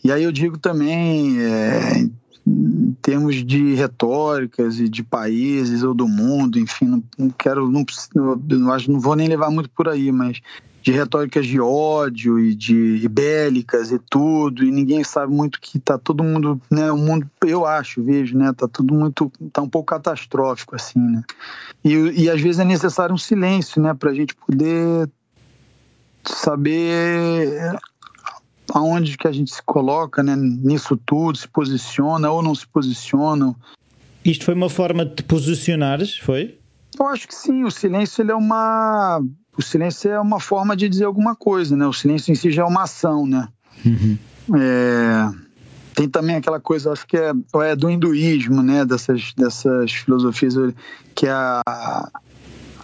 E 0.02 0.10
aí 0.10 0.22
eu 0.22 0.32
digo 0.32 0.58
também, 0.58 1.40
é, 1.40 2.08
em 2.46 2.96
termos 3.00 3.44
de 3.44 3.74
retóricas 3.74 4.80
e 4.80 4.88
de 4.88 5.02
países 5.02 5.82
ou 5.82 5.94
do 5.94 6.08
mundo, 6.08 6.58
enfim, 6.58 6.86
não, 6.86 7.04
não 7.18 7.30
quero, 7.30 7.70
não, 7.70 7.84
não, 8.14 8.78
não 8.88 9.00
vou 9.00 9.16
nem 9.16 9.28
levar 9.28 9.50
muito 9.50 9.70
por 9.70 9.88
aí, 9.88 10.10
mas 10.10 10.40
de 10.82 10.90
retóricas 10.90 11.46
de 11.46 11.60
ódio 11.60 12.40
e 12.40 12.54
de 12.54 13.08
bélicas 13.08 13.92
e 13.92 14.00
tudo, 14.10 14.64
e 14.64 14.70
ninguém 14.70 15.04
sabe 15.04 15.32
muito 15.32 15.60
que 15.60 15.78
tá 15.78 15.96
todo 15.96 16.24
mundo, 16.24 16.60
né, 16.68 16.90
o 16.90 16.96
mundo, 16.96 17.30
eu 17.44 17.64
acho, 17.64 18.02
vejo, 18.02 18.36
né, 18.36 18.52
tá 18.52 18.66
tudo 18.66 18.92
muito, 18.92 19.30
tá 19.52 19.62
um 19.62 19.68
pouco 19.68 19.94
catastrófico, 19.94 20.74
assim, 20.74 20.98
né, 20.98 21.22
e, 21.84 22.24
e 22.24 22.28
às 22.28 22.40
vezes 22.40 22.58
é 22.58 22.64
necessário 22.64 23.14
um 23.14 23.18
silêncio, 23.18 23.80
né, 23.80 23.94
pra 23.94 24.12
gente 24.12 24.34
poder 24.34 25.08
saber 26.24 27.76
aonde 28.72 29.16
que 29.16 29.28
a 29.28 29.32
gente 29.32 29.52
se 29.52 29.62
coloca, 29.62 30.22
né, 30.22 30.34
nisso 30.36 30.96
tudo, 30.96 31.36
se 31.36 31.48
posiciona 31.48 32.30
ou 32.30 32.42
não 32.42 32.54
se 32.54 32.66
posiciona. 32.66 33.54
Isto 34.24 34.46
foi 34.46 34.54
uma 34.54 34.70
forma 34.70 35.04
de 35.04 35.16
te 35.16 35.22
posicionares, 35.22 36.16
foi? 36.18 36.58
Eu 36.98 37.06
acho 37.06 37.26
que 37.26 37.34
sim, 37.34 37.64
o 37.64 37.70
silêncio 37.70 38.22
ele 38.22 38.32
é 38.32 38.34
uma 38.34 39.20
o 39.56 39.62
silêncio 39.62 40.10
é 40.10 40.18
uma 40.18 40.40
forma 40.40 40.74
de 40.74 40.88
dizer 40.88 41.04
alguma 41.04 41.36
coisa, 41.36 41.76
né? 41.76 41.86
O 41.86 41.92
silêncio 41.92 42.32
em 42.32 42.34
si 42.34 42.50
já 42.50 42.62
é 42.62 42.64
uma 42.64 42.84
ação, 42.84 43.26
né? 43.26 43.48
Uhum. 43.84 44.16
É, 44.56 45.30
tem 45.94 46.08
também 46.08 46.36
aquela 46.36 46.58
coisa, 46.58 46.92
acho 46.92 47.06
que 47.06 47.16
é, 47.16 47.32
é, 47.56 47.76
do 47.76 47.90
hinduísmo, 47.90 48.62
né? 48.62 48.84
Dessas, 48.84 49.34
dessas 49.34 49.92
filosofias, 49.92 50.54
que 51.14 51.26
é 51.26 51.32
a, 51.32 52.10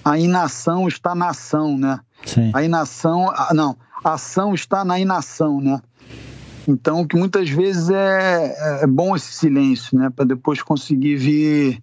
a 0.04 0.18
inação 0.18 0.86
está 0.86 1.14
na 1.14 1.30
ação, 1.30 1.78
né? 1.78 2.00
Sim. 2.24 2.50
A 2.54 2.62
inação, 2.62 3.32
não, 3.52 3.76
a 4.04 4.14
ação 4.14 4.54
está 4.54 4.84
na 4.84 4.98
inação, 4.98 5.60
né? 5.60 5.80
Então, 6.66 7.06
que 7.06 7.16
muitas 7.16 7.48
vezes 7.48 7.88
é, 7.88 8.82
é 8.82 8.86
bom 8.86 9.16
esse 9.16 9.32
silêncio, 9.32 9.98
né? 9.98 10.10
Para 10.14 10.26
depois 10.26 10.62
conseguir 10.62 11.16
vir 11.16 11.82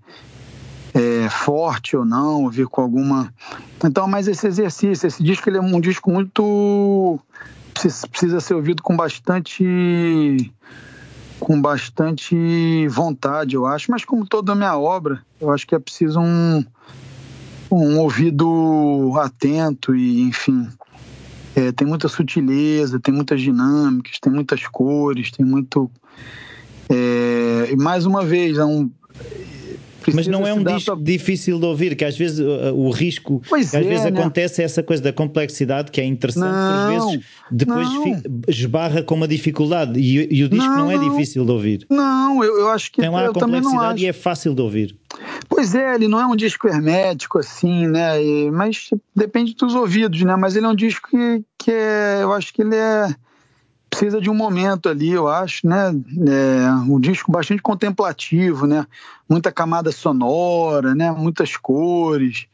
é, 0.93 1.27
forte 1.29 1.97
ou 1.97 2.05
não, 2.05 2.49
vir 2.49 2.67
com 2.67 2.81
alguma. 2.81 3.33
Então, 3.83 4.07
mas 4.07 4.27
esse 4.27 4.45
exercício, 4.45 5.07
esse 5.07 5.23
disco 5.23 5.49
ele 5.49 5.57
é 5.57 5.61
um 5.61 5.81
disco 5.81 6.11
muito. 6.11 7.19
precisa 8.11 8.39
ser 8.39 8.53
ouvido 8.53 8.83
com 8.83 8.95
bastante. 8.95 10.53
com 11.39 11.59
bastante 11.59 12.87
vontade, 12.87 13.55
eu 13.55 13.65
acho, 13.65 13.91
mas 13.91 14.05
como 14.05 14.25
toda 14.25 14.53
a 14.53 14.55
minha 14.55 14.77
obra, 14.77 15.21
eu 15.41 15.51
acho 15.51 15.65
que 15.67 15.75
é 15.75 15.79
preciso 15.79 16.19
um, 16.19 16.63
um 17.77 17.99
ouvido 17.99 19.13
atento 19.17 19.95
e, 19.95 20.21
enfim. 20.21 20.67
É, 21.55 21.71
tem 21.71 21.87
muita 21.87 22.09
sutileza, 22.09 22.99
tem 22.99 23.13
muitas 23.13 23.41
dinâmicas, 23.41 24.19
tem 24.19 24.31
muitas 24.31 24.67
cores, 24.67 25.31
tem 25.31 25.45
muito. 25.45 25.89
É, 26.89 27.69
e 27.71 27.75
mais 27.77 28.05
uma 28.05 28.25
vez, 28.25 28.57
é 28.57 28.65
um, 28.65 28.89
mas 30.13 30.27
não 30.27 30.45
é 30.45 30.53
um 30.53 30.63
disco 30.63 30.95
difícil 30.95 31.59
de 31.59 31.65
ouvir, 31.65 31.95
que 31.95 32.05
às 32.05 32.17
vezes 32.17 32.39
o, 32.39 32.75
o 32.75 32.91
risco 32.91 33.41
pois 33.47 33.71
que 33.71 33.77
às 33.77 33.85
é, 33.85 33.89
vezes 33.89 34.03
né? 34.03 34.19
acontece 34.19 34.61
é 34.61 34.65
essa 34.65 34.83
coisa 34.83 35.01
da 35.01 35.13
complexidade 35.13 35.91
que 35.91 35.99
é 35.99 36.05
interessante, 36.05 36.51
não, 36.51 36.95
às 36.97 37.05
vezes 37.05 37.25
depois 37.49 37.87
esbarra 38.47 39.01
com 39.01 39.15
uma 39.15 39.27
dificuldade 39.27 39.99
e, 39.99 40.27
e 40.31 40.43
o 40.43 40.49
disco 40.49 40.69
não, 40.69 40.77
não, 40.77 40.91
é 40.91 40.97
difícil 40.97 41.45
de 41.45 41.51
ouvir. 41.51 41.85
Não, 41.89 42.43
eu, 42.43 42.59
eu 42.59 42.69
acho 42.69 42.91
que 42.91 43.01
tem 43.01 43.09
lá 43.09 43.27
a 43.27 43.33
complexidade 43.33 44.03
e 44.03 44.07
é 44.07 44.13
fácil 44.13 44.53
de 44.53 44.61
ouvir. 44.61 44.95
Pois 45.47 45.75
é, 45.75 45.95
ele 45.95 46.07
não 46.07 46.19
é 46.19 46.25
um 46.25 46.35
disco 46.35 46.67
hermético 46.67 47.39
assim, 47.39 47.87
né? 47.87 48.21
E, 48.23 48.51
mas 48.51 48.89
depende 49.15 49.55
dos 49.55 49.75
ouvidos, 49.75 50.21
né? 50.21 50.35
Mas 50.35 50.55
ele 50.55 50.65
é 50.65 50.69
um 50.69 50.75
disco 50.75 51.09
que, 51.09 51.43
que 51.57 51.71
é, 51.71 52.19
eu 52.21 52.33
acho 52.33 52.53
que 52.53 52.61
ele 52.61 52.75
é 52.75 53.15
precisa 53.89 54.19
de 54.19 54.29
um 54.29 54.33
momento 54.33 54.89
ali, 54.89 55.11
eu 55.11 55.27
acho, 55.29 55.65
né? 55.65 55.89
É, 56.27 56.71
um 56.89 56.99
disco 56.99 57.31
bastante 57.31 57.61
contemplativo, 57.61 58.67
né? 58.67 58.85
Muita 59.29 59.53
camada 59.53 59.89
sonora, 59.91 60.93
né? 60.93 61.11
Muitas 61.11 61.55
cores, 61.55 62.47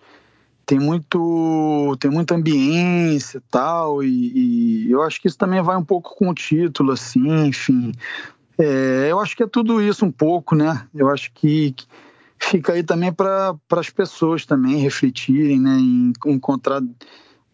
tem 0.65 0.79
muito, 0.79 1.97
tem 1.99 2.11
muita 2.11 2.35
ambiência 2.35 3.39
e 3.39 3.41
tal, 3.49 4.03
e, 4.03 4.89
eu 4.89 5.01
acho 5.01 5.19
que 5.19 5.27
isso 5.27 5.37
também 5.37 5.61
vai 5.61 5.75
um 5.75 5.83
pouco 5.83 6.15
com 6.15 6.29
o 6.29 6.33
título, 6.33 6.91
assim, 6.91 7.47
enfim. 7.47 7.91
É, 8.57 9.07
eu 9.09 9.19
acho 9.19 9.35
que 9.35 9.43
é 9.43 9.47
tudo 9.47 9.81
isso 9.81 10.05
um 10.05 10.11
pouco, 10.11 10.55
né? 10.55 10.85
Eu 10.93 11.09
acho 11.09 11.31
que 11.33 11.73
fica 12.41 12.73
aí 12.73 12.83
também 12.83 13.13
para 13.13 13.55
as 13.71 13.89
pessoas 13.89 14.45
também 14.45 14.77
refletirem, 14.77 15.59
né? 15.59 15.77
Em 15.77 16.13
encontrar 16.25 16.81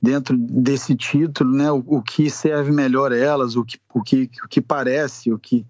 dentro 0.02 0.38
desse 0.38 0.96
título, 0.96 1.52
né, 1.52 1.72
o, 1.72 1.84
o, 1.88 2.02
que 2.04 2.30
serve 2.30 2.72
melhor 2.72 3.12
elas, 3.12 3.56
o 3.56 3.66
que, 3.66 3.80
o 3.92 4.04
que, 4.04 4.30
o 4.44 4.48
que 4.48 4.62
parece, 4.62 5.32
o 5.34 5.40
que 5.40 5.66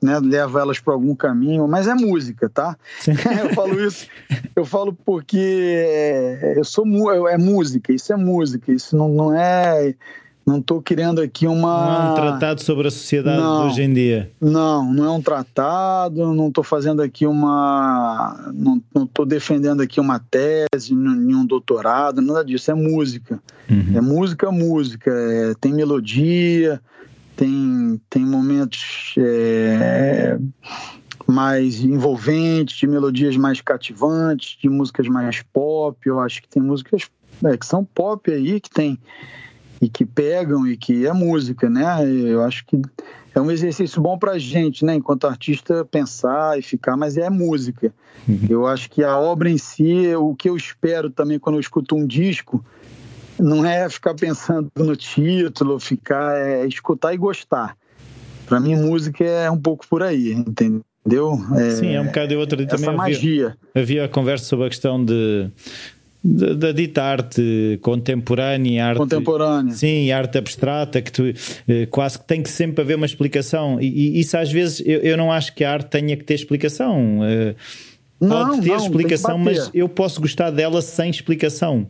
né, 0.00 0.18
leva 0.18 0.60
elas 0.60 0.78
para 0.78 0.92
algum 0.92 1.14
caminho, 1.14 1.66
mas 1.66 1.88
é 1.88 1.94
música, 1.94 2.50
tá? 2.50 2.76
eu 3.42 3.54
falo 3.54 3.80
isso, 3.80 4.06
eu 4.54 4.64
falo 4.66 4.92
porque 4.92 5.38
é, 5.38 6.54
eu 6.58 6.64
sou 6.64 6.84
é 7.28 7.38
música, 7.38 7.92
isso 7.92 8.12
é 8.12 8.16
música, 8.16 8.70
isso 8.70 8.94
não, 8.94 9.08
não 9.08 9.34
é 9.34 9.94
não 10.44 10.58
estou 10.58 10.82
querendo 10.82 11.20
aqui 11.20 11.46
uma. 11.46 11.86
Não 11.86 12.08
é 12.08 12.10
um 12.10 12.14
tratado 12.14 12.62
sobre 12.62 12.88
a 12.88 12.90
sociedade 12.90 13.40
não, 13.40 13.66
hoje 13.66 13.82
em 13.82 13.92
dia. 13.92 14.30
Não, 14.40 14.92
não 14.92 15.04
é 15.04 15.10
um 15.10 15.22
tratado, 15.22 16.34
não 16.34 16.48
estou 16.48 16.64
fazendo 16.64 17.00
aqui 17.00 17.26
uma. 17.26 18.50
Não 18.52 18.82
estou 19.04 19.24
defendendo 19.24 19.80
aqui 19.82 20.00
uma 20.00 20.18
tese, 20.18 20.94
nenhum 20.94 21.46
doutorado, 21.46 22.20
nada 22.20 22.44
disso. 22.44 22.70
É 22.70 22.74
música. 22.74 23.40
Uhum. 23.70 23.96
É 23.96 24.00
música, 24.00 24.50
música. 24.50 25.10
É, 25.10 25.54
tem 25.60 25.72
melodia, 25.72 26.80
tem, 27.36 28.00
tem 28.10 28.26
momentos 28.26 29.14
é, 29.18 30.36
mais 31.24 31.80
envolventes, 31.84 32.78
de 32.78 32.86
melodias 32.88 33.36
mais 33.36 33.60
cativantes, 33.60 34.58
de 34.60 34.68
músicas 34.68 35.06
mais 35.06 35.40
pop. 35.52 35.96
Eu 36.04 36.18
acho 36.18 36.42
que 36.42 36.48
tem 36.48 36.60
músicas 36.60 37.08
é, 37.44 37.56
que 37.56 37.64
são 37.64 37.84
pop 37.84 38.28
aí, 38.30 38.60
que 38.60 38.70
tem 38.70 38.98
e 39.82 39.88
que 39.88 40.06
pegam 40.06 40.64
e 40.64 40.76
que 40.76 41.04
é 41.04 41.12
música, 41.12 41.68
né? 41.68 41.84
Eu 42.06 42.44
acho 42.44 42.64
que 42.64 42.80
é 43.34 43.40
um 43.40 43.50
exercício 43.50 44.00
bom 44.00 44.16
para 44.16 44.32
a 44.32 44.38
gente, 44.38 44.84
né? 44.84 44.94
Enquanto 44.94 45.26
artista, 45.26 45.84
pensar 45.84 46.56
e 46.56 46.62
ficar, 46.62 46.96
mas 46.96 47.16
é 47.16 47.28
música. 47.28 47.92
Uhum. 48.28 48.46
Eu 48.48 48.66
acho 48.68 48.88
que 48.88 49.02
a 49.02 49.18
obra 49.18 49.50
em 49.50 49.58
si, 49.58 50.14
o 50.14 50.36
que 50.36 50.48
eu 50.48 50.56
espero 50.56 51.10
também 51.10 51.36
quando 51.36 51.56
eu 51.56 51.60
escuto 51.60 51.96
um 51.96 52.06
disco, 52.06 52.64
não 53.40 53.66
é 53.66 53.88
ficar 53.88 54.14
pensando 54.14 54.70
no 54.76 54.94
título, 54.94 55.80
ficar, 55.80 56.38
é 56.38 56.64
escutar 56.64 57.12
e 57.12 57.16
gostar. 57.16 57.76
Para 58.46 58.60
mim, 58.60 58.76
música 58.76 59.24
é 59.24 59.50
um 59.50 59.58
pouco 59.58 59.84
por 59.88 60.04
aí, 60.04 60.32
entendeu? 60.32 61.40
É, 61.56 61.70
Sim, 61.72 61.92
é 61.92 62.00
um 62.00 62.06
bocado. 62.06 62.32
Eu 62.32 62.38
outro 62.38 62.56
dia 62.56 62.68
também 62.68 62.94
magia. 62.94 63.56
Havia, 63.74 63.82
havia 63.82 64.04
a 64.04 64.08
conversa 64.08 64.44
sobre 64.44 64.66
a 64.66 64.68
questão 64.68 65.04
de 65.04 65.50
da, 66.24 66.70
dita 66.72 67.02
arte 67.02 67.78
contemporânea, 67.82 68.86
arte, 68.86 68.98
contemporânea, 68.98 69.74
sim, 69.74 70.12
arte 70.12 70.38
abstrata, 70.38 71.02
que 71.02 71.10
tu, 71.10 71.24
eh, 71.68 71.86
quase 71.86 72.18
que 72.18 72.26
tem 72.26 72.42
que 72.42 72.48
sempre 72.48 72.82
haver 72.82 72.96
uma 72.96 73.06
explicação, 73.06 73.80
e, 73.80 73.86
e 73.86 74.20
isso 74.20 74.36
às 74.36 74.50
vezes 74.52 74.80
eu, 74.86 75.00
eu, 75.00 75.16
não 75.16 75.32
acho 75.32 75.54
que 75.54 75.64
a 75.64 75.72
arte 75.72 75.88
tenha 75.88 76.16
que 76.16 76.22
ter 76.22 76.34
explicação. 76.34 77.20
Eh, 77.24 77.54
pode 78.20 78.50
não, 78.50 78.60
ter 78.60 78.68
não, 78.68 78.76
explicação, 78.76 79.36
mas 79.36 79.70
eu 79.74 79.88
posso 79.88 80.20
gostar 80.20 80.50
dela 80.50 80.80
sem 80.80 81.10
explicação. 81.10 81.88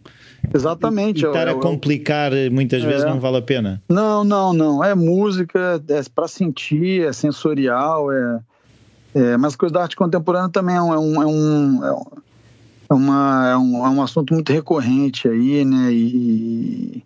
Exatamente. 0.52 1.20
E, 1.20 1.24
e 1.24 1.26
estar 1.26 1.48
eu, 1.48 1.58
a 1.58 1.60
complicar 1.60 2.32
eu, 2.32 2.50
muitas 2.50 2.82
vezes 2.82 3.04
é. 3.04 3.10
não 3.10 3.20
vale 3.20 3.36
a 3.36 3.42
pena. 3.42 3.82
Não, 3.88 4.24
não, 4.24 4.52
não. 4.54 4.82
É 4.82 4.94
música, 4.94 5.82
é 5.88 6.02
para 6.14 6.26
sentir, 6.26 7.06
é 7.06 7.12
sensorial, 7.12 8.10
é, 8.10 8.40
é, 9.14 9.36
mas 9.36 9.54
coisa 9.56 9.74
da 9.74 9.82
arte 9.82 9.94
contemporânea 9.94 10.48
também 10.48 10.74
é 10.74 10.80
um, 10.80 10.94
é 10.94 10.98
um, 10.98 11.22
é 11.22 11.26
um, 11.26 12.02
uma, 12.92 13.48
é, 13.50 13.56
um, 13.56 13.86
é 13.86 13.90
um 13.90 14.02
assunto 14.02 14.34
muito 14.34 14.52
recorrente 14.52 15.28
aí, 15.28 15.64
né? 15.64 15.92
E, 15.92 17.02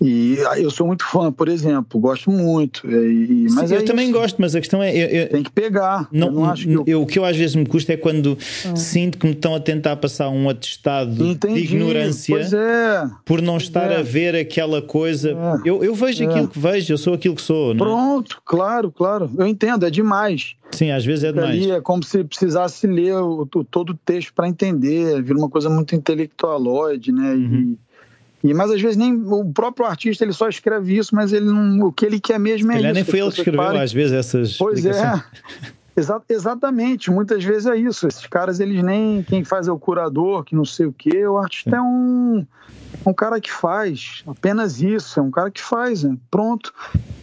e 0.00 0.36
eu 0.56 0.70
sou 0.70 0.86
muito 0.86 1.04
fã, 1.04 1.32
por 1.32 1.48
exemplo, 1.48 2.00
gosto 2.00 2.30
muito. 2.30 2.86
E, 2.90 3.46
mas 3.50 3.68
Sim, 3.68 3.76
é 3.76 3.78
eu 3.78 3.84
também 3.84 4.10
gosto, 4.10 4.40
mas 4.40 4.54
a 4.54 4.60
questão 4.60 4.82
é. 4.82 4.94
Eu, 4.94 5.06
eu, 5.08 5.28
Tem 5.28 5.42
que 5.42 5.50
pegar. 5.50 6.08
Não, 6.10 6.30
não 6.30 6.44
acho 6.44 6.66
que 6.66 6.90
eu... 6.90 7.02
o 7.02 7.06
que 7.06 7.18
eu 7.18 7.24
às 7.24 7.36
vezes 7.36 7.54
me 7.54 7.64
custa 7.64 7.92
é 7.92 7.96
quando 7.96 8.36
ah. 8.66 8.76
sinto 8.76 9.18
que 9.18 9.26
me 9.26 9.32
estão 9.32 9.54
a 9.54 9.60
tentar 9.60 9.96
passar 9.96 10.28
um 10.28 10.48
atestado 10.48 11.24
Entendi. 11.24 11.62
de 11.62 11.74
ignorância 11.74 12.36
é. 12.36 13.08
por 13.24 13.40
não 13.40 13.56
estar 13.56 13.90
é. 13.90 13.98
a 13.98 14.02
ver 14.02 14.34
aquela 14.34 14.82
coisa. 14.82 15.30
É. 15.30 15.68
Eu, 15.68 15.82
eu 15.84 15.94
vejo 15.94 16.28
aquilo 16.28 16.48
que 16.48 16.58
vejo, 16.58 16.92
eu 16.92 16.98
sou 16.98 17.14
aquilo 17.14 17.36
que 17.36 17.42
sou. 17.42 17.72
É? 17.72 17.76
Pronto, 17.76 18.42
claro, 18.44 18.90
claro. 18.90 19.30
Eu 19.38 19.46
entendo, 19.46 19.86
é 19.86 19.90
demais. 19.90 20.56
Sim, 20.70 20.90
às 20.90 21.04
vezes 21.04 21.24
é 21.24 21.32
demais. 21.32 21.50
Ali 21.50 21.70
é 21.70 21.80
como 21.80 22.02
se 22.02 22.24
precisasse 22.24 22.86
ler 22.86 23.14
o, 23.14 23.42
o 23.42 23.64
todo 23.64 23.90
o 23.90 23.94
texto 23.94 24.34
para 24.34 24.48
entender, 24.48 25.22
vira 25.22 25.38
uma 25.38 25.48
coisa 25.48 25.70
muito 25.70 25.94
intelectualoide, 25.94 27.12
né? 27.12 27.32
Uhum. 27.32 27.76
E, 27.76 27.83
e, 28.44 28.52
mas 28.52 28.70
às 28.70 28.80
vezes 28.80 28.98
nem 28.98 29.14
o 29.14 29.50
próprio 29.50 29.86
artista 29.86 30.22
ele 30.22 30.34
só 30.34 30.46
escreve 30.50 30.98
isso, 30.98 31.14
mas 31.14 31.32
ele 31.32 31.46
não, 31.46 31.86
o 31.86 31.90
que 31.90 32.04
ele 32.04 32.20
quer 32.20 32.38
mesmo 32.38 32.70
é 32.70 32.74
ele 32.74 32.84
isso. 32.84 32.94
nem 32.94 33.04
foi 33.04 33.20
ele 33.20 33.30
que 33.30 33.38
escreveu, 33.38 33.80
às 33.80 33.90
vezes, 33.90 34.12
essas. 34.12 34.58
Pois 34.58 34.84
é. 34.84 35.24
Exa 35.96 36.20
exatamente, 36.28 37.10
muitas 37.10 37.42
vezes 37.42 37.66
é 37.66 37.76
isso. 37.76 38.06
Esses 38.06 38.26
caras, 38.26 38.60
eles 38.60 38.82
nem. 38.82 39.22
Quem 39.22 39.44
faz 39.44 39.66
é 39.66 39.72
o 39.72 39.78
curador, 39.78 40.44
que 40.44 40.54
não 40.54 40.64
sei 40.64 40.84
o 40.84 40.92
quê. 40.92 41.26
O 41.26 41.38
artista 41.38 41.76
é 41.76 41.80
um, 41.80 42.44
um 43.06 43.14
cara 43.14 43.40
que 43.40 43.50
faz, 43.50 44.22
apenas 44.26 44.82
isso, 44.82 45.18
é 45.18 45.22
um 45.22 45.30
cara 45.30 45.50
que 45.50 45.62
faz, 45.62 46.02
né? 46.02 46.14
pronto. 46.30 46.74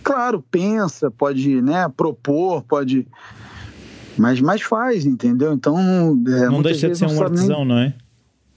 Claro, 0.02 0.44
pensa, 0.50 1.12
pode 1.12 1.62
né, 1.62 1.88
propor, 1.90 2.64
pode. 2.64 3.06
Mas, 4.18 4.42
mas 4.42 4.62
faz, 4.62 5.06
entendeu? 5.06 5.54
Então. 5.54 5.78
É, 6.28 6.50
não 6.50 6.64
deixa 6.64 6.90
de 6.90 6.98
ser 6.98 7.06
um 7.06 7.22
artesão, 7.22 7.60
nem... 7.60 7.68
não 7.68 7.78
é? 7.78 7.94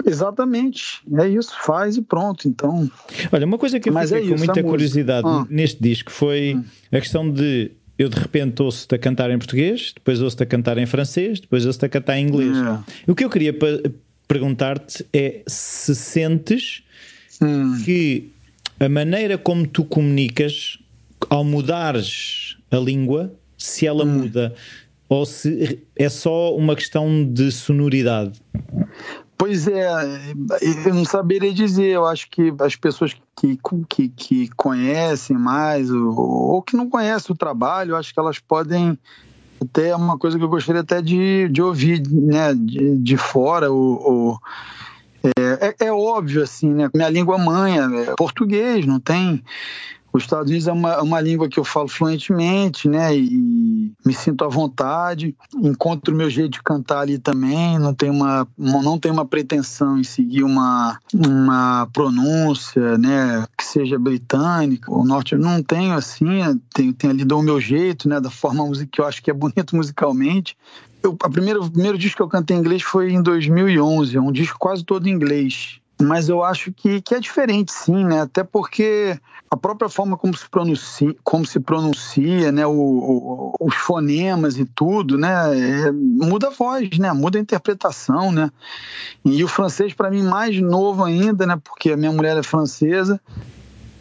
Exatamente, 0.07 1.03
é 1.19 1.29
isso, 1.29 1.55
faz 1.63 1.97
e 1.97 2.03
pronto. 2.03 2.47
Então. 2.47 2.91
Olha, 3.33 3.47
uma 3.47 3.59
coisa 3.59 3.81
que 3.81 3.89
eu 3.89 3.93
Mas 3.93 4.11
fiquei 4.11 4.27
é 4.27 4.31
com 4.31 4.39
muita 4.39 4.63
curiosidade 4.63 5.27
ah. 5.27 5.47
neste 5.49 5.83
disco 5.83 6.11
foi 6.11 6.55
hum. 6.55 6.65
a 6.93 7.01
questão 7.01 7.31
de 7.31 7.71
eu 7.99 8.09
de 8.09 8.19
repente 8.19 8.61
ouço-te 8.61 8.95
a 8.95 8.99
cantar 8.99 9.31
em 9.31 9.39
português, 9.39 9.93
depois 9.95 10.21
ouço-te 10.21 10.43
a 10.43 10.47
cantar 10.47 10.79
em 10.79 10.87
francês, 10.87 11.41
depois 11.41 11.65
ouço-te 11.65 11.87
a 11.87 11.89
cantar 11.89 12.19
em 12.19 12.27
inglês. 12.27 12.57
É. 12.57 13.11
O 13.11 13.15
que 13.15 13.25
eu 13.25 13.31
queria 13.31 13.55
perguntar-te 14.27 15.07
é 15.13 15.43
se 15.47 15.95
sentes 15.95 16.83
hum. 17.41 17.81
que 17.85 18.31
a 18.81 18.89
maneira 18.89 19.39
como 19.39 19.67
tu 19.67 19.85
comunicas, 19.85 20.79
ao 21.31 21.45
mudares 21.45 22.57
a 22.71 22.77
língua, 22.77 23.33
se 23.57 23.87
ela 23.87 24.05
hum. 24.05 24.19
muda, 24.19 24.55
ou 25.09 25.25
se 25.25 25.79
é 25.95 26.09
só 26.09 26.57
uma 26.57 26.75
questão 26.75 27.25
de 27.25 27.53
sonoridade. 27.53 28.33
Pois 29.45 29.69
é, 29.69 29.87
eu 30.87 30.95
não 30.95 31.05
saberia 31.05 31.53
dizer. 31.53 31.91
Eu 31.91 32.07
acho 32.07 32.31
que 32.31 32.51
as 32.61 32.77
pessoas 32.77 33.15
que, 33.37 33.59
que, 33.87 34.09
que 34.09 34.49
conhecem 34.57 35.37
mais 35.37 35.91
ou, 35.91 36.19
ou, 36.19 36.63
que 36.63 36.75
não 36.75 36.89
conhecem 36.89 37.31
o 37.31 37.37
trabalho, 37.37 37.95
acho 37.95 38.15
que 38.15 38.19
elas 38.19 38.39
podem 38.39 38.99
até 39.63 39.89
é 39.89 39.97
uma 39.97 40.17
coisa 40.17 40.39
que 40.39 40.45
eu 40.45 40.49
gostaria 40.49 40.81
até 40.81 41.03
de, 41.03 41.47
de 41.51 41.61
ouvir 41.61 42.03
né, 42.09 42.55
de, 42.55 42.97
de 42.97 43.17
fora. 43.19 43.71
O, 43.71 44.39
é, 45.23 45.75
é, 45.79 45.87
é, 45.89 45.93
óbvio 45.93 46.43
assim, 46.43 46.73
né? 46.73 46.89
Minha 46.95 47.11
língua 47.11 47.37
mãe 47.37 47.79
é 47.79 48.15
português, 48.17 48.87
não 48.87 48.99
tem 48.99 49.45
os 50.15 50.23
Estados 50.23 50.49
Unidos 50.49 50.69
é 50.69 50.73
uma, 50.73 51.03
uma 51.03 51.21
língua 51.21 51.49
que 51.49 51.59
eu 51.59 51.65
falo 51.65 51.89
fluentemente, 51.89 52.89
né? 52.89 53.17
E 53.17 53.93
me 54.07 54.15
sinto 54.15 54.45
à 54.45 54.49
vontade, 54.49 55.35
encontro 55.57 56.15
o 56.15 56.17
meu 56.17 56.31
jeito 56.31 56.53
de 56.53 56.63
cantar 56.63 57.01
ali 57.01 57.19
também, 57.19 57.81
não 57.81 57.93
tenho 57.93 58.13
uma, 58.13 58.47
não 58.57 58.97
tenho 58.97 59.13
uma 59.13 59.27
pretensão 59.27 59.99
em 59.99 60.05
seguir 60.05 60.45
uma, 60.45 61.01
uma 61.13 61.89
pronúncia, 61.93 62.97
né? 62.97 63.45
Que 63.59 63.65
seja 63.65 63.99
britânica. 63.99 64.89
O 64.93 65.05
norte 65.05 65.35
não 65.35 65.61
tenho 65.61 65.95
assim, 65.95 66.61
tenho, 66.73 66.93
tenho 66.93 67.13
ali 67.13 67.25
do 67.25 67.43
meu 67.43 67.61
jeito, 67.61 68.09
né? 68.09 68.21
Da 68.21 68.31
forma 68.31 68.65
que 68.87 69.01
eu 69.01 69.07
acho 69.07 69.21
que 69.21 69.33
é 69.33 69.35
bonito 69.35 69.75
musicalmente. 69.75 70.57
Eu, 71.03 71.17
a 71.25 71.29
primeira, 71.29 71.61
o 71.61 71.69
primeiro 71.69 71.99
disco 71.99 72.19
que 72.19 72.23
eu 72.23 72.29
cantei 72.29 72.57
em 72.57 72.61
inglês 72.61 72.83
foi 72.83 73.13
em 73.13 73.21
2011, 73.21 74.17
é 74.17 74.21
um 74.21 74.31
disco 74.31 74.61
quase 74.61 74.85
todo 74.85 75.09
em 75.09 75.11
inglês 75.11 75.81
mas 76.01 76.29
eu 76.29 76.43
acho 76.43 76.73
que, 76.73 77.01
que 77.01 77.15
é 77.15 77.21
diferente 77.21 77.73
sim, 77.73 78.05
né? 78.05 78.23
Até 78.23 78.43
porque 78.43 79.19
a 79.51 79.57
própria 79.57 79.89
forma 79.89 80.17
como 80.17 80.37
se 80.37 80.49
pronuncia, 80.49 81.15
como 81.23 81.47
se 81.47 81.61
pronuncia 81.61 82.51
né? 82.51 82.67
O, 82.67 82.73
o, 82.73 83.55
os 83.61 83.75
fonemas 83.77 84.59
e 84.59 84.65
tudo, 84.65 85.17
né? 85.17 85.29
É, 85.57 85.93
muda 85.93 86.49
a 86.49 86.51
voz, 86.51 86.99
né? 86.99 87.13
Muda 87.13 87.39
a 87.39 87.43
interpretação, 87.43 88.33
né? 88.33 88.51
E 89.25 89.43
o 89.45 89.49
francês 89.49 89.95
para 89.95 90.11
mim 90.11 90.23
mais 90.23 90.61
novo 90.61 91.05
ainda, 91.05 91.47
né? 91.47 91.61
Porque 91.63 91.93
a 91.93 91.97
minha 91.97 92.13
mulher 92.13 92.37
é 92.37 92.43
francesa 92.43 93.21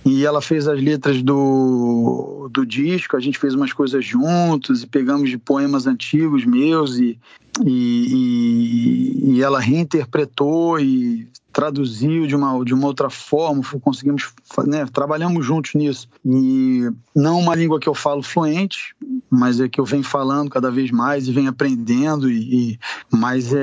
e 0.06 0.26
ela 0.26 0.42
fez 0.42 0.68
as 0.68 0.82
letras 0.82 1.22
do, 1.22 2.50
do 2.52 2.66
disco, 2.66 3.16
a 3.16 3.20
gente 3.20 3.38
fez 3.38 3.54
umas 3.54 3.72
coisas 3.72 4.04
juntos 4.04 4.84
e 4.84 4.88
pegamos 4.88 5.30
de 5.30 5.38
poemas 5.38 5.88
antigos 5.88 6.44
meus 6.44 6.98
e, 6.98 7.18
e, 7.64 9.24
e, 9.26 9.36
e 9.36 9.42
ela 9.42 9.62
reinterpretou 9.62 10.80
e 10.80 11.28
traduziu 11.54 12.26
de 12.26 12.36
uma, 12.36 12.66
de 12.66 12.74
uma 12.74 12.88
outra 12.88 13.10
forma, 13.12 13.62
conseguimos, 13.80 14.34
né, 14.66 14.86
trabalhamos 14.92 15.46
juntos 15.46 15.76
nisso. 15.76 16.10
E 16.26 16.90
não 17.16 17.40
uma 17.40 17.54
língua 17.54 17.80
que 17.80 17.88
eu 17.88 17.94
falo 17.94 18.24
fluente, 18.24 18.96
mas 19.30 19.60
é 19.60 19.70
que 19.70 19.80
eu 19.80 19.86
venho 19.86 20.04
falando 20.04 20.50
cada 20.50 20.72
vez 20.72 20.90
mais 20.90 21.28
e 21.28 21.32
venho 21.32 21.50
aprendendo, 21.50 22.30
e, 22.30 22.72
e 22.72 22.80
mas 23.12 23.54
é, 23.54 23.60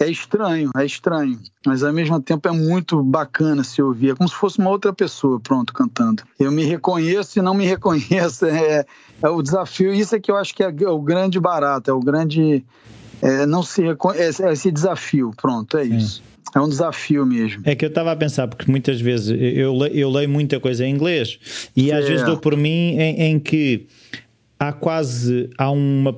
é, 0.00 0.04
é, 0.04 0.10
estranho, 0.10 0.70
é 0.76 0.84
estranho. 0.84 1.38
Mas 1.64 1.84
ao 1.84 1.92
mesmo 1.92 2.20
tempo 2.20 2.48
é 2.48 2.52
muito 2.52 3.00
bacana 3.04 3.62
se 3.62 3.80
ouvir, 3.80 4.10
é 4.10 4.14
como 4.16 4.28
se 4.28 4.34
fosse 4.34 4.58
uma 4.58 4.70
outra 4.70 4.92
pessoa, 4.92 5.38
pronto, 5.38 5.72
cantando. 5.72 6.24
Eu 6.38 6.50
me 6.50 6.64
reconheço 6.64 7.38
e 7.38 7.42
não 7.42 7.54
me 7.54 7.64
reconheço, 7.66 8.46
é, 8.46 8.84
é 9.22 9.28
o 9.28 9.40
desafio, 9.40 9.94
isso 9.94 10.16
é 10.16 10.20
que 10.20 10.30
eu 10.30 10.36
acho 10.36 10.52
que 10.54 10.62
é 10.64 10.68
o 10.68 11.00
grande 11.00 11.38
barato, 11.38 11.88
é 11.88 11.94
o 11.94 12.00
grande... 12.00 12.64
É, 13.20 13.46
não 13.46 13.62
se 13.62 13.84
é, 13.84 13.96
é 14.16 14.52
esse 14.52 14.68
desafio, 14.72 15.30
pronto, 15.36 15.78
é 15.78 15.84
Sim. 15.84 15.96
isso. 15.96 16.31
É 16.54 16.60
um 16.60 16.68
desafio 16.68 17.24
mesmo. 17.24 17.62
É 17.64 17.74
que 17.74 17.84
eu 17.84 17.88
estava 17.88 18.12
a 18.12 18.16
pensar, 18.16 18.46
porque 18.46 18.70
muitas 18.70 19.00
vezes 19.00 19.30
eu, 19.30 19.74
eu 19.86 20.10
leio 20.10 20.28
muita 20.28 20.60
coisa 20.60 20.86
em 20.86 20.94
inglês 20.94 21.38
e 21.74 21.90
às 21.90 22.04
é. 22.04 22.08
vezes 22.08 22.26
dou 22.26 22.36
por 22.36 22.56
mim 22.56 22.96
em, 22.98 23.22
em, 23.22 23.38
que 23.38 23.86
há 24.58 24.72
quase 24.72 25.48
há 25.56 25.70
uma 25.70 26.14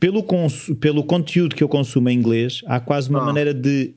pelo, 0.00 0.22
cons, 0.22 0.70
pelo 0.80 1.04
conteúdo 1.04 1.54
que 1.54 1.62
eu 1.62 1.68
consumo 1.68 2.08
em 2.08 2.16
inglês, 2.16 2.62
há 2.66 2.80
quase 2.80 3.10
uma 3.10 3.20
ah. 3.20 3.24
maneira 3.24 3.52
de 3.52 3.92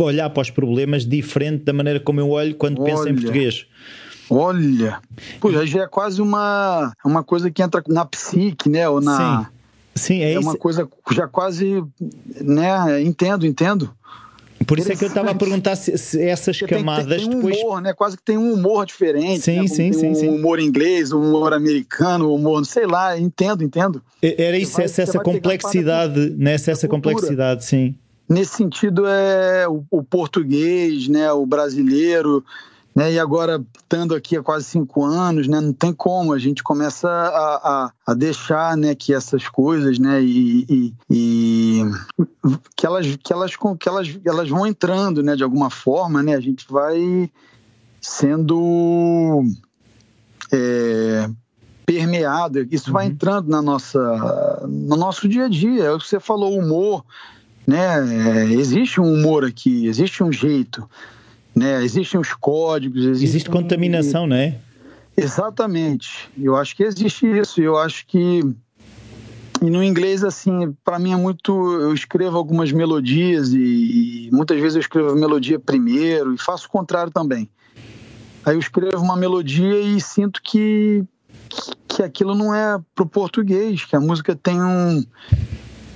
olhar 0.00 0.28
para 0.30 0.40
os 0.40 0.50
problemas 0.50 1.06
diferente 1.06 1.64
da 1.64 1.72
maneira 1.72 2.00
como 2.00 2.18
eu 2.18 2.30
olho 2.30 2.54
quando 2.56 2.80
Olha. 2.80 2.92
penso 2.92 3.08
em 3.08 3.14
português. 3.14 3.66
Olha, 4.30 5.00
pois 5.40 5.70
já 5.70 5.84
é 5.84 5.86
quase 5.86 6.20
uma, 6.20 6.92
uma 7.04 7.24
coisa 7.24 7.50
que 7.50 7.62
entra 7.62 7.82
na 7.88 8.04
psique, 8.04 8.68
né? 8.68 8.86
Ou 8.88 9.00
na, 9.00 9.44
Sim. 9.44 9.58
Sim, 9.98 10.22
é, 10.22 10.34
é 10.34 10.38
uma 10.38 10.56
coisa 10.56 10.88
já 11.12 11.26
quase, 11.26 11.82
né? 12.40 13.02
Entendo, 13.02 13.44
entendo. 13.46 13.90
Por 14.68 14.78
isso 14.78 14.92
é 14.92 14.96
que 14.96 15.02
eu 15.02 15.08
estava 15.08 15.30
a 15.30 15.34
perguntar 15.34 15.76
se, 15.76 15.96
se 15.96 16.22
essas 16.22 16.58
Porque 16.58 16.74
camadas 16.74 17.22
tem, 17.22 17.30
tem, 17.30 17.40
tem 17.40 17.64
um 17.64 17.64
humor, 17.64 17.80
né? 17.80 17.94
Quase 17.94 18.18
que 18.18 18.22
tem 18.22 18.36
um 18.36 18.52
humor 18.52 18.84
diferente. 18.84 19.40
Sim, 19.40 19.62
né? 19.62 19.66
sim, 19.66 19.92
sim, 19.94 20.10
um 20.10 20.14
sim. 20.14 20.28
humor 20.28 20.60
inglês, 20.60 21.10
um 21.10 21.22
humor 21.22 21.54
americano, 21.54 22.30
um 22.30 22.34
humor, 22.34 22.64
sei 22.66 22.86
lá, 22.86 23.18
entendo, 23.18 23.64
entendo. 23.64 24.02
Era 24.20 24.58
isso, 24.58 24.76
vai, 24.76 24.84
essa, 24.84 25.00
essa 25.00 25.18
complexidade, 25.18 26.34
nessa 26.36 26.70
essa 26.70 26.86
complexidade, 26.86 27.64
sim. 27.64 27.94
Nesse 28.28 28.56
sentido 28.56 29.06
é 29.06 29.66
o, 29.66 29.82
o 29.90 30.02
português, 30.02 31.08
né? 31.08 31.32
O 31.32 31.46
brasileiro 31.46 32.44
né? 32.98 33.12
E 33.12 33.18
agora, 33.20 33.64
estando 33.76 34.12
aqui 34.12 34.36
há 34.36 34.42
quase 34.42 34.64
cinco 34.64 35.04
anos, 35.04 35.46
né? 35.46 35.60
não 35.60 35.72
tem 35.72 35.92
como, 35.92 36.32
a 36.32 36.38
gente 36.38 36.64
começa 36.64 37.08
a, 37.08 37.84
a, 37.84 37.92
a 38.04 38.12
deixar 38.12 38.76
né, 38.76 38.92
que 38.92 39.14
essas 39.14 39.46
coisas, 39.46 40.00
né? 40.00 40.20
E, 40.20 40.66
e, 40.68 40.94
e, 41.08 41.82
que, 42.74 42.84
elas, 42.84 43.06
que, 43.22 43.32
elas, 43.32 43.54
que 43.54 43.88
elas, 43.88 44.18
elas 44.24 44.48
vão 44.48 44.66
entrando 44.66 45.22
né, 45.22 45.36
de 45.36 45.44
alguma 45.44 45.70
forma, 45.70 46.24
né? 46.24 46.34
A 46.34 46.40
gente 46.40 46.66
vai 46.68 47.30
sendo 48.00 49.44
é, 50.50 51.30
permeado, 51.86 52.66
isso 52.68 52.88
uhum. 52.88 52.94
vai 52.94 53.06
entrando 53.06 53.48
na 53.48 53.62
nossa, 53.62 54.66
no 54.66 54.96
nosso 54.96 55.28
dia 55.28 55.44
a 55.44 55.48
dia. 55.48 55.84
É 55.84 55.92
o 55.92 56.00
que 56.00 56.08
você 56.08 56.18
falou, 56.18 56.58
humor, 56.58 57.04
né? 57.64 58.48
É, 58.48 58.52
existe 58.54 59.00
um 59.00 59.14
humor 59.14 59.44
aqui, 59.44 59.86
existe 59.86 60.20
um 60.24 60.32
jeito 60.32 60.90
né? 61.58 61.82
Existem 61.84 62.18
os 62.20 62.32
códigos. 62.32 63.04
Existem... 63.04 63.28
Existe 63.28 63.50
contaminação, 63.50 64.26
né? 64.26 64.58
Exatamente. 65.16 66.30
Eu 66.40 66.56
acho 66.56 66.76
que 66.76 66.84
existe 66.84 67.26
isso. 67.26 67.60
Eu 67.60 67.76
acho 67.76 68.06
que 68.06 68.42
e 69.60 69.70
no 69.70 69.82
inglês, 69.82 70.22
assim, 70.22 70.72
para 70.84 70.98
mim 70.98 71.12
é 71.12 71.16
muito. 71.16 71.52
Eu 71.52 71.92
escrevo 71.92 72.36
algumas 72.36 72.70
melodias 72.70 73.52
e, 73.52 74.28
e, 74.28 74.30
muitas 74.30 74.58
vezes 74.60 74.76
eu 74.76 74.80
escrevo 74.80 75.10
a 75.10 75.16
melodia 75.16 75.58
primeiro 75.58 76.32
e 76.32 76.38
faço 76.38 76.68
o 76.68 76.70
contrário 76.70 77.12
também. 77.12 77.48
Aí 78.44 78.54
eu 78.54 78.60
escrevo 78.60 79.02
uma 79.02 79.16
melodia 79.16 79.80
e 79.80 80.00
sinto 80.00 80.40
que, 80.42 81.04
que 81.88 82.02
aquilo 82.02 82.36
não 82.36 82.54
é 82.54 82.78
pro 82.94 83.04
português, 83.04 83.84
que 83.84 83.96
a 83.96 84.00
música 84.00 84.36
tem 84.36 84.62
um, 84.62 85.04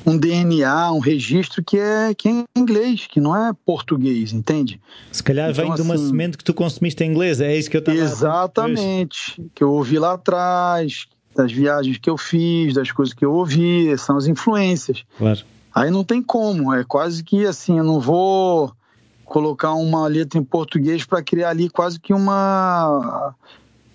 um 0.04 0.16
DNA, 0.16 0.92
um 0.92 0.98
registro 0.98 1.62
que 1.62 1.78
é, 1.78 2.14
que 2.14 2.28
é 2.28 2.30
em 2.32 2.44
inglês, 2.56 3.06
que 3.06 3.20
não 3.20 3.36
é 3.36 3.52
português, 3.64 4.32
entende? 4.32 4.80
Se 5.10 5.22
calhar 5.22 5.50
então, 5.50 5.64
vem 5.64 5.74
de 5.74 5.82
uma 5.82 5.94
assim, 5.94 6.06
semente 6.08 6.38
que 6.38 6.44
tu 6.44 6.54
consumiste 6.54 7.04
em 7.04 7.10
inglês, 7.10 7.40
é 7.40 7.56
isso 7.56 7.70
que 7.70 7.76
eu 7.76 7.80
estava 7.80 7.98
Exatamente, 7.98 9.42
que 9.54 9.62
eu 9.62 9.72
ouvi 9.72 9.98
lá 9.98 10.14
atrás, 10.14 11.06
das 11.34 11.52
viagens 11.52 11.98
que 11.98 12.10
eu 12.10 12.18
fiz, 12.18 12.74
das 12.74 12.90
coisas 12.90 13.14
que 13.14 13.24
eu 13.24 13.32
ouvi, 13.32 13.96
são 13.98 14.16
as 14.16 14.26
influências. 14.26 15.04
Claro. 15.16 15.40
Aí 15.74 15.90
não 15.90 16.04
tem 16.04 16.22
como, 16.22 16.74
é 16.74 16.84
quase 16.84 17.22
que 17.24 17.46
assim, 17.46 17.78
eu 17.78 17.84
não 17.84 17.98
vou 17.98 18.72
colocar 19.24 19.72
uma 19.72 20.06
letra 20.06 20.38
em 20.38 20.44
português 20.44 21.06
para 21.06 21.22
criar 21.22 21.50
ali 21.50 21.70
quase 21.70 21.98
que 21.98 22.12
uma 22.12 23.34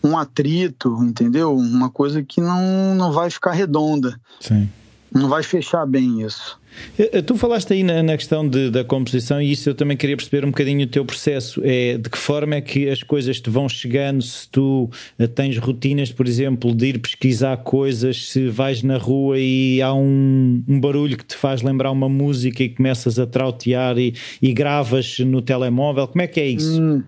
um 0.03 0.17
atrito, 0.17 0.97
entendeu? 1.03 1.55
Uma 1.55 1.89
coisa 1.89 2.23
que 2.23 2.39
não, 2.39 2.95
não 2.95 3.11
vai 3.11 3.29
ficar 3.29 3.51
redonda. 3.51 4.19
Sim. 4.39 4.69
Não 5.11 5.29
vai 5.29 5.43
fechar 5.43 5.85
bem 5.85 6.21
isso. 6.21 6.59
Eh, 6.97 7.09
eh, 7.13 7.21
tu 7.21 7.35
falaste 7.35 7.73
aí 7.73 7.83
na, 7.83 8.03
na 8.03 8.15
questão 8.17 8.47
de, 8.47 8.69
da 8.69 8.83
composição 8.83 9.41
e 9.41 9.51
isso 9.51 9.69
eu 9.69 9.75
também 9.75 9.97
queria 9.97 10.15
perceber 10.15 10.45
um 10.45 10.49
bocadinho 10.49 10.85
o 10.85 10.89
teu 10.89 11.05
processo. 11.05 11.61
É, 11.63 11.97
de 11.97 12.09
que 12.09 12.17
forma 12.17 12.55
é 12.55 12.61
que 12.61 12.89
as 12.89 13.01
coisas 13.03 13.39
te 13.39 13.49
vão 13.49 13.67
chegando 13.67 14.21
se 14.21 14.47
tu 14.49 14.89
eh, 15.17 15.27
tens 15.27 15.57
rotinas, 15.57 16.11
por 16.11 16.27
exemplo, 16.27 16.75
de 16.75 16.87
ir 16.87 16.99
pesquisar 16.99 17.57
coisas, 17.57 18.29
se 18.29 18.47
vais 18.49 18.83
na 18.83 18.97
rua 18.97 19.39
e 19.39 19.81
há 19.81 19.93
um, 19.93 20.63
um 20.67 20.79
barulho 20.79 21.17
que 21.17 21.25
te 21.25 21.35
faz 21.35 21.61
lembrar 21.61 21.91
uma 21.91 22.09
música 22.09 22.63
e 22.63 22.69
começas 22.69 23.17
a 23.17 23.25
trautear 23.25 23.97
e, 23.97 24.13
e 24.41 24.53
gravas 24.53 25.19
no 25.19 25.41
telemóvel, 25.41 26.07
como 26.07 26.21
é 26.21 26.27
que 26.27 26.39
é 26.39 26.47
isso? 26.47 26.81
Hum, 26.81 27.03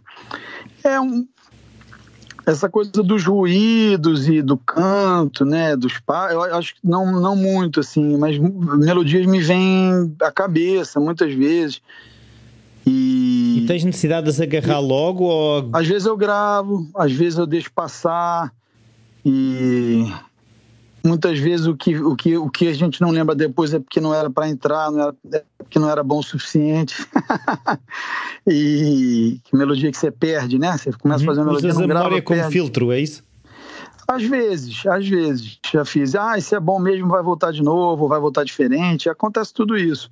é 0.83 0.99
um, 0.99 1.27
essa 2.49 2.69
coisa 2.69 2.91
dos 2.91 3.25
ruídos 3.25 4.27
e 4.27 4.41
do 4.41 4.57
canto, 4.57 5.45
né, 5.45 5.75
dos 5.75 5.99
pais, 5.99 6.33
eu 6.33 6.41
acho 6.41 6.75
que 6.75 6.81
não, 6.83 7.19
não 7.19 7.35
muito, 7.35 7.79
assim, 7.79 8.17
mas 8.17 8.37
melodias 8.37 9.25
me 9.25 9.39
vêm 9.39 10.15
à 10.21 10.31
cabeça 10.31 10.99
muitas 10.99 11.33
vezes. 11.33 11.81
E, 12.85 13.59
e 13.59 13.67
tens 13.67 13.83
necessidade 13.83 14.23
de 14.23 14.29
as 14.31 14.41
agarrar 14.41 14.79
logo? 14.79 15.25
Ou... 15.25 15.69
Às 15.73 15.87
vezes 15.87 16.07
eu 16.07 16.17
gravo, 16.17 16.89
às 16.95 17.11
vezes 17.11 17.37
eu 17.37 17.45
deixo 17.45 17.71
passar 17.71 18.51
e 19.23 20.11
muitas 21.05 21.39
vezes 21.39 21.65
o 21.65 21.75
que, 21.75 21.97
o 21.97 22.15
que, 22.15 22.37
o 22.37 22.49
que 22.49 22.67
a 22.67 22.73
gente 22.73 23.01
não 23.01 23.11
lembra 23.11 23.35
depois 23.35 23.73
é 23.73 23.79
porque 23.79 23.99
não 23.99 24.13
era 24.13 24.29
para 24.29 24.49
entrar, 24.49 24.91
não 24.91 25.01
era, 25.01 25.15
é 25.33 25.43
porque 25.57 25.79
não 25.79 25.89
era 25.89 26.03
bom 26.03 26.19
o 26.19 26.23
suficiente. 26.23 26.95
e 28.47 29.39
que 29.43 29.55
melodia 29.55 29.91
que 29.91 29.97
você 29.97 30.11
perde, 30.11 30.59
né? 30.59 30.77
Você 30.77 30.91
começa 30.93 31.23
uhum. 31.23 31.29
a 31.29 31.31
fazer 31.31 31.41
uma 31.41 31.47
melodia, 31.47 31.69
Usas 31.69 31.77
não 31.77 31.85
a 31.85 31.87
grava, 31.87 32.05
memória 32.05 32.23
como 32.23 32.51
filtro, 32.51 32.91
é 32.91 32.99
isso? 32.99 33.23
Às 34.07 34.23
vezes, 34.23 34.85
às 34.87 35.07
vezes. 35.07 35.59
Já 35.71 35.85
fiz, 35.85 36.15
ah, 36.15 36.37
isso 36.37 36.55
é 36.55 36.59
bom 36.59 36.79
mesmo, 36.79 37.07
vai 37.07 37.21
voltar 37.21 37.51
de 37.51 37.61
novo, 37.61 38.07
vai 38.07 38.19
voltar 38.19 38.43
diferente. 38.43 39.07
Acontece 39.07 39.53
tudo 39.53 39.77
isso. 39.77 40.09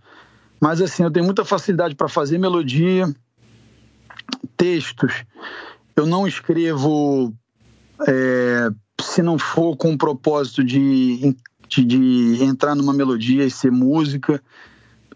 Mas 0.60 0.82
assim, 0.82 1.04
eu 1.04 1.12
tenho 1.12 1.26
muita 1.26 1.44
facilidade 1.44 1.96
para 1.96 2.08
fazer 2.08 2.38
melodia, 2.38 3.12
textos. 4.56 5.24
Eu 5.96 6.06
não 6.06 6.28
escrevo 6.28 7.34
é, 8.08 8.70
se 9.18 9.24
não 9.24 9.40
for 9.40 9.76
com 9.76 9.94
o 9.94 9.98
propósito 9.98 10.64
de, 10.64 11.36
de, 11.68 11.84
de 11.84 12.44
entrar 12.44 12.76
numa 12.76 12.94
melodia 12.94 13.44
e 13.44 13.50
ser 13.50 13.72
música, 13.72 14.40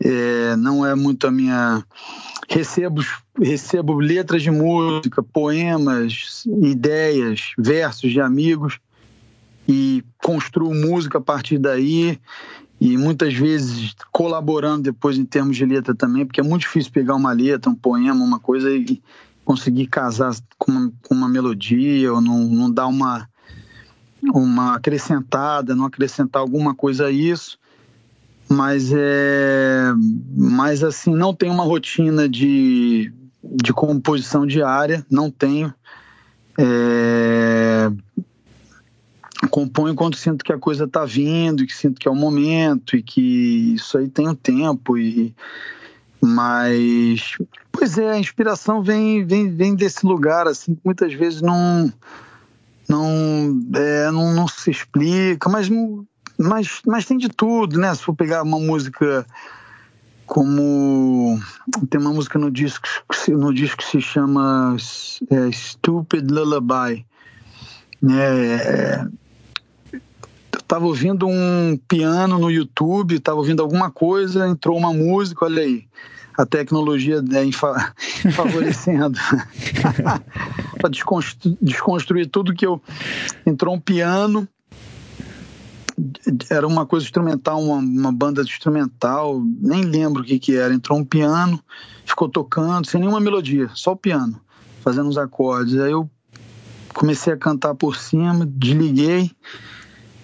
é, 0.04 0.56
não 0.56 0.84
é 0.84 0.96
muito 0.96 1.28
a 1.28 1.32
minha. 1.32 1.84
Recebo, 2.50 3.04
recebo 3.40 4.00
letras 4.00 4.42
de 4.42 4.50
música, 4.50 5.22
poemas, 5.22 6.44
ideias, 6.64 7.52
versos 7.56 8.12
de 8.12 8.20
amigos 8.20 8.80
e 9.68 10.04
construo 10.18 10.74
música 10.74 11.20
a 11.20 11.22
partir 11.22 11.60
daí 11.60 12.20
e 12.80 12.98
muitas 12.98 13.36
vezes 13.36 13.96
colaborando 14.12 14.82
depois 14.82 15.16
em 15.16 15.26
termos 15.26 15.56
de 15.56 15.64
letra 15.64 15.94
também, 15.94 16.26
porque 16.26 16.42
é 16.42 16.44
muito 16.44 16.62
difícil 16.64 16.92
pegar 16.92 17.14
uma 17.14 17.34
letra, 17.34 17.70
um 17.70 17.76
poema, 17.76 18.26
uma 18.26 18.40
coisa 18.40 18.72
e 18.72 19.00
conseguir 19.46 19.86
casar 19.86 20.34
com 20.58 20.72
uma, 20.72 20.94
com 21.04 21.14
uma 21.14 21.30
melodia 21.30 22.12
ou 22.12 22.20
não, 22.20 22.40
não 22.40 22.72
dar 22.72 22.88
uma 22.88 23.30
uma 24.34 24.76
acrescentada, 24.76 25.76
não 25.76 25.86
acrescentar 25.86 26.42
alguma 26.42 26.76
coisa 26.76 27.08
a 27.08 27.12
isso, 27.12 27.58
mas 28.50 28.92
é, 28.94 29.94
mas 30.36 30.84
assim 30.84 31.14
não 31.16 31.34
tenho 31.34 31.54
uma 31.54 31.64
rotina 31.64 32.28
de, 32.28 33.12
de 33.44 33.74
composição 33.74 34.46
diária, 34.46 35.06
não 35.10 35.32
tenho. 35.32 35.74
É, 36.58 37.92
componho 39.50 39.96
quando 39.96 40.16
sinto 40.16 40.44
que 40.44 40.54
a 40.54 40.58
coisa 40.58 40.86
está 40.86 41.06
vindo, 41.06 41.66
que 41.66 41.74
sinto 41.74 42.00
que 42.00 42.08
é 42.08 42.12
o 42.12 42.16
momento 42.16 42.96
e 42.96 43.02
que 43.02 43.74
isso 43.74 43.98
aí 43.98 44.08
tem 44.08 44.28
um 44.28 44.36
tempo 44.36 44.98
e 44.98 45.34
mas 46.24 47.38
pois 47.72 47.98
é, 47.98 48.12
a 48.12 48.20
inspiração 48.20 48.84
vem 48.84 49.26
vem, 49.26 49.50
vem 49.50 49.74
desse 49.74 50.06
lugar 50.06 50.48
assim 50.48 50.76
que 50.76 50.82
muitas 50.86 51.12
vezes 51.14 51.42
não 51.42 51.92
não, 52.92 53.62
é, 53.74 54.12
não, 54.12 54.34
não, 54.34 54.48
se 54.50 54.70
explica, 54.70 55.50
mas, 55.50 55.70
mas, 56.38 56.82
mas 56.86 57.06
tem 57.06 57.18
de 57.18 57.30
tudo, 57.30 57.80
né? 57.80 57.96
Se 57.96 58.04
for 58.04 58.14
pegar 58.14 58.44
uma 58.44 58.60
música 58.60 59.26
como 60.26 61.40
tem 61.90 62.00
uma 62.00 62.14
música 62.14 62.40
no 62.40 62.50
disco 62.50 62.88
no 63.30 63.54
disco 63.54 63.78
que 63.78 63.84
se 63.84 64.02
chama 64.02 64.76
é, 65.30 65.52
Stupid 65.52 66.30
Lullaby, 66.30 67.06
né? 68.02 68.56
É, 68.56 69.06
eu 69.94 70.62
tava 70.68 70.86
ouvindo 70.86 71.28
um 71.28 71.80
piano 71.88 72.38
no 72.40 72.52
YouTube, 72.52 73.20
tava 73.20 73.38
ouvindo 73.38 73.62
alguma 73.62 73.90
coisa, 73.90 74.48
entrou 74.48 74.78
uma 74.78 74.94
música, 74.94 75.46
olha 75.46 75.64
aí 75.64 75.86
a 76.38 76.46
tecnologia 76.46 77.22
né, 77.22 77.50
favorecendo. 78.34 79.18
Para 80.80 80.90
desconstru 80.90 81.58
desconstruir 81.62 82.28
tudo 82.28 82.54
que 82.54 82.66
eu 82.66 82.82
entrou 83.46 83.76
um 83.76 83.80
piano. 83.80 84.48
Era 86.50 86.66
uma 86.66 86.86
coisa 86.86 87.06
instrumental 87.06 87.62
uma, 87.62 87.76
uma 87.76 88.12
banda 88.12 88.42
instrumental 88.42 89.42
nem 89.62 89.84
lembro 89.84 90.24
o 90.24 90.26
que 90.26 90.40
que 90.40 90.56
era. 90.56 90.74
Entrou 90.74 90.98
um 90.98 91.06
piano 91.06 91.62
ficou 92.06 92.28
tocando 92.28 92.88
sem 92.88 93.00
nenhuma 93.00 93.20
melodia 93.20 93.70
só 93.74 93.92
o 93.92 93.96
piano 93.96 94.42
fazendo 94.82 95.10
os 95.10 95.18
acordes. 95.18 95.78
Aí 95.80 95.92
eu 95.92 96.10
comecei 96.94 97.34
a 97.34 97.38
cantar 97.38 97.76
por 97.76 97.96
cima 97.96 98.46
desliguei 98.46 99.32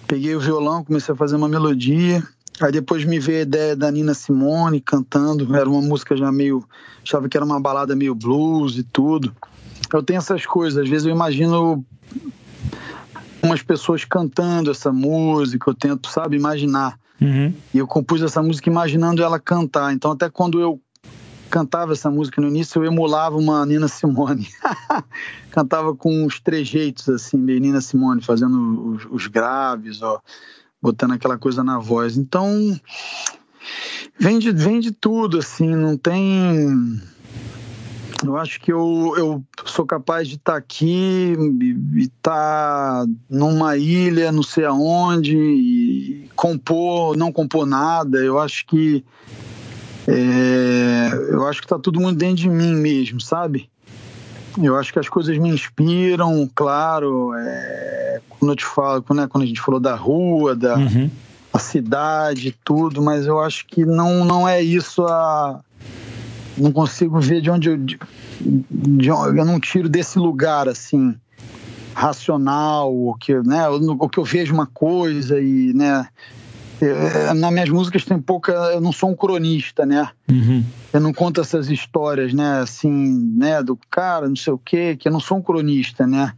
peguei 0.06 0.34
o 0.34 0.40
violão 0.40 0.82
comecei 0.82 1.14
a 1.14 1.16
fazer 1.16 1.36
uma 1.36 1.48
melodia 1.48 2.26
Aí 2.60 2.72
depois 2.72 3.04
me 3.04 3.20
veio 3.20 3.38
a 3.38 3.42
ideia 3.42 3.76
da 3.76 3.90
Nina 3.90 4.14
Simone 4.14 4.80
cantando, 4.80 5.54
era 5.54 5.68
uma 5.68 5.80
música 5.80 6.16
já 6.16 6.30
meio. 6.32 6.64
achava 7.02 7.28
que 7.28 7.36
era 7.36 7.44
uma 7.46 7.60
balada 7.60 7.94
meio 7.94 8.14
blues 8.14 8.76
e 8.76 8.82
tudo. 8.82 9.34
Eu 9.92 10.02
tenho 10.02 10.18
essas 10.18 10.44
coisas, 10.44 10.82
às 10.82 10.88
vezes 10.88 11.06
eu 11.06 11.14
imagino 11.14 11.84
umas 13.42 13.62
pessoas 13.62 14.04
cantando 14.04 14.70
essa 14.70 14.92
música, 14.92 15.70
eu 15.70 15.74
tento, 15.74 16.08
sabe, 16.08 16.36
imaginar. 16.36 16.98
Uhum. 17.20 17.52
E 17.72 17.78
eu 17.78 17.86
compus 17.86 18.22
essa 18.22 18.42
música 18.42 18.68
imaginando 18.68 19.22
ela 19.22 19.38
cantar. 19.38 19.92
Então, 19.92 20.10
até 20.10 20.28
quando 20.28 20.60
eu 20.60 20.80
cantava 21.48 21.92
essa 21.92 22.10
música 22.10 22.40
no 22.40 22.48
início, 22.48 22.82
eu 22.82 22.90
emulava 22.90 23.36
uma 23.36 23.64
Nina 23.64 23.88
Simone. 23.88 24.48
Cantava 25.50 25.94
com 25.94 26.26
os 26.26 26.38
trejeitos, 26.38 27.08
assim, 27.08 27.38
meio 27.38 27.58
Nina 27.58 27.80
Simone, 27.80 28.20
fazendo 28.20 28.94
os, 28.94 29.06
os 29.10 29.26
graves, 29.28 30.02
ó 30.02 30.20
botando 30.80 31.12
aquela 31.12 31.38
coisa 31.38 31.62
na 31.62 31.78
voz. 31.78 32.16
Então, 32.16 32.78
vem 34.18 34.38
de, 34.38 34.52
vem 34.52 34.80
de 34.80 34.92
tudo, 34.92 35.38
assim, 35.38 35.68
não 35.74 35.96
tem. 35.96 37.00
Eu 38.24 38.36
acho 38.36 38.60
que 38.60 38.72
eu, 38.72 39.14
eu 39.16 39.44
sou 39.64 39.86
capaz 39.86 40.26
de 40.26 40.34
estar 40.34 40.52
tá 40.52 40.58
aqui 40.58 41.36
e 41.94 42.00
estar 42.02 43.04
tá 43.04 43.06
numa 43.30 43.76
ilha, 43.76 44.32
não 44.32 44.42
sei 44.42 44.64
aonde, 44.64 45.36
e 45.36 46.28
compor, 46.34 47.16
não 47.16 47.32
compor 47.32 47.66
nada. 47.66 48.18
Eu 48.18 48.38
acho 48.38 48.66
que. 48.66 49.04
É, 50.06 51.10
eu 51.30 51.46
acho 51.46 51.60
que 51.60 51.66
está 51.66 51.78
tudo 51.78 52.00
muito 52.00 52.16
dentro 52.16 52.36
de 52.36 52.48
mim 52.48 52.74
mesmo, 52.74 53.20
sabe? 53.20 53.70
Eu 54.62 54.76
acho 54.76 54.92
que 54.92 54.98
as 54.98 55.08
coisas 55.08 55.36
me 55.38 55.48
inspiram, 55.48 56.48
claro. 56.54 57.32
É, 57.34 58.20
quando 58.28 58.52
eu 58.52 58.56
te 58.56 58.64
falo, 58.64 59.04
né, 59.14 59.26
quando 59.26 59.44
a 59.44 59.46
gente 59.46 59.60
falou 59.60 59.80
da 59.80 59.94
rua, 59.94 60.54
da 60.54 60.76
uhum. 60.76 61.10
cidade, 61.58 62.56
tudo, 62.64 63.02
mas 63.02 63.26
eu 63.26 63.40
acho 63.40 63.66
que 63.66 63.84
não, 63.84 64.24
não 64.24 64.48
é 64.48 64.60
isso 64.62 65.04
a. 65.04 65.60
Não 66.56 66.72
consigo 66.72 67.20
ver 67.20 67.40
de 67.40 67.50
onde 67.50 67.70
eu. 67.70 67.76
De, 67.76 67.98
de, 68.40 69.08
eu 69.08 69.44
não 69.44 69.60
tiro 69.60 69.88
desse 69.88 70.18
lugar 70.18 70.68
assim 70.68 71.14
racional, 71.94 72.94
o 72.94 73.14
que, 73.14 73.34
né, 73.42 73.68
o 73.68 74.08
que 74.08 74.18
eu 74.20 74.24
vejo 74.24 74.54
uma 74.54 74.66
coisa 74.66 75.40
e, 75.40 75.72
né, 75.74 76.06
nas 77.34 77.52
minhas 77.52 77.68
músicas 77.68 78.04
tem 78.04 78.18
pouca. 78.20 78.52
Eu 78.52 78.80
não 78.80 78.92
sou 78.92 79.10
um 79.10 79.16
cronista, 79.16 79.84
né? 79.84 80.08
Uhum. 80.30 80.64
Eu 80.92 81.00
não 81.00 81.12
conto 81.12 81.40
essas 81.40 81.68
histórias, 81.68 82.32
né? 82.32 82.60
Assim, 82.60 83.32
né? 83.36 83.62
Do 83.62 83.78
cara, 83.90 84.28
não 84.28 84.36
sei 84.36 84.52
o 84.52 84.58
quê, 84.58 84.96
que 84.96 85.08
eu 85.08 85.12
não 85.12 85.20
sou 85.20 85.38
um 85.38 85.42
cronista, 85.42 86.06
né? 86.06 86.32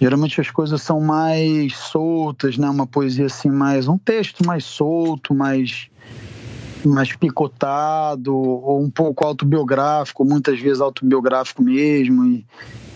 Geralmente 0.00 0.40
as 0.40 0.50
coisas 0.50 0.80
são 0.80 1.00
mais 1.00 1.76
soltas, 1.76 2.56
né? 2.56 2.68
Uma 2.68 2.86
poesia 2.86 3.26
assim, 3.26 3.50
mais. 3.50 3.88
Um 3.88 3.98
texto 3.98 4.46
mais 4.46 4.64
solto, 4.64 5.34
mais. 5.34 5.88
mais 6.84 7.14
picotado, 7.14 8.34
ou 8.34 8.80
um 8.80 8.90
pouco 8.90 9.24
autobiográfico, 9.24 10.24
muitas 10.24 10.58
vezes 10.60 10.80
autobiográfico 10.80 11.62
mesmo. 11.62 12.24
E, 12.24 12.46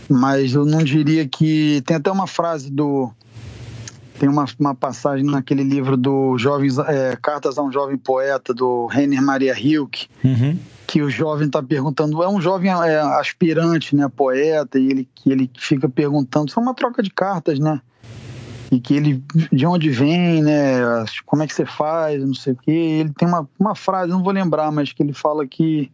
mas 0.09 0.55
eu 0.55 0.65
não 0.65 0.83
diria 0.83 1.29
que. 1.29 1.83
Tem 1.85 1.97
até 1.97 2.11
uma 2.11 2.27
frase 2.27 2.71
do 2.71 3.13
tem 4.23 4.29
uma, 4.29 4.45
uma 4.57 4.73
passagem 4.73 5.27
naquele 5.27 5.65
livro 5.65 5.97
do 5.97 6.39
Jovens, 6.39 6.79
é, 6.79 7.19
Cartas 7.21 7.59
a 7.59 7.63
um 7.63 7.73
Jovem 7.73 7.97
Poeta, 7.97 8.55
do 8.55 8.87
Rainer 8.87 9.21
Maria 9.21 9.53
Hilke, 9.53 10.07
uhum. 10.23 10.57
que 10.87 11.03
o 11.03 11.11
jovem 11.11 11.49
está 11.49 11.61
perguntando, 11.61 12.23
é 12.23 12.29
um 12.29 12.41
jovem 12.41 12.71
é, 12.71 13.01
aspirante, 13.19 13.97
né, 13.97 14.09
poeta, 14.09 14.79
e 14.79 14.87
ele, 14.89 15.09
que 15.13 15.29
ele 15.29 15.51
fica 15.59 15.89
perguntando, 15.89 16.47
isso 16.47 16.61
é 16.61 16.63
uma 16.63 16.73
troca 16.73 17.03
de 17.03 17.11
cartas, 17.11 17.59
né? 17.59 17.81
e 18.71 18.79
que 18.79 18.95
ele 18.95 19.21
de 19.53 19.67
onde 19.67 19.91
vem, 19.91 20.41
né? 20.41 20.81
Como 21.27 21.43
é 21.43 21.47
que 21.47 21.53
você 21.53 21.67
faz, 21.67 22.25
não 22.25 22.33
sei 22.33 22.55
o 22.55 22.57
quê. 22.57 22.71
Ele 22.71 23.11
tem 23.11 23.29
uma, 23.29 23.47
uma 23.59 23.75
frase, 23.75 24.11
não 24.11 24.23
vou 24.23 24.33
lembrar, 24.33 24.71
mas 24.73 24.93
que 24.93 25.03
ele 25.03 25.13
fala 25.13 25.47
que 25.47 25.93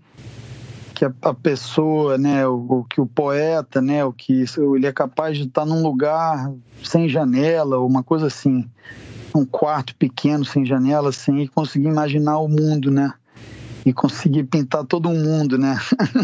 que 0.98 1.04
a, 1.04 1.12
a 1.22 1.32
pessoa, 1.32 2.18
né, 2.18 2.44
o, 2.44 2.80
o, 2.80 2.84
que 2.84 3.00
o 3.00 3.06
poeta, 3.06 3.80
né, 3.80 4.04
o 4.04 4.12
que 4.12 4.44
ele 4.74 4.84
é 4.84 4.92
capaz 4.92 5.38
de 5.38 5.44
estar 5.44 5.64
num 5.64 5.80
lugar 5.80 6.52
sem 6.82 7.08
janela, 7.08 7.78
uma 7.78 8.02
coisa 8.02 8.26
assim, 8.26 8.68
um 9.32 9.46
quarto 9.46 9.94
pequeno 9.94 10.44
sem 10.44 10.66
janela, 10.66 11.10
assim, 11.10 11.38
e 11.38 11.46
conseguir 11.46 11.86
imaginar 11.86 12.40
o 12.40 12.48
mundo, 12.48 12.90
né? 12.90 13.14
E 13.88 13.92
conseguir 13.92 14.44
pintar 14.44 14.84
todo 14.84 15.08
mundo, 15.08 15.56
né? 15.56 15.78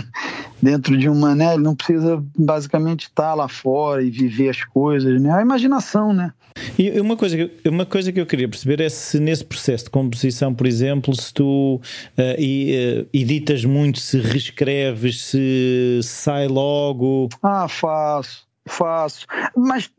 Dentro 0.60 0.96
de 0.98 1.08
uma, 1.08 1.34
né? 1.34 1.54
Ele 1.54 1.62
não 1.62 1.74
precisa 1.74 2.22
basicamente 2.36 3.04
estar 3.04 3.34
lá 3.34 3.48
fora 3.48 4.02
e 4.02 4.10
viver 4.10 4.50
as 4.50 4.62
coisas, 4.64 5.20
né? 5.20 5.32
A 5.32 5.40
imaginação, 5.40 6.12
né? 6.12 6.32
E 6.78 7.00
uma 7.00 7.16
coisa, 7.16 7.36
que, 7.36 7.68
uma 7.68 7.86
coisa 7.86 8.12
que 8.12 8.20
eu 8.20 8.26
queria 8.26 8.48
perceber 8.48 8.80
é 8.80 8.88
se 8.88 9.18
nesse 9.18 9.44
processo 9.44 9.84
de 9.84 9.90
composição, 9.90 10.54
por 10.54 10.66
exemplo, 10.66 11.14
se 11.14 11.32
tu 11.32 11.76
uh, 11.76 11.80
e, 12.38 13.00
uh, 13.00 13.08
editas 13.12 13.64
muito, 13.64 13.98
se 13.98 14.18
reescreves, 14.20 15.22
se 15.22 16.00
sai 16.02 16.46
logo. 16.46 17.28
Ah, 17.42 17.66
faço. 17.66 18.44
Faço. 18.66 19.26
Mas 19.54 19.90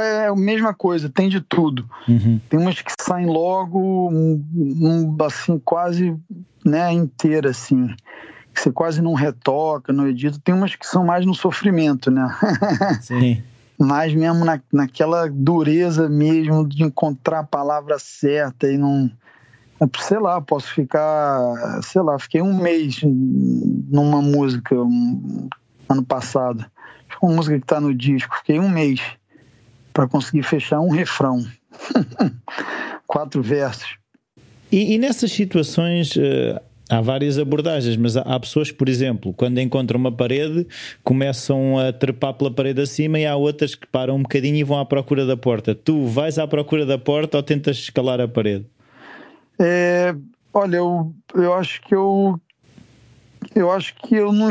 é 0.00 0.28
a 0.28 0.34
mesma 0.34 0.72
coisa, 0.72 1.10
tem 1.10 1.28
de 1.28 1.40
tudo. 1.40 1.88
Uhum. 2.08 2.40
Tem 2.48 2.58
umas 2.58 2.80
que 2.80 2.92
saem 3.00 3.26
logo, 3.26 4.08
um, 4.10 5.16
assim, 5.20 5.58
quase 5.58 6.16
né, 6.64 6.90
inteira, 6.92 7.50
assim. 7.50 7.88
Que 8.54 8.60
você 8.60 8.72
quase 8.72 9.02
não 9.02 9.12
retoca, 9.12 9.92
não 9.92 10.08
edita. 10.08 10.40
Tem 10.42 10.54
umas 10.54 10.74
que 10.74 10.86
são 10.86 11.04
mais 11.04 11.26
no 11.26 11.34
sofrimento, 11.34 12.10
né? 12.10 12.26
Sim. 13.02 13.42
mais 13.78 14.14
mesmo 14.14 14.44
na, 14.44 14.58
naquela 14.72 15.28
dureza 15.30 16.08
mesmo 16.08 16.66
de 16.66 16.82
encontrar 16.82 17.40
a 17.40 17.44
palavra 17.44 17.98
certa 17.98 18.68
e 18.68 18.78
não. 18.78 19.10
Sei 19.98 20.18
lá, 20.18 20.40
posso 20.40 20.72
ficar. 20.72 21.40
Sei 21.82 22.00
lá, 22.00 22.18
fiquei 22.18 22.40
um 22.40 22.58
mês 22.58 23.00
numa 23.04 24.20
música 24.22 24.74
um, 24.74 25.48
ano 25.88 26.02
passado 26.02 26.66
uma 27.22 27.34
música 27.34 27.56
que 27.58 27.64
está 27.64 27.80
no 27.80 27.94
disco, 27.94 28.36
fiquei 28.38 28.58
um 28.58 28.68
mês 28.68 29.00
para 29.92 30.06
conseguir 30.06 30.42
fechar 30.42 30.80
um 30.80 30.90
refrão, 30.90 31.44
quatro 33.06 33.42
versos. 33.42 33.96
E, 34.70 34.94
e 34.94 34.98
nessas 34.98 35.32
situações 35.32 36.14
uh, 36.16 36.60
há 36.88 37.00
várias 37.00 37.38
abordagens, 37.38 37.96
mas 37.96 38.16
há, 38.16 38.22
há, 38.22 38.38
pessoas 38.38 38.70
que, 38.70 38.76
por 38.76 38.88
exemplo, 38.88 39.32
quando 39.32 39.58
encontram 39.58 39.98
uma 39.98 40.12
parede, 40.12 40.66
começam 41.02 41.78
a 41.78 41.92
trepar 41.92 42.34
pela 42.34 42.50
parede 42.50 42.80
acima 42.80 43.18
e 43.18 43.26
há 43.26 43.34
outras 43.34 43.74
que 43.74 43.86
param 43.86 44.16
um 44.16 44.22
bocadinho 44.22 44.56
e 44.56 44.64
vão 44.64 44.78
à 44.78 44.84
procura 44.84 45.26
da 45.26 45.36
porta. 45.36 45.74
Tu 45.74 46.06
vais 46.06 46.38
à 46.38 46.46
procura 46.46 46.86
da 46.86 46.98
porta 46.98 47.36
ou 47.36 47.42
tentas 47.42 47.78
escalar 47.78 48.20
a 48.20 48.28
parede? 48.28 48.66
É, 49.58 50.14
olha, 50.52 50.76
eu, 50.76 51.12
eu 51.34 51.54
acho 51.54 51.82
que 51.82 51.94
eu 51.94 52.40
eu 53.54 53.70
acho 53.70 53.94
que 53.94 54.14
eu 54.14 54.32
não 54.32 54.50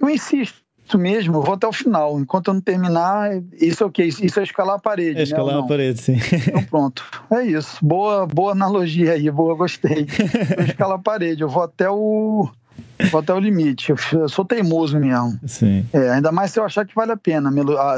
eu 0.00 0.10
insisto 0.10 0.65
isso 0.86 0.96
mesmo, 0.96 1.34
eu 1.34 1.42
vou 1.42 1.54
até 1.54 1.66
o 1.66 1.72
final. 1.72 2.20
Enquanto 2.20 2.48
eu 2.48 2.54
não 2.54 2.60
terminar, 2.60 3.30
isso 3.60 3.82
é 3.82 3.86
o 3.86 3.90
quê? 3.90 4.04
Isso 4.04 4.38
é 4.38 4.42
escalar 4.44 4.76
a 4.76 4.78
parede. 4.78 5.18
É 5.18 5.22
escalar 5.24 5.56
né, 5.56 5.60
a 5.60 5.64
parede, 5.64 6.00
sim. 6.00 6.16
Então 6.46 6.62
pronto. 6.62 7.04
É 7.30 7.42
isso. 7.44 7.84
Boa, 7.84 8.24
boa 8.24 8.52
analogia 8.52 9.12
aí, 9.12 9.28
boa, 9.28 9.56
gostei. 9.56 10.06
Eu 10.56 10.64
escalo 10.64 10.92
a 10.92 10.98
parede, 10.98 11.42
eu 11.42 11.48
vou 11.48 11.62
até 11.62 11.90
o. 11.90 12.48
Vou 13.10 13.20
até 13.20 13.34
o 13.34 13.38
limite. 13.38 13.92
Eu 14.12 14.28
sou 14.28 14.44
teimoso 14.44 14.98
mesmo. 14.98 15.38
Sim. 15.46 15.84
É, 15.92 16.10
ainda 16.10 16.30
mais 16.30 16.52
se 16.52 16.60
eu 16.60 16.64
achar 16.64 16.86
que 16.86 16.94
vale 16.94 17.12
a 17.12 17.16
pena. 17.16 17.50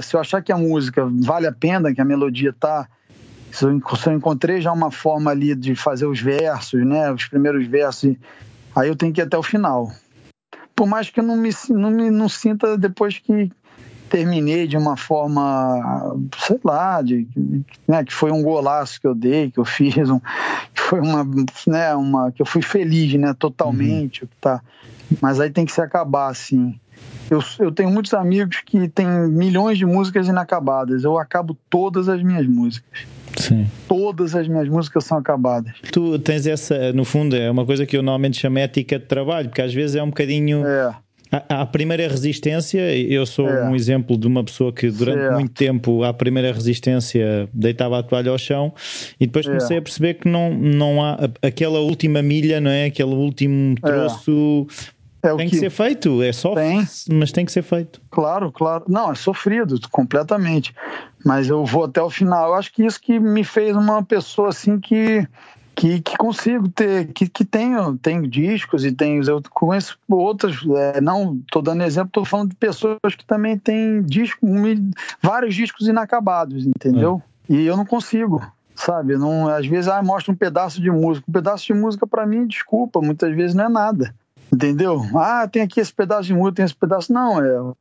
Se 0.02 0.16
eu 0.16 0.20
achar 0.20 0.42
que 0.42 0.50
a 0.50 0.56
música 0.56 1.06
vale 1.20 1.46
a 1.46 1.52
pena, 1.52 1.92
que 1.94 2.00
a 2.00 2.04
melodia 2.04 2.52
tá. 2.52 2.88
Se 3.50 3.64
eu 3.64 3.72
encontrei 4.14 4.60
já 4.60 4.72
uma 4.72 4.90
forma 4.90 5.30
ali 5.30 5.54
de 5.54 5.74
fazer 5.74 6.06
os 6.06 6.20
versos, 6.20 6.84
né? 6.86 7.12
Os 7.12 7.26
primeiros 7.26 7.66
versos, 7.66 8.16
aí 8.74 8.88
eu 8.88 8.96
tenho 8.96 9.12
que 9.12 9.20
ir 9.20 9.24
até 9.24 9.36
o 9.36 9.42
final 9.42 9.92
por 10.78 10.86
mais 10.86 11.10
que 11.10 11.18
eu 11.18 11.24
não 11.24 11.36
me, 11.36 11.50
não 11.70 11.90
me 11.90 12.08
não 12.08 12.28
sinta 12.28 12.78
depois 12.78 13.18
que 13.18 13.50
terminei 14.08 14.68
de 14.68 14.76
uma 14.76 14.96
forma, 14.96 16.16
sei 16.38 16.60
lá, 16.62 17.02
de, 17.02 17.26
né, 17.86 18.04
que 18.04 18.14
foi 18.14 18.30
um 18.30 18.44
golaço 18.44 19.00
que 19.00 19.06
eu 19.08 19.12
dei, 19.12 19.50
que 19.50 19.58
eu 19.58 19.64
fiz, 19.66 20.08
um, 20.08 20.20
que 20.72 20.80
foi 20.80 21.00
uma, 21.00 21.26
né, 21.66 21.96
uma, 21.96 22.30
que 22.30 22.40
eu 22.40 22.46
fui 22.46 22.62
feliz, 22.62 23.12
né, 23.14 23.34
totalmente, 23.36 24.22
uhum. 24.22 24.28
tá. 24.40 24.62
Mas 25.20 25.40
aí 25.40 25.50
tem 25.50 25.66
que 25.66 25.72
se 25.72 25.80
acabar, 25.80 26.28
assim. 26.28 26.78
Eu, 27.28 27.42
eu 27.58 27.72
tenho 27.72 27.90
muitos 27.90 28.14
amigos 28.14 28.62
que 28.64 28.88
têm 28.88 29.06
milhões 29.28 29.78
de 29.78 29.84
músicas 29.84 30.28
inacabadas. 30.28 31.02
Eu 31.02 31.18
acabo 31.18 31.56
todas 31.68 32.08
as 32.08 32.22
minhas 32.22 32.46
músicas. 32.46 33.00
Sim. 33.38 33.66
Todas 33.86 34.34
as 34.34 34.48
minhas 34.48 34.68
músicas 34.68 35.04
são 35.04 35.18
acabadas. 35.18 35.72
Tu 35.92 36.18
tens 36.18 36.46
essa, 36.46 36.92
no 36.92 37.04
fundo, 37.04 37.36
é 37.36 37.50
uma 37.50 37.64
coisa 37.64 37.86
que 37.86 37.96
eu 37.96 38.02
normalmente 38.02 38.38
chamo 38.38 38.58
ética 38.58 38.98
de 38.98 39.06
trabalho, 39.06 39.48
porque 39.48 39.62
às 39.62 39.72
vezes 39.72 39.96
é 39.96 40.02
um 40.02 40.08
bocadinho. 40.08 40.66
É. 40.66 40.94
À, 41.30 41.66
primeira 41.66 42.08
resistência, 42.08 42.96
eu 42.96 43.26
sou 43.26 43.50
é. 43.50 43.68
um 43.68 43.76
exemplo 43.76 44.16
de 44.16 44.26
uma 44.26 44.42
pessoa 44.42 44.72
que 44.72 44.90
durante 44.90 45.18
certo. 45.18 45.34
muito 45.34 45.52
tempo, 45.52 46.02
à 46.02 46.14
primeira 46.14 46.50
resistência, 46.50 47.46
deitava 47.52 47.98
a 47.98 48.02
toalha 48.02 48.30
ao 48.30 48.38
chão 48.38 48.72
e 49.20 49.26
depois 49.26 49.44
é. 49.44 49.50
comecei 49.50 49.76
a 49.76 49.82
perceber 49.82 50.14
que 50.14 50.26
não, 50.26 50.54
não 50.54 51.04
há 51.04 51.18
aquela 51.42 51.80
última 51.80 52.22
milha, 52.22 52.62
não 52.62 52.70
é? 52.70 52.86
Aquele 52.86 53.14
último 53.14 53.74
é. 53.76 53.86
troço 53.86 54.66
é 55.22 55.34
tem 55.34 55.48
que, 55.48 55.54
que, 55.54 55.58
ser 55.58 55.70
feito, 55.70 56.22
é 56.22 56.32
só, 56.32 56.54
tem. 56.54 56.86
mas 57.10 57.32
tem 57.32 57.44
que 57.44 57.52
ser 57.52 57.62
feito. 57.62 58.00
Claro, 58.10 58.52
claro. 58.52 58.84
Não, 58.88 59.10
é 59.10 59.14
sofrido 59.14 59.78
completamente. 59.90 60.74
Mas 61.24 61.48
eu 61.48 61.64
vou 61.64 61.84
até 61.84 62.00
o 62.00 62.08
final. 62.08 62.48
Eu 62.48 62.54
acho 62.54 62.72
que 62.72 62.84
isso 62.84 63.00
que 63.00 63.18
me 63.18 63.42
fez 63.42 63.76
uma 63.76 64.02
pessoa 64.02 64.50
assim 64.50 64.78
que 64.78 65.26
que, 65.78 66.00
que 66.00 66.16
consigo 66.16 66.68
ter, 66.68 67.12
que, 67.12 67.28
que 67.28 67.44
tenho, 67.44 67.96
tenho 67.98 68.26
discos 68.26 68.84
e 68.84 68.90
tenho, 68.90 69.22
eu 69.22 69.40
conheço 69.48 69.96
outras, 70.08 70.56
é, 70.76 71.00
não 71.00 71.36
estou 71.36 71.62
dando 71.62 71.84
exemplo, 71.84 72.08
estou 72.08 72.24
falando 72.24 72.48
de 72.50 72.56
pessoas 72.56 73.14
que 73.16 73.24
também 73.24 73.56
têm 73.56 74.02
discos, 74.02 74.50
vários 75.22 75.54
discos 75.54 75.86
inacabados, 75.86 76.66
entendeu? 76.66 77.22
É. 77.48 77.52
E 77.52 77.64
eu 77.64 77.76
não 77.76 77.86
consigo, 77.86 78.44
sabe? 78.74 79.16
Não, 79.16 79.48
às 79.48 79.68
vezes 79.68 79.88
ah, 79.88 80.02
mostra 80.02 80.32
um 80.32 80.36
pedaço 80.36 80.82
de 80.82 80.90
música, 80.90 81.24
um 81.28 81.32
pedaço 81.32 81.66
de 81.66 81.74
música 81.74 82.08
para 82.08 82.26
mim, 82.26 82.44
desculpa, 82.44 83.00
muitas 83.00 83.32
vezes 83.36 83.54
não 83.54 83.66
é 83.66 83.68
nada. 83.68 84.12
Entendeu? 84.52 85.02
Ah, 85.14 85.46
tem 85.46 85.62
aqui 85.62 85.80
esse 85.80 85.92
pedaço 85.92 86.24
de 86.24 86.34
música, 86.34 86.56
tem 86.56 86.64
esse 86.64 86.74
pedaço. 86.74 87.12
Não, 87.12 87.42
é. 87.42 87.72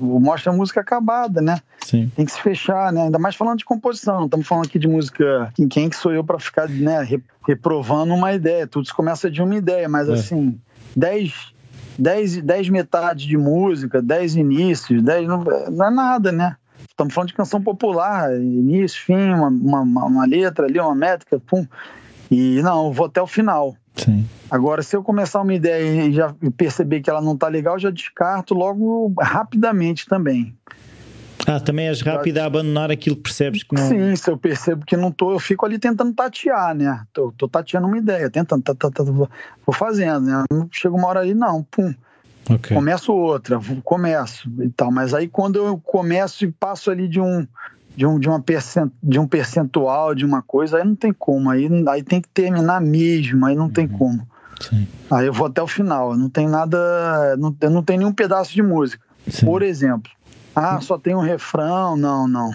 Mostra 0.00 0.52
a 0.52 0.56
música 0.56 0.80
acabada, 0.80 1.40
né? 1.40 1.60
Sim. 1.84 2.10
Tem 2.16 2.24
que 2.24 2.32
se 2.32 2.40
fechar, 2.40 2.92
né? 2.92 3.02
Ainda 3.02 3.18
mais 3.18 3.36
falando 3.36 3.58
de 3.58 3.64
composição. 3.64 4.18
Não 4.18 4.24
estamos 4.24 4.46
falando 4.46 4.66
aqui 4.66 4.78
de 4.78 4.88
música. 4.88 5.52
Quem, 5.54 5.68
quem 5.68 5.88
que 5.88 5.96
sou 5.96 6.12
eu 6.12 6.24
para 6.24 6.38
ficar 6.38 6.68
né, 6.68 7.06
reprovando 7.46 8.12
uma 8.12 8.32
ideia? 8.32 8.66
Tudo 8.66 8.92
começa 8.94 9.30
de 9.30 9.40
uma 9.42 9.54
ideia, 9.54 9.88
mas 9.88 10.08
é. 10.08 10.14
assim, 10.14 10.58
dez, 10.96 11.52
dez, 11.96 12.42
dez 12.42 12.68
metades 12.68 13.24
de 13.24 13.36
música, 13.36 14.02
dez 14.02 14.34
inícios, 14.34 15.02
dez. 15.02 15.28
Não, 15.28 15.44
não 15.44 15.86
é 15.86 15.90
nada, 15.90 16.32
né? 16.32 16.56
Estamos 16.88 17.14
falando 17.14 17.28
de 17.28 17.34
canção 17.34 17.62
popular, 17.62 18.34
início, 18.36 19.00
fim, 19.04 19.30
uma, 19.32 19.48
uma, 19.48 20.04
uma 20.04 20.26
letra 20.26 20.66
ali, 20.66 20.78
uma 20.78 20.94
métrica, 20.94 21.40
pum. 21.40 21.66
E 22.30 22.60
não, 22.62 22.92
vou 22.92 23.06
até 23.06 23.20
o 23.20 23.26
final. 23.26 23.76
Sim. 23.94 24.28
Agora, 24.50 24.82
se 24.82 24.96
eu 24.96 25.02
começar 25.02 25.40
uma 25.40 25.54
ideia 25.54 26.06
e 26.06 26.12
já 26.12 26.34
perceber 26.56 27.00
que 27.00 27.08
ela 27.08 27.20
não 27.20 27.34
está 27.34 27.48
legal, 27.48 27.78
já 27.78 27.90
descarto 27.90 28.54
logo 28.54 29.12
rapidamente 29.20 30.06
também. 30.06 30.54
Ah, 31.46 31.60
também 31.60 31.88
és 31.88 32.00
rápido 32.00 32.38
a 32.38 32.46
abandonar 32.46 32.90
aquilo 32.90 33.16
que 33.16 33.22
percebes 33.22 33.62
que 33.62 33.74
não. 33.74 33.88
Sim, 33.88 34.16
se 34.16 34.30
eu 34.30 34.38
percebo 34.38 34.84
que 34.86 34.96
não 34.96 35.10
tô, 35.10 35.32
eu 35.32 35.38
fico 35.38 35.66
ali 35.66 35.78
tentando 35.78 36.12
tatear, 36.14 36.74
né? 36.74 37.04
Tô, 37.12 37.32
tô 37.36 37.46
tateando 37.46 37.86
uma 37.86 37.98
ideia, 37.98 38.30
tentando, 38.30 38.62
tá, 38.62 38.74
tá, 38.74 38.90
tá, 38.90 39.04
vou 39.04 39.28
fazendo, 39.72 40.26
né? 40.26 40.44
Chega 40.70 40.94
uma 40.94 41.06
hora 41.06 41.20
ali, 41.20 41.34
não, 41.34 41.62
pum. 41.62 41.94
Okay. 42.50 42.74
Começo 42.76 43.12
outra, 43.12 43.58
começo 43.82 44.50
e 44.60 44.68
tal. 44.70 44.90
Mas 44.90 45.14
aí 45.14 45.28
quando 45.28 45.56
eu 45.56 45.78
começo 45.78 46.44
e 46.44 46.52
passo 46.52 46.90
ali 46.90 47.08
de 47.08 47.20
um, 47.20 47.46
de 47.96 48.06
um, 48.06 48.18
de, 48.18 48.28
uma 48.28 48.40
percent, 48.40 48.90
de 49.02 49.18
um 49.18 49.26
percentual, 49.26 50.14
de 50.14 50.24
uma 50.24 50.42
coisa, 50.42 50.78
aí 50.78 50.84
não 50.84 50.96
tem 50.96 51.12
como. 51.12 51.50
Aí, 51.50 51.68
aí 51.88 52.02
tem 52.02 52.20
que 52.20 52.28
terminar 52.28 52.80
mesmo, 52.80 53.44
aí 53.46 53.54
não 53.54 53.66
uhum. 53.66 53.72
tem 53.72 53.86
como. 53.86 54.26
Sim. 54.60 54.86
Aí 55.10 55.26
eu 55.26 55.32
vou 55.32 55.46
até 55.46 55.62
o 55.62 55.66
final. 55.66 56.16
Não 56.16 56.28
tem 56.28 56.48
nada. 56.48 57.36
Não, 57.36 57.54
não 57.70 57.82
tem 57.82 57.98
nenhum 57.98 58.12
pedaço 58.12 58.52
de 58.52 58.62
música. 58.62 59.04
Sim. 59.28 59.46
Por 59.46 59.62
exemplo. 59.62 60.10
Ah, 60.54 60.80
só 60.80 60.96
tem 60.98 61.14
um 61.14 61.20
refrão? 61.20 61.96
Não, 61.96 62.28
não. 62.28 62.50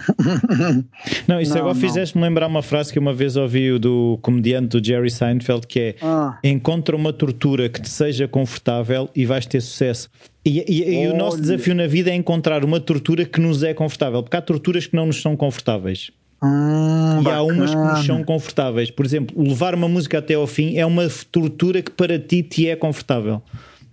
não, 1.28 1.40
isso 1.40 1.52
não, 1.52 1.60
agora 1.60 1.74
fizeste-me 1.74 2.24
lembrar 2.24 2.46
uma 2.46 2.62
frase 2.62 2.92
que 2.92 2.98
uma 2.98 3.12
vez 3.12 3.36
ouvi 3.36 3.78
do 3.78 4.18
comediante 4.22 4.68
do 4.68 4.84
Jerry 4.84 5.10
Seinfeld 5.10 5.66
que 5.66 5.80
é 5.80 5.94
ah. 6.02 6.38
encontra 6.42 6.96
uma 6.96 7.12
tortura 7.12 7.68
que 7.68 7.80
te 7.80 7.88
seja 7.88 8.26
confortável 8.26 9.08
e 9.14 9.26
vais 9.26 9.44
ter 9.46 9.60
sucesso. 9.60 10.08
E, 10.44 10.64
e, 10.66 11.02
e 11.02 11.08
o 11.08 11.16
nosso 11.16 11.40
desafio 11.40 11.74
na 11.74 11.86
vida 11.86 12.10
é 12.10 12.14
encontrar 12.14 12.64
uma 12.64 12.80
tortura 12.80 13.26
que 13.26 13.40
nos 13.40 13.62
é 13.62 13.74
confortável, 13.74 14.22
porque 14.22 14.36
há 14.36 14.40
torturas 14.42 14.86
que 14.86 14.96
não 14.96 15.06
nos 15.06 15.20
são 15.20 15.36
confortáveis. 15.36 16.10
Hum, 16.42 17.20
e 17.20 17.24
bacana. 17.24 17.36
há 17.36 17.42
umas 17.42 17.70
que 17.70 17.76
nos 17.76 18.06
são 18.06 18.24
confortáveis. 18.24 18.90
Por 18.90 19.04
exemplo, 19.04 19.42
levar 19.42 19.74
uma 19.74 19.88
música 19.88 20.18
até 20.18 20.34
ao 20.34 20.46
fim 20.46 20.78
é 20.78 20.86
uma 20.86 21.06
tortura 21.30 21.82
que 21.82 21.90
para 21.90 22.18
ti 22.18 22.42
te 22.42 22.68
é 22.68 22.74
confortável. 22.74 23.42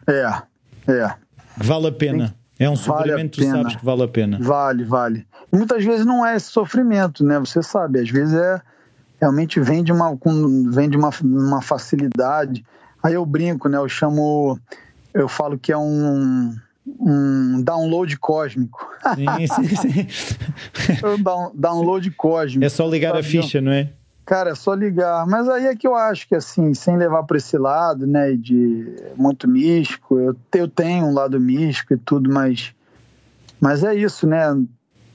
É, 0.08 0.42
é. 0.90 1.14
Vale 1.58 1.88
a 1.88 1.92
pena. 1.92 2.36
É 2.60 2.70
um 2.70 2.76
sofrimento 2.76 3.40
vale 3.40 3.52
tu 3.52 3.58
sabes 3.58 3.76
que 3.76 3.86
vale 3.86 4.04
a 4.04 4.08
pena. 4.08 4.38
Vale, 4.42 4.84
vale. 4.84 5.28
E 5.52 5.56
muitas 5.56 5.84
vezes 5.84 6.06
não 6.06 6.26
é 6.26 6.36
esse 6.36 6.48
sofrimento, 6.48 7.24
né? 7.24 7.40
Você 7.40 7.62
sabe, 7.62 8.00
às 8.00 8.10
vezes 8.10 8.34
é 8.34 8.62
realmente 9.20 9.60
vem 9.60 9.84
de 9.84 9.92
uma, 9.92 10.18
vem 10.72 10.90
de 10.90 10.98
uma, 10.98 11.10
uma 11.24 11.62
facilidade. 11.62 12.66
Aí 13.04 13.14
eu 13.14 13.26
brinco, 13.26 13.68
né? 13.68 13.78
Eu 13.78 13.90
chamo, 13.90 14.60
eu 15.14 15.28
falo 15.28 15.58
que 15.58 15.72
é 15.72 15.78
um, 15.78 16.56
um 17.00 17.62
download 17.62 18.18
cósmico. 18.18 18.88
Sim, 19.16 19.48
sim, 19.48 19.76
sim. 19.76 20.08
um 21.06 21.52
download 21.54 22.10
cósmico. 22.12 22.66
É 22.66 22.70
só 22.70 22.88
ligar 22.88 23.16
a 23.16 23.24
ficha, 23.24 23.62
não 23.62 23.72
é? 23.72 23.90
Cara, 24.28 24.50
é 24.50 24.56
só 24.56 24.74
ligar. 24.74 25.26
Mas 25.26 25.48
aí 25.48 25.68
é 25.68 25.76
que 25.76 25.88
eu 25.88 25.96
acho 25.96 26.28
que, 26.28 26.36
assim, 26.36 26.74
sem 26.74 26.98
levar 26.98 27.24
para 27.24 27.38
esse 27.38 27.58
lado, 27.58 28.06
né, 28.06 28.34
de 28.34 28.94
muito 29.16 29.48
místico, 29.48 30.20
eu, 30.20 30.36
eu 30.54 30.68
tenho 30.68 31.06
um 31.06 31.14
lado 31.14 31.40
místico 31.40 31.94
e 31.94 31.98
tudo, 31.98 32.30
mas, 32.30 32.76
mas 33.58 33.86
é 33.86 33.96
isso, 33.96 34.28
né? 34.28 34.42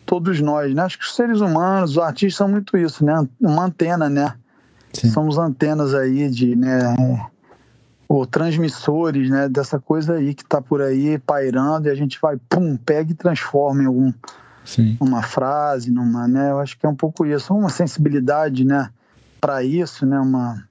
Todos 0.06 0.40
nós, 0.40 0.74
né? 0.74 0.82
Acho 0.82 0.98
que 0.98 1.04
os 1.04 1.14
seres 1.14 1.42
humanos, 1.42 1.90
os 1.90 1.98
artistas 1.98 2.36
são 2.36 2.48
muito 2.48 2.74
isso, 2.74 3.04
né? 3.04 3.28
Uma 3.38 3.66
antena, 3.66 4.08
né? 4.08 4.34
Sim. 4.94 5.10
Somos 5.10 5.36
antenas 5.36 5.94
aí 5.94 6.30
de, 6.30 6.56
né? 6.56 6.80
Ou 8.08 8.24
transmissores, 8.24 9.28
né? 9.28 9.46
Dessa 9.46 9.78
coisa 9.78 10.14
aí 10.14 10.32
que 10.32 10.44
tá 10.44 10.62
por 10.62 10.80
aí 10.80 11.18
pairando 11.18 11.86
e 11.86 11.90
a 11.90 11.94
gente 11.94 12.18
vai, 12.18 12.38
pum, 12.48 12.78
pega 12.78 13.12
e 13.12 13.14
transforma 13.14 13.82
em 13.82 13.86
algum. 13.86 14.10
Sim. 14.64 14.96
Uma 14.98 15.22
frase, 15.22 15.90
numa, 15.90 16.26
né? 16.26 16.50
Eu 16.50 16.60
acho 16.60 16.78
que 16.78 16.86
é 16.86 16.88
um 16.88 16.96
pouco 16.96 17.26
isso, 17.26 17.54
uma 17.54 17.68
sensibilidade, 17.68 18.64
né? 18.64 18.88
Para 19.42 19.64
isso, 19.64 20.06
né? 20.06 20.20
Uma, 20.20 20.64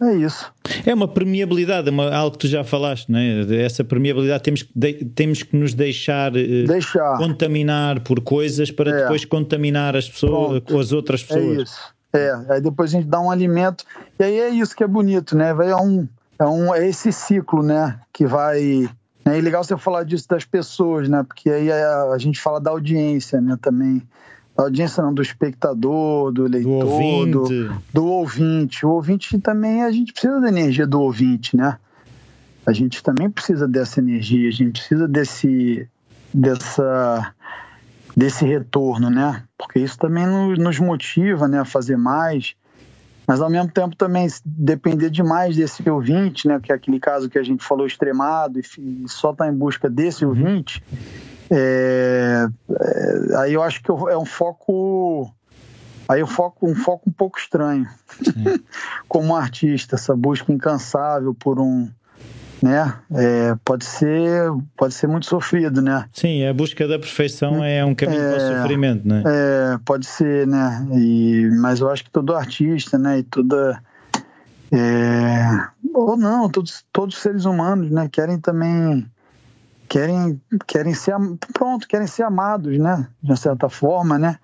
é 0.00 0.12
isso. 0.16 0.52
É 0.84 0.92
uma 0.92 1.06
permeabilidade, 1.06 1.88
é 1.88 1.90
uma, 1.90 2.12
algo 2.12 2.32
que 2.32 2.38
tu 2.38 2.48
já 2.48 2.64
falaste, 2.64 3.08
não 3.08 3.18
é? 3.18 3.64
Essa 3.64 3.84
permeabilidade 3.84 4.42
temos 4.42 4.62
que, 4.64 4.72
de, 4.74 4.92
temos 5.04 5.44
que 5.44 5.56
nos 5.56 5.72
deixar, 5.72 6.36
eh, 6.36 6.64
deixar, 6.66 7.16
contaminar 7.16 8.00
por 8.00 8.20
coisas 8.20 8.72
para 8.72 8.90
é. 8.90 9.02
depois 9.02 9.24
contaminar 9.24 9.96
as 9.96 10.08
pessoas 10.08 10.62
ou 10.68 10.80
as 10.80 10.92
outras 10.92 11.22
pessoas. 11.22 11.58
É 11.58 11.62
isso. 11.62 11.94
É, 12.12 12.54
aí 12.54 12.60
depois 12.60 12.92
a 12.92 12.98
gente 12.98 13.08
dá 13.08 13.20
um 13.20 13.30
alimento. 13.30 13.84
E 14.18 14.24
aí 14.24 14.40
é 14.40 14.48
isso 14.48 14.74
que 14.74 14.82
é 14.82 14.88
bonito, 14.88 15.36
né? 15.36 15.54
Vai 15.54 15.70
é 15.70 15.76
um, 15.76 16.08
é 16.40 16.44
um 16.44 16.74
é 16.74 16.88
esse 16.88 17.12
ciclo, 17.12 17.62
né? 17.62 18.00
Que 18.12 18.26
vai. 18.26 18.90
Né? 19.24 19.38
É 19.38 19.40
legal 19.40 19.62
você 19.62 19.76
falar 19.76 20.02
disso 20.02 20.26
das 20.28 20.44
pessoas, 20.44 21.08
né? 21.08 21.22
Porque 21.22 21.48
aí 21.48 21.70
a, 21.70 21.76
é, 21.76 22.14
a 22.14 22.18
gente 22.18 22.40
fala 22.40 22.60
da 22.60 22.72
audiência, 22.72 23.40
né? 23.40 23.56
Também 23.62 24.02
da 24.58 24.64
audiência 24.64 25.00
não, 25.04 25.14
do 25.14 25.22
espectador, 25.22 26.32
do 26.32 26.48
leitor, 26.48 26.84
do 26.84 26.90
ouvinte. 26.90 27.30
Do, 27.30 27.82
do 27.94 28.06
ouvinte. 28.06 28.84
O 28.84 28.90
ouvinte 28.90 29.38
também, 29.38 29.84
a 29.84 29.92
gente 29.92 30.12
precisa 30.12 30.40
da 30.40 30.48
energia 30.48 30.84
do 30.84 31.00
ouvinte, 31.00 31.56
né? 31.56 31.78
A 32.66 32.72
gente 32.72 33.00
também 33.00 33.30
precisa 33.30 33.68
dessa 33.68 34.00
energia, 34.00 34.48
a 34.48 34.52
gente 34.52 34.72
precisa 34.72 35.06
desse, 35.06 35.88
dessa, 36.34 37.32
desse 38.16 38.44
retorno, 38.44 39.08
né? 39.08 39.44
Porque 39.56 39.78
isso 39.78 39.96
também 39.96 40.26
nos 40.26 40.80
motiva 40.80 41.46
né, 41.46 41.60
a 41.60 41.64
fazer 41.64 41.96
mais, 41.96 42.56
mas 43.28 43.40
ao 43.40 43.48
mesmo 43.48 43.70
tempo 43.70 43.94
também 43.94 44.26
depender 44.44 45.08
demais 45.08 45.54
desse 45.54 45.88
ouvinte, 45.88 46.48
né? 46.48 46.58
Que 46.60 46.72
é 46.72 46.74
aquele 46.74 46.98
caso 46.98 47.30
que 47.30 47.38
a 47.38 47.44
gente 47.44 47.64
falou 47.64 47.86
extremado 47.86 48.58
e 48.58 49.04
só 49.06 49.30
está 49.30 49.46
em 49.46 49.54
busca 49.54 49.88
desse 49.88 50.24
uhum. 50.24 50.34
É, 51.50 52.46
é, 52.70 53.36
aí 53.38 53.54
eu 53.54 53.62
acho 53.62 53.82
que 53.82 53.90
é 53.90 54.16
um 54.16 54.24
foco 54.26 55.32
aí 56.08 56.20
eu 56.20 56.26
foco 56.26 56.68
um 56.68 56.74
foco 56.74 57.08
um 57.08 57.12
pouco 57.12 57.38
estranho. 57.38 57.86
Como 59.08 59.34
artista 59.34 59.96
essa 59.96 60.14
busca 60.16 60.52
incansável 60.52 61.34
por 61.34 61.58
um 61.58 61.88
né 62.60 62.92
é, 63.14 63.54
pode 63.64 63.84
ser 63.84 64.50
pode 64.76 64.92
ser 64.92 65.06
muito 65.06 65.26
sofrido 65.26 65.80
né? 65.80 66.06
Sim 66.12 66.44
a 66.44 66.52
busca 66.52 66.88
da 66.88 66.98
perfeição 66.98 67.62
é 67.62 67.84
um 67.84 67.94
caminho 67.94 68.20
é, 68.20 68.34
para 68.34 68.36
o 68.36 68.56
sofrimento 68.56 69.06
né? 69.06 69.22
é 69.24 69.78
pode 69.84 70.06
ser 70.06 70.44
né? 70.44 70.84
E 70.92 71.48
mas 71.60 71.78
eu 71.78 71.88
acho 71.88 72.04
que 72.04 72.10
todo 72.10 72.34
artista 72.34 72.98
né 72.98 73.20
e 73.20 73.22
toda 73.22 73.80
é, 74.72 75.68
ou 75.94 76.16
não 76.16 76.48
todos 76.48 76.84
todos 76.92 77.14
os 77.14 77.22
seres 77.22 77.44
humanos 77.44 77.92
né 77.92 78.08
querem 78.10 78.40
também 78.40 79.08
querem 79.88 80.40
querem 80.66 80.94
ser 80.94 81.14
pronto 81.52 81.88
querem 81.88 82.06
ser 82.06 82.22
amados 82.22 82.78
né? 82.78 83.08
De 83.22 83.36
certa 83.38 83.68
forma 83.68 84.18
né? 84.18 84.38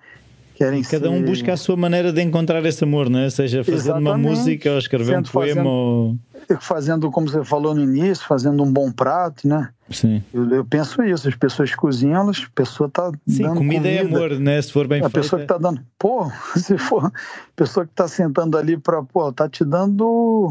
Querem 0.55 0.81
cada 0.83 1.09
um 1.09 1.21
busca 1.21 1.51
a 1.51 1.57
sua 1.57 1.75
maneira 1.75 2.13
de 2.13 2.21
encontrar 2.21 2.65
esse 2.65 2.83
amor 2.83 3.09
né? 3.09 3.29
Seja 3.29 3.63
fazendo 3.63 3.77
Exatamente. 3.77 4.07
uma 4.07 4.17
música 4.17 4.71
ou 4.71 4.77
escrever 4.77 5.15
Sendo 5.15 5.27
um 5.27 5.31
poema 5.31 5.53
fazendo, 5.55 5.67
ou 5.69 6.17
fazendo 6.59 7.11
como 7.11 7.29
você 7.29 7.43
falou 7.43 7.75
no 7.75 7.83
início 7.83 8.25
fazendo 8.25 8.63
um 8.63 8.71
bom 8.71 8.91
prato 8.91 9.47
né? 9.47 9.69
Sim. 9.89 10.23
Eu, 10.33 10.49
eu 10.49 10.65
penso 10.65 11.03
isso 11.03 11.27
as 11.27 11.35
pessoas 11.35 11.75
cozinham 11.75 12.21
elas 12.21 12.45
a 12.47 12.51
pessoa 12.55 12.89
tá 12.89 13.11
sim 13.27 13.43
dando 13.43 13.57
comida, 13.57 13.87
é 13.87 13.97
comida. 13.97 14.15
é 14.15 14.17
amor 14.17 14.39
né? 14.39 14.61
Se 14.61 14.71
for 14.71 14.87
bem 14.87 14.99
a 14.99 15.09
feita. 15.09 15.19
pessoa 15.19 15.41
que 15.41 15.47
tá 15.47 15.57
dando 15.57 15.81
pô 15.99 16.29
se 16.55 16.77
for 16.77 17.05
a 17.05 17.11
pessoa 17.55 17.85
que 17.85 17.93
tá 17.93 18.07
sentando 18.07 18.57
ali 18.57 18.77
para 18.77 19.03
pô 19.03 19.31
tá 19.31 19.47
te 19.49 19.63
dando 19.65 20.49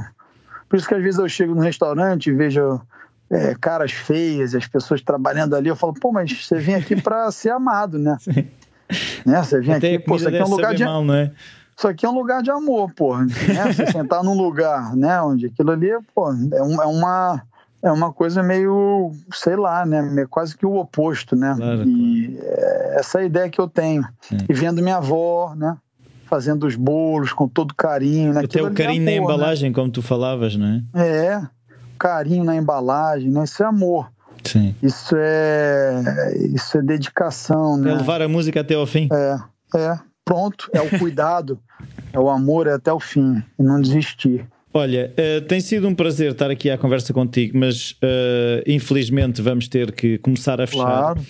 por 0.68 0.76
isso 0.76 0.86
que 0.86 0.94
às 0.94 1.02
vezes 1.02 1.18
eu 1.18 1.28
chego 1.28 1.54
no 1.54 1.62
restaurante 1.62 2.28
e 2.28 2.32
vejo 2.32 2.80
é, 3.30 3.54
caras 3.60 3.92
feias, 3.92 4.54
as 4.54 4.66
pessoas 4.66 5.00
trabalhando 5.02 5.54
ali, 5.54 5.68
eu 5.68 5.76
falo, 5.76 5.94
pô, 5.94 6.12
mas 6.12 6.30
você 6.32 6.56
vem 6.56 6.74
aqui 6.74 7.00
para 7.00 7.30
ser 7.32 7.50
amado, 7.50 7.98
né? 7.98 8.16
Sim. 8.20 8.46
né? 9.24 9.42
Você 9.42 9.60
vem 9.60 9.74
Até 9.74 9.94
aqui, 9.94 10.04
pô, 10.04 10.16
isso 10.16 10.28
aqui 10.28 10.36
é 10.36 10.44
um 10.44 10.50
lugar 10.50 10.74
de. 10.74 10.84
Mal, 10.84 11.04
né? 11.04 11.32
Isso 11.76 11.88
aqui 11.88 12.06
é 12.06 12.08
um 12.08 12.14
lugar 12.14 12.42
de 12.42 12.50
amor, 12.50 12.92
pô. 12.94 13.16
Né? 13.18 13.26
Você 13.72 13.86
sentar 13.90 14.22
num 14.22 14.36
lugar, 14.36 14.94
né? 14.94 15.20
Onde 15.22 15.46
aquilo 15.46 15.72
ali, 15.72 15.90
pô, 16.14 16.30
é, 16.30 16.62
um, 16.62 16.82
é 16.82 16.86
uma 16.86 17.42
é 17.84 17.92
uma 17.92 18.10
coisa 18.10 18.42
meio, 18.42 19.12
sei 19.30 19.56
lá, 19.56 19.84
né? 19.84 20.26
Quase 20.30 20.56
que 20.56 20.64
o 20.64 20.76
oposto, 20.76 21.36
né? 21.36 21.54
Claro, 21.54 21.82
e 21.86 22.28
claro. 22.28 22.48
É 22.48 22.96
essa 22.96 23.22
ideia 23.22 23.50
que 23.50 23.60
eu 23.60 23.68
tenho. 23.68 24.02
Sim. 24.22 24.38
E 24.48 24.54
vendo 24.54 24.82
minha 24.82 24.96
avó, 24.96 25.54
né? 25.54 25.76
Fazendo 26.24 26.66
os 26.66 26.76
bolos 26.76 27.34
com 27.34 27.46
todo 27.46 27.74
carinho, 27.74 28.32
né? 28.32 28.40
Até 28.42 28.62
o 28.62 28.72
carinho 28.72 29.02
é 29.02 29.04
na 29.04 29.10
né? 29.10 29.16
embalagem, 29.16 29.68
né? 29.68 29.74
como 29.74 29.90
tu 29.90 30.00
falavas, 30.00 30.56
né? 30.56 30.82
É, 30.94 31.42
carinho 31.98 32.44
na 32.44 32.56
embalagem, 32.56 33.30
né? 33.30 33.44
Isso 33.44 33.62
é 33.62 33.66
amor. 33.66 34.10
Sim. 34.44 34.74
Isso 34.82 35.14
é 35.16 36.36
isso 36.54 36.78
é 36.78 36.82
dedicação, 36.82 37.76
né? 37.76 37.92
É 37.92 37.94
levar 37.94 38.22
a 38.22 38.28
música 38.28 38.60
até 38.60 38.74
ao 38.74 38.86
fim. 38.86 39.08
É, 39.12 39.38
é. 39.76 39.98
Pronto, 40.24 40.70
é 40.72 40.80
o 40.80 40.98
cuidado, 40.98 41.58
é 42.12 42.18
o 42.18 42.30
amor 42.30 42.66
é 42.66 42.74
até 42.74 42.92
o 42.92 43.00
fim 43.00 43.42
e 43.58 43.62
não 43.62 43.80
desistir. 43.80 44.46
Olha, 44.76 45.12
uh, 45.16 45.40
tem 45.42 45.60
sido 45.60 45.86
um 45.86 45.94
prazer 45.94 46.32
estar 46.32 46.50
aqui 46.50 46.68
à 46.68 46.76
conversa 46.76 47.12
contigo, 47.12 47.56
mas 47.56 47.92
uh, 47.92 48.62
infelizmente 48.66 49.40
vamos 49.40 49.68
ter 49.68 49.92
que 49.92 50.18
começar 50.18 50.60
a 50.60 50.66
fechar. 50.66 51.14
Claro, 51.14 51.20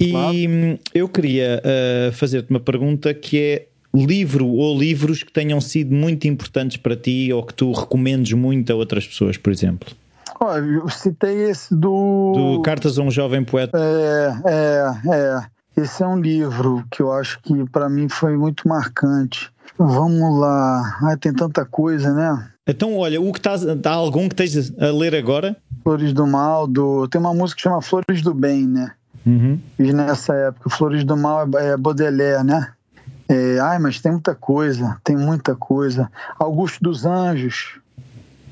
e 0.00 0.10
claro. 0.10 0.78
eu 0.94 1.06
queria 1.06 1.62
uh, 1.62 2.12
fazer-te 2.12 2.48
uma 2.48 2.60
pergunta 2.60 3.12
que 3.12 3.38
é 3.38 3.66
livro 3.94 4.48
ou 4.48 4.78
livros 4.78 5.22
que 5.22 5.30
tenham 5.30 5.60
sido 5.60 5.94
muito 5.94 6.26
importantes 6.26 6.78
para 6.78 6.96
ti 6.96 7.30
ou 7.30 7.42
que 7.44 7.52
tu 7.52 7.70
recomendes 7.72 8.32
muito 8.32 8.72
a 8.72 8.74
outras 8.76 9.06
pessoas, 9.06 9.36
por 9.36 9.52
exemplo. 9.52 9.94
Olha, 10.40 10.64
eu 10.64 10.88
citei 10.88 11.50
esse 11.50 11.74
do. 11.74 12.32
Do 12.56 12.62
Cartas 12.62 12.98
a 12.98 13.02
um 13.02 13.10
Jovem 13.10 13.44
Poeta. 13.44 13.78
É, 13.78 14.34
é, 14.44 15.14
é. 15.14 15.46
Esse 15.76 16.02
é 16.02 16.06
um 16.06 16.20
livro 16.20 16.84
que 16.90 17.02
eu 17.02 17.12
acho 17.12 17.40
que 17.42 17.68
para 17.70 17.88
mim 17.88 18.08
foi 18.08 18.36
muito 18.36 18.68
marcante. 18.68 19.50
Vamos 19.76 20.38
lá. 20.38 20.98
Ai, 21.02 21.16
tem 21.16 21.32
tanta 21.32 21.64
coisa, 21.64 22.12
né? 22.12 22.48
Então, 22.66 22.96
olha, 22.96 23.20
o 23.20 23.32
que 23.32 23.38
estás. 23.38 23.64
Há 23.66 23.90
algum 23.90 24.28
que 24.28 24.34
tens 24.34 24.72
a 24.78 24.86
ler 24.86 25.14
agora? 25.14 25.56
Flores 25.82 26.12
do 26.12 26.26
Mal, 26.26 26.66
do. 26.66 27.08
Tem 27.08 27.20
uma 27.20 27.34
música 27.34 27.56
que 27.56 27.62
chama 27.62 27.82
Flores 27.82 28.22
do 28.22 28.32
Bem, 28.32 28.66
né? 28.66 28.92
Uhum. 29.26 29.58
E 29.78 29.92
nessa 29.92 30.34
época, 30.34 30.70
Flores 30.70 31.04
do 31.04 31.16
Mal 31.16 31.48
é, 31.56 31.72
é 31.72 31.76
Baudelaire, 31.76 32.44
né? 32.44 32.72
É, 33.28 33.58
ai, 33.58 33.78
mas 33.78 34.00
tem 34.00 34.12
muita 34.12 34.34
coisa, 34.34 34.98
tem 35.02 35.16
muita 35.16 35.54
coisa. 35.54 36.10
Augusto 36.38 36.78
dos 36.82 37.06
Anjos, 37.06 37.80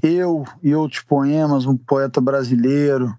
eu 0.03 0.45
e 0.63 0.75
outros 0.75 1.01
poemas, 1.01 1.65
um 1.67 1.77
poeta 1.77 2.21
brasileiro, 2.21 3.15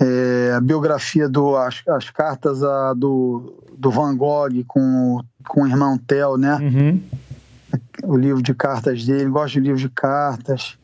é, 0.00 0.52
a 0.54 0.60
biografia 0.60 1.28
do 1.28 1.56
as, 1.56 1.82
as 1.88 2.10
cartas 2.10 2.62
a, 2.62 2.92
do, 2.94 3.62
do 3.78 3.90
Van 3.90 4.16
Gogh 4.16 4.64
com, 4.66 5.20
com 5.46 5.62
o 5.62 5.66
irmão 5.66 5.96
Theo, 5.98 6.36
né? 6.36 6.56
Uhum. 6.56 7.00
O 8.04 8.16
livro 8.16 8.42
de 8.42 8.54
cartas 8.54 9.04
dele, 9.04 9.30
gosto 9.30 9.54
de 9.54 9.60
livro 9.60 9.78
de 9.78 9.88
cartas. 9.88 10.76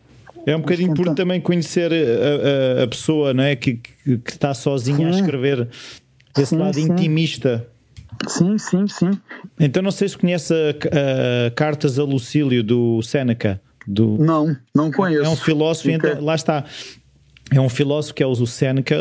É 0.46 0.56
um 0.56 0.60
bocadinho 0.60 0.94
por 0.94 1.14
também 1.14 1.40
conhecer 1.40 1.92
a, 1.92 2.80
a, 2.80 2.84
a, 2.84 2.88
pessoa, 2.88 3.32
não 3.32 3.44
é? 3.44 3.54
Que, 3.54 3.74
que, 3.74 4.18
que 4.18 4.30
está 4.30 4.54
sozinha 4.54 4.96
sim. 4.96 5.04
a 5.06 5.10
escrever 5.10 5.68
esse 6.36 6.46
sim, 6.46 6.56
lado 6.56 6.74
sim. 6.74 6.90
intimista. 6.90 7.66
Sim, 8.26 8.58
sim, 8.58 8.86
sim. 8.88 9.10
Então 9.58 9.82
não 9.82 9.90
sei 9.90 10.08
se 10.08 10.16
conhece 10.18 10.52
a 10.54 11.50
Cartas 11.52 11.98
a 11.98 12.04
Lucílio 12.04 12.62
do 12.62 13.02
Seneca. 13.02 13.60
Do... 13.86 14.16
Não, 14.18 14.56
não 14.74 14.90
conheço. 14.90 15.24
É 15.24 15.28
um 15.28 15.36
filósofo, 15.36 15.88
lá 16.20 16.34
está. 16.34 16.64
É 17.50 17.60
um 17.60 17.68
filósofo 17.68 18.14
que 18.14 18.22
é 18.22 18.26
o 18.26 18.46
Seneca, 18.46 18.96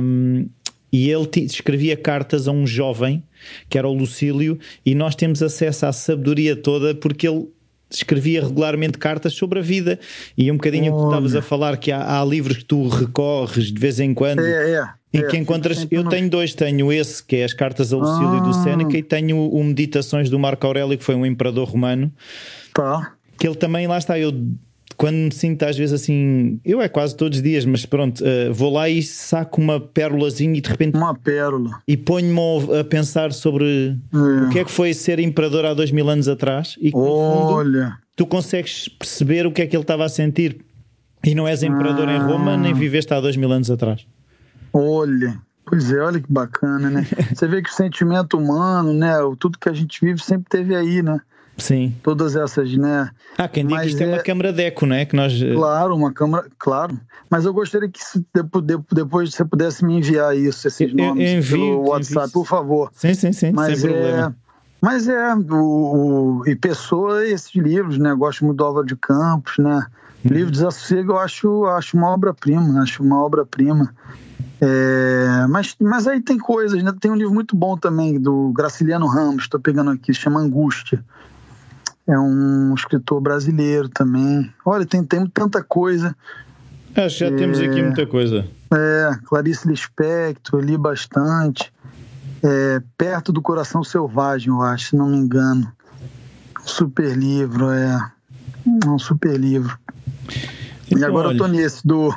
um, 0.00 0.48
e 0.92 1.10
ele 1.10 1.28
escrevia 1.44 1.96
cartas 1.96 2.48
a 2.48 2.52
um 2.52 2.66
jovem 2.66 3.22
que 3.68 3.78
era 3.78 3.88
o 3.88 3.92
Lucílio, 3.92 4.58
e 4.84 4.94
nós 4.94 5.14
temos 5.14 5.42
acesso 5.42 5.86
à 5.86 5.92
sabedoria 5.92 6.56
toda 6.56 6.94
porque 6.94 7.28
ele 7.28 7.48
escrevia 7.90 8.42
regularmente 8.42 8.98
cartas 8.98 9.32
sobre 9.32 9.60
a 9.60 9.62
vida 9.62 9.98
e 10.36 10.50
um 10.50 10.56
bocadinho 10.56 10.94
que 10.94 11.04
estavas 11.04 11.34
a 11.34 11.40
falar 11.40 11.76
que 11.78 11.90
há, 11.90 12.20
há, 12.20 12.24
livros 12.24 12.58
que 12.58 12.64
tu 12.64 12.86
recorres 12.86 13.72
de 13.72 13.80
vez 13.80 13.98
em 13.98 14.12
quando 14.12 14.40
é, 14.40 14.72
é, 14.72 14.88
e 15.12 15.22
que 15.22 15.36
é, 15.36 15.40
encontras. 15.40 15.86
Eu 15.90 16.04
tenho 16.04 16.28
dois, 16.28 16.52
tenho 16.52 16.92
esse 16.92 17.24
que 17.24 17.36
é 17.36 17.44
as 17.44 17.54
cartas 17.54 17.92
a 17.92 17.96
Lucílio 17.96 18.36
ah. 18.36 18.40
do 18.40 18.52
Séneca 18.52 18.96
e 18.96 19.02
tenho 19.02 19.38
o 19.38 19.64
Meditações 19.64 20.28
do 20.28 20.38
Marco 20.38 20.66
Aurélio, 20.66 20.98
que 20.98 21.04
foi 21.04 21.14
um 21.14 21.24
imperador 21.24 21.66
romano. 21.66 22.12
Tá. 22.74 23.14
Que 23.38 23.46
ele 23.46 23.56
também, 23.56 23.86
lá 23.86 23.98
está, 23.98 24.18
eu 24.18 24.32
quando 24.96 25.14
me 25.14 25.32
sinto 25.32 25.62
às 25.62 25.78
vezes 25.78 25.92
assim, 25.92 26.60
eu 26.64 26.82
é 26.82 26.88
quase 26.88 27.16
todos 27.16 27.38
os 27.38 27.42
dias, 27.42 27.64
mas 27.64 27.86
pronto, 27.86 28.20
uh, 28.20 28.52
vou 28.52 28.72
lá 28.72 28.88
e 28.88 29.00
saco 29.00 29.60
uma 29.60 29.78
pérolazinha 29.78 30.58
e 30.58 30.60
de 30.60 30.68
repente. 30.68 30.96
Uma 30.96 31.14
pérola. 31.14 31.80
E 31.86 31.96
ponho-me 31.96 32.78
a 32.78 32.82
pensar 32.82 33.32
sobre 33.32 33.96
é. 34.12 34.16
o 34.16 34.48
que 34.50 34.58
é 34.58 34.64
que 34.64 34.70
foi 34.70 34.92
ser 34.92 35.20
imperador 35.20 35.64
há 35.66 35.72
dois 35.72 35.92
mil 35.92 36.08
anos 36.10 36.26
atrás 36.26 36.76
e 36.80 36.90
que, 36.90 36.98
Olha. 36.98 37.90
Fundo, 37.90 37.96
tu 38.16 38.26
consegues 38.26 38.88
perceber 38.88 39.46
o 39.46 39.52
que 39.52 39.62
é 39.62 39.66
que 39.66 39.76
ele 39.76 39.84
estava 39.84 40.04
a 40.04 40.08
sentir. 40.08 40.64
E 41.24 41.34
não 41.34 41.46
és 41.46 41.62
imperador 41.62 42.08
ah. 42.08 42.16
em 42.16 42.18
Roma, 42.18 42.56
nem 42.56 42.74
viveste 42.74 43.14
há 43.14 43.20
dois 43.20 43.36
mil 43.36 43.52
anos 43.52 43.70
atrás. 43.70 44.04
Olha, 44.72 45.40
Pois 45.64 45.92
é, 45.92 46.00
olha 46.00 46.18
que 46.18 46.32
bacana, 46.32 46.88
né? 46.88 47.06
Você 47.34 47.46
vê 47.46 47.62
que 47.62 47.68
o 47.68 47.72
sentimento 47.72 48.38
humano, 48.38 48.94
né? 48.94 49.12
Tudo 49.38 49.58
que 49.58 49.68
a 49.68 49.72
gente 49.72 50.00
vive 50.00 50.18
sempre 50.20 50.48
teve 50.48 50.74
aí, 50.74 51.02
né? 51.02 51.20
Sim. 51.58 51.94
Todas 52.04 52.36
essas, 52.36 52.72
né? 52.76 53.10
Ah, 53.36 53.48
quem 53.48 53.66
diz 53.66 53.80
que 53.80 53.86
isto 53.88 54.00
é, 54.00 54.04
é 54.04 54.08
uma 54.14 54.22
câmara 54.22 54.52
deco, 54.52 54.86
não 54.86 54.94
é? 54.94 55.04
Que 55.04 55.16
nós... 55.16 55.42
Eh, 55.42 55.54
claro, 55.54 55.94
uma 55.94 56.12
câmara, 56.12 56.46
claro. 56.56 56.98
Mas 57.28 57.44
eu 57.44 57.52
gostaria 57.52 57.88
que 57.88 58.00
depois 58.92 59.34
você 59.34 59.44
pudesse 59.44 59.84
me 59.84 59.98
enviar 59.98 60.36
isso, 60.36 60.68
esses 60.68 60.88
eu, 60.90 60.96
nomes 60.96 61.28
eu 61.30 61.38
envio, 61.38 61.58
pelo 61.58 61.88
WhatsApp, 61.88 62.28
envio. 62.28 62.32
por 62.32 62.46
favor. 62.46 62.90
Sim, 62.94 63.12
sim, 63.12 63.32
sim, 63.32 63.52
Mas 63.52 63.80
sem 63.80 63.90
é... 63.90 63.92
problema. 63.92 64.36
Mas 64.80 65.08
é, 65.08 65.34
o, 65.34 66.42
o, 66.42 66.48
e 66.48 66.54
Pessoa, 66.54 67.26
esses 67.26 67.52
livros, 67.56 67.98
né? 67.98 68.12
Eu 68.12 68.16
gosto 68.16 68.44
muito 68.44 68.58
do 68.58 68.64
Álvaro 68.64 68.86
de 68.86 68.94
Campos, 68.94 69.58
né? 69.58 69.84
Hum. 70.24 70.28
Livro 70.28 70.52
Desassossego 70.52 71.12
eu 71.12 71.18
acho, 71.18 71.64
acho 71.66 71.96
uma 71.96 72.10
obra-prima, 72.10 72.80
acho 72.80 73.02
uma 73.02 73.20
obra-prima. 73.20 73.92
É, 74.60 75.46
mas, 75.48 75.74
mas 75.80 76.06
aí 76.06 76.20
tem 76.20 76.38
coisas, 76.38 76.80
né? 76.84 76.92
Tem 77.00 77.10
um 77.10 77.16
livro 77.16 77.34
muito 77.34 77.56
bom 77.56 77.76
também 77.76 78.20
do 78.20 78.52
Graciliano 78.52 79.08
Ramos, 79.08 79.44
estou 79.44 79.58
pegando 79.58 79.90
aqui, 79.90 80.14
se 80.14 80.20
chama 80.20 80.38
Angústia 80.38 81.04
é 82.08 82.18
um 82.18 82.74
escritor 82.74 83.20
brasileiro 83.20 83.88
também. 83.88 84.50
Olha, 84.64 84.86
tem, 84.86 85.04
tem 85.04 85.26
tanta 85.26 85.62
coisa. 85.62 86.16
Acho 86.96 87.18
que 87.18 87.24
já 87.24 87.26
é, 87.26 87.36
temos 87.36 87.60
aqui 87.60 87.82
muita 87.82 88.06
coisa. 88.06 88.46
É, 88.72 89.10
Clarice 89.26 89.68
Lispector, 89.68 90.60
li 90.60 90.78
bastante. 90.78 91.70
É, 92.42 92.80
Perto 92.96 93.30
do 93.30 93.42
Coração 93.42 93.84
Selvagem, 93.84 94.48
eu 94.48 94.62
acho, 94.62 94.90
se 94.90 94.96
não 94.96 95.10
me 95.10 95.18
engano. 95.18 95.70
super 96.64 97.16
livro, 97.16 97.70
é. 97.70 98.10
Um 98.86 98.98
super 98.98 99.38
livro. 99.38 99.78
Então, 100.86 100.98
e 100.98 101.04
agora 101.04 101.28
olha... 101.28 101.34
eu 101.34 101.38
tô 101.38 101.46
nesse 101.46 101.86
do. 101.86 102.14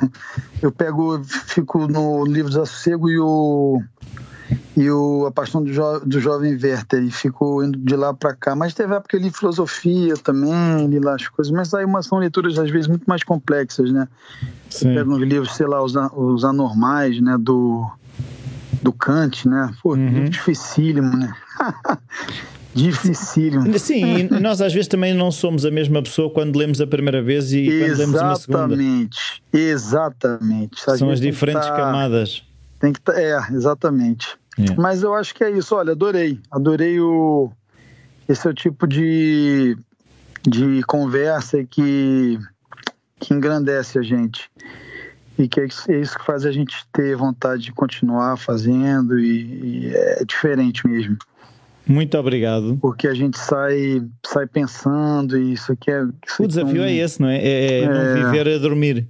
Eu 0.62 0.72
pego, 0.72 1.22
fico 1.24 1.86
no 1.86 2.24
livro 2.24 2.50
Desassossego 2.50 3.10
e 3.10 3.18
o 3.18 3.82
e 4.76 4.90
o 4.90 5.26
A 5.26 5.30
Paixão 5.30 5.62
do, 5.62 5.72
jo, 5.72 6.00
do 6.00 6.20
Jovem 6.20 6.52
Werther, 6.52 7.02
e 7.02 7.10
ficou 7.10 7.64
indo 7.64 7.78
de 7.78 7.96
lá 7.96 8.12
para 8.14 8.34
cá. 8.34 8.54
Mas 8.54 8.74
teve 8.74 8.94
época 8.94 9.10
que 9.10 9.16
eu 9.16 9.20
li 9.20 9.30
filosofia 9.30 10.14
também, 10.16 10.86
li 10.86 10.98
lá 10.98 11.14
as 11.14 11.28
coisas, 11.28 11.52
mas 11.52 11.72
aí 11.74 11.84
uma, 11.84 12.02
são 12.02 12.18
leituras 12.18 12.58
às 12.58 12.70
vezes 12.70 12.88
muito 12.88 13.04
mais 13.06 13.22
complexas, 13.22 13.92
né? 13.92 14.08
Sim. 14.70 14.94
Pega 14.94 15.10
uns 15.10 15.22
livros, 15.22 15.54
sei 15.54 15.66
lá, 15.66 15.82
os, 15.82 15.94
os 16.14 16.44
anormais, 16.44 17.20
né, 17.20 17.36
do, 17.38 17.90
do 18.82 18.92
Kant, 18.92 19.48
né? 19.48 19.72
Pô, 19.82 19.94
uhum. 19.94 20.24
dificílimo, 20.24 21.16
né? 21.16 21.34
Dificílimo. 22.74 23.78
Sim, 23.78 24.28
nós 24.40 24.62
às 24.62 24.72
vezes 24.72 24.88
também 24.88 25.12
não 25.12 25.30
somos 25.30 25.66
a 25.66 25.70
mesma 25.70 26.02
pessoa 26.02 26.30
quando 26.30 26.56
lemos 26.56 26.80
a 26.80 26.86
primeira 26.86 27.22
vez 27.22 27.52
e 27.52 27.66
quando 27.66 27.98
lemos 27.98 28.20
uma 28.20 28.36
segunda. 28.36 28.74
Exatamente, 28.74 29.42
exatamente. 29.52 30.80
São 30.80 31.10
as 31.10 31.20
diferentes 31.20 31.68
tá, 31.68 31.76
camadas. 31.76 32.42
Tem 32.80 32.92
que 32.92 33.00
tá, 33.00 33.12
é, 33.20 33.38
exatamente. 33.52 34.38
É. 34.58 34.74
Mas 34.76 35.02
eu 35.02 35.14
acho 35.14 35.34
que 35.34 35.44
é 35.44 35.50
isso. 35.50 35.74
Olha, 35.74 35.92
adorei. 35.92 36.38
Adorei 36.50 37.00
o. 37.00 37.50
Esse 38.28 38.46
é 38.46 38.50
o 38.50 38.54
tipo 38.54 38.86
de, 38.86 39.76
de 40.42 40.82
conversa 40.86 41.64
que, 41.64 42.38
que 43.18 43.34
engrandece 43.34 43.98
a 43.98 44.02
gente. 44.02 44.50
E 45.38 45.48
que 45.48 45.60
é 45.60 45.66
isso 45.66 46.18
que 46.18 46.24
faz 46.24 46.44
a 46.44 46.52
gente 46.52 46.86
ter 46.92 47.16
vontade 47.16 47.62
de 47.62 47.72
continuar 47.72 48.36
fazendo, 48.36 49.18
e, 49.18 49.86
e 49.88 49.92
é 49.94 50.24
diferente 50.24 50.86
mesmo. 50.86 51.16
Muito 51.86 52.16
obrigado. 52.16 52.78
Porque 52.80 53.08
a 53.08 53.14
gente 53.14 53.38
sai, 53.38 54.02
sai 54.24 54.46
pensando 54.46 55.36
e 55.36 55.54
isso 55.54 55.72
aqui 55.72 55.90
é. 55.90 56.04
Isso 56.26 56.42
o 56.42 56.46
desafio 56.46 56.82
é, 56.82 56.92
é 56.92 56.96
esse, 56.96 57.20
não 57.20 57.28
é? 57.28 57.38
É, 57.38 57.80
é 57.80 57.88
não 57.88 57.94
é. 57.94 58.14
viver 58.24 58.48
a 58.54 58.58
dormir. 58.58 59.08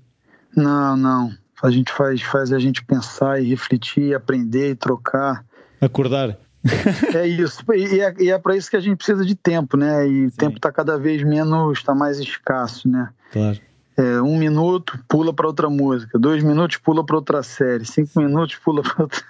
Não, 0.57 0.97
não 0.97 1.42
a 1.63 1.71
gente 1.71 1.93
faz, 1.93 2.21
faz 2.23 2.53
a 2.53 2.59
gente 2.59 2.85
pensar 2.85 3.41
e 3.41 3.49
refletir, 3.49 4.15
aprender 4.15 4.71
e 4.71 4.75
trocar. 4.75 5.45
Acordar. 5.81 6.37
é 7.15 7.27
isso, 7.27 7.65
e 7.75 8.01
é, 8.01 8.29
é 8.29 8.39
para 8.39 8.57
isso 8.57 8.71
que 8.71 8.77
a 8.77 8.81
gente 8.81 8.97
precisa 8.97 9.25
de 9.25 9.35
tempo, 9.35 9.77
né? 9.77 10.07
E 10.07 10.27
o 10.27 10.31
tempo 10.31 10.57
está 10.57 10.71
cada 10.71 10.97
vez 10.97 11.23
menos, 11.23 11.79
está 11.79 11.95
mais 11.95 12.19
escasso, 12.19 12.89
né? 12.89 13.09
Claro. 13.33 13.59
É, 13.97 14.23
um 14.23 14.39
minuto, 14.39 14.99
pula 15.07 15.35
para 15.35 15.47
outra 15.47 15.69
música. 15.69 16.19
Dois 16.19 16.43
minutos, 16.43 16.79
pula 16.79 17.05
para 17.05 17.17
outra 17.17 17.43
série. 17.43 17.85
Cinco 17.85 18.21
minutos, 18.21 18.57
pula 18.57 18.83
para 18.83 19.03
outra. 19.03 19.21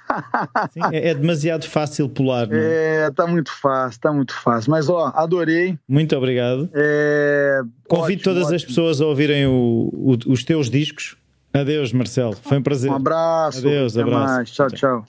Sim, 0.71 0.81
é, 0.93 1.09
é, 1.09 1.15
demasiado 1.15 1.67
fácil 1.67 2.09
pular, 2.09 2.47
não 2.47 2.57
é? 2.57 3.07
É, 3.07 3.11
tá 3.11 3.27
muito 3.27 3.51
fácil, 3.51 4.01
tá 4.01 4.13
muito 4.13 4.33
fácil. 4.35 4.71
Mas, 4.71 4.89
ó, 4.89 5.13
adorei. 5.17 5.77
Muito 5.89 6.17
obrigado. 6.17 6.71
É... 6.73 7.61
Convido 7.89 8.21
ótimo, 8.21 8.23
todas 8.23 8.45
ótimo. 8.45 8.57
as 8.57 8.65
pessoas 8.65 9.01
a 9.01 9.07
ouvirem 9.07 9.47
o, 9.47 9.91
o, 9.93 10.17
os 10.29 10.45
teus 10.45 10.71
discos. 10.71 11.17
Adeus, 11.55 11.93
Marcelo. 11.93 12.35
Foi 12.35 12.59
um 12.59 12.63
prazer. 12.63 12.91
Um 12.91 12.95
abraço. 12.95 13.59
Adeus, 13.59 13.95
Até 13.95 14.03
abraço. 14.03 14.35
Mais. 14.35 14.51
Tchau, 14.51 14.71
tchau. 14.71 15.07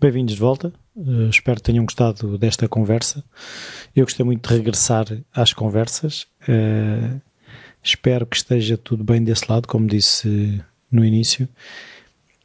Bem-vindos 0.00 0.34
de 0.34 0.40
volta. 0.40 0.72
Uh, 0.94 1.28
espero 1.28 1.56
que 1.56 1.64
tenham 1.64 1.84
gostado 1.84 2.38
desta 2.38 2.68
conversa. 2.68 3.24
Eu 3.96 4.04
gostei 4.04 4.24
muito 4.24 4.48
de 4.48 4.54
regressar 4.54 5.06
às 5.34 5.52
conversas. 5.52 6.28
Uh, 6.48 7.20
espero 7.82 8.24
que 8.24 8.36
esteja 8.36 8.78
tudo 8.78 9.02
bem 9.02 9.24
desse 9.24 9.50
lado, 9.50 9.66
como 9.66 9.88
disse 9.88 10.62
no 10.92 11.04
início. 11.04 11.48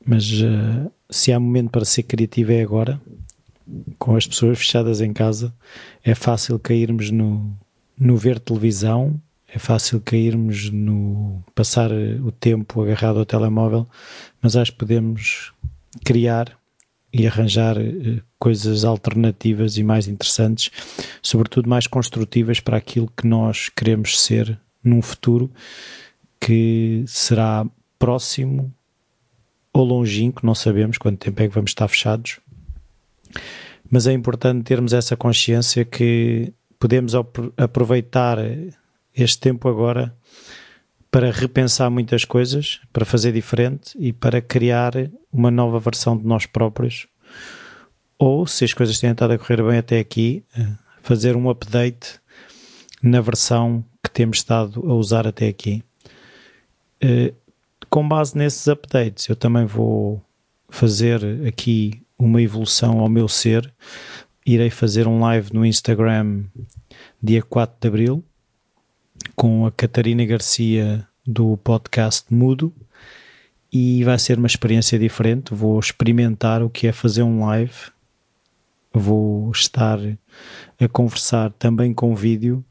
Mas 0.03 0.27
uh, 0.41 0.91
se 1.07 1.31
há 1.31 1.39
momento 1.39 1.69
para 1.69 1.85
ser 1.85 2.03
criativo 2.03 2.51
é 2.51 2.63
agora. 2.63 2.99
Com 3.99 4.15
as 4.15 4.25
pessoas 4.25 4.57
fechadas 4.57 5.01
em 5.01 5.13
casa, 5.13 5.53
é 6.03 6.15
fácil 6.15 6.57
cairmos 6.57 7.11
no, 7.11 7.55
no 7.99 8.15
ver 8.15 8.39
televisão, 8.39 9.19
é 9.53 9.59
fácil 9.59 9.99
cairmos 9.99 10.69
no 10.69 11.43
passar 11.53 11.91
o 11.91 12.31
tempo 12.31 12.81
agarrado 12.81 13.19
ao 13.19 13.25
telemóvel, 13.25 13.87
mas 14.41 14.55
acho 14.55 14.71
que 14.71 14.77
podemos 14.77 15.51
criar 16.05 16.57
e 17.11 17.25
arranjar 17.25 17.77
eh, 17.77 18.21
coisas 18.37 18.85
alternativas 18.85 19.77
e 19.77 19.83
mais 19.83 20.07
interessantes, 20.07 20.69
sobretudo 21.21 21.67
mais 21.67 21.87
construtivas 21.87 22.59
para 22.59 22.77
aquilo 22.77 23.11
que 23.17 23.25
nós 23.25 23.69
queremos 23.69 24.21
ser 24.21 24.59
num 24.83 25.01
futuro 25.01 25.51
que 26.39 27.03
será 27.07 27.65
próximo 27.97 28.73
ou 29.73 29.83
longínquo, 29.83 30.45
não 30.45 30.55
sabemos 30.55 30.97
quanto 30.97 31.17
tempo 31.17 31.41
é 31.41 31.47
que 31.47 31.53
vamos 31.53 31.71
estar 31.71 31.87
fechados, 31.87 32.39
mas 33.89 34.07
é 34.07 34.13
importante 34.13 34.63
termos 34.63 34.93
essa 34.93 35.17
consciência 35.17 35.83
que 35.83 36.53
podemos 36.79 37.13
aproveitar 37.57 38.37
este 39.13 39.39
tempo 39.39 39.67
agora 39.67 40.15
para 41.11 41.31
repensar 41.31 41.89
muitas 41.89 42.23
coisas, 42.23 42.79
para 42.93 43.05
fazer 43.05 43.31
diferente 43.31 43.97
e 43.99 44.13
para 44.13 44.41
criar 44.41 44.93
uma 45.31 45.51
nova 45.51 45.79
versão 45.79 46.17
de 46.17 46.25
nós 46.25 46.45
próprios. 46.45 47.07
Ou, 48.17 48.45
se 48.45 48.63
as 48.63 48.73
coisas 48.73 48.99
têm 48.99 49.11
estado 49.11 49.31
a 49.31 49.37
correr 49.37 49.63
bem 49.63 49.77
até 49.77 49.99
aqui, 49.99 50.43
eh, 50.55 50.67
fazer 51.01 51.35
um 51.35 51.49
update 51.49 52.19
na 53.01 53.21
versão 53.21 53.83
que 54.03 54.11
temos 54.11 54.37
estado 54.37 54.81
a 54.87 54.93
usar 54.93 55.25
até 55.25 55.47
aqui. 55.47 55.83
Eh, 57.01 57.33
com 57.89 58.07
base 58.07 58.37
nesses 58.37 58.67
updates, 58.67 59.27
eu 59.27 59.35
também 59.35 59.65
vou 59.65 60.21
fazer 60.69 61.21
aqui 61.47 62.01
uma 62.17 62.41
evolução 62.41 62.99
ao 62.99 63.09
meu 63.09 63.27
ser 63.27 63.73
irei 64.53 64.71
fazer 64.71 65.07
um 65.07 65.19
live 65.19 65.53
no 65.53 65.63
Instagram 65.63 66.43
dia 67.21 67.43
4 67.43 67.77
de 67.79 67.87
Abril 67.87 68.23
com 69.35 69.63
a 69.63 69.71
Catarina 69.71 70.25
Garcia 70.25 71.07
do 71.25 71.55
podcast 71.57 72.33
Mudo 72.33 72.73
e 73.71 74.03
vai 74.03 74.17
ser 74.17 74.39
uma 74.39 74.47
experiência 74.47 74.97
diferente. 74.97 75.53
Vou 75.53 75.79
experimentar 75.79 76.63
o 76.63 76.69
que 76.69 76.87
é 76.87 76.91
fazer 76.91 77.21
um 77.21 77.45
live. 77.45 77.91
Vou 78.91 79.51
estar 79.51 79.99
a 80.79 80.87
conversar 80.87 81.51
também 81.51 81.93
com 81.93 82.15
vídeo. 82.15 82.65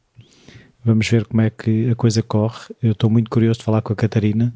Vamos 0.83 1.07
ver 1.07 1.25
como 1.27 1.39
é 1.39 1.49
que 1.49 1.89
a 1.89 1.95
coisa 1.95 2.21
corre. 2.21 2.75
Eu 2.83 2.91
estou 2.91 3.09
muito 3.09 3.29
curioso 3.29 3.59
de 3.59 3.65
falar 3.65 3.81
com 3.81 3.93
a 3.93 3.95
Catarina. 3.95 4.53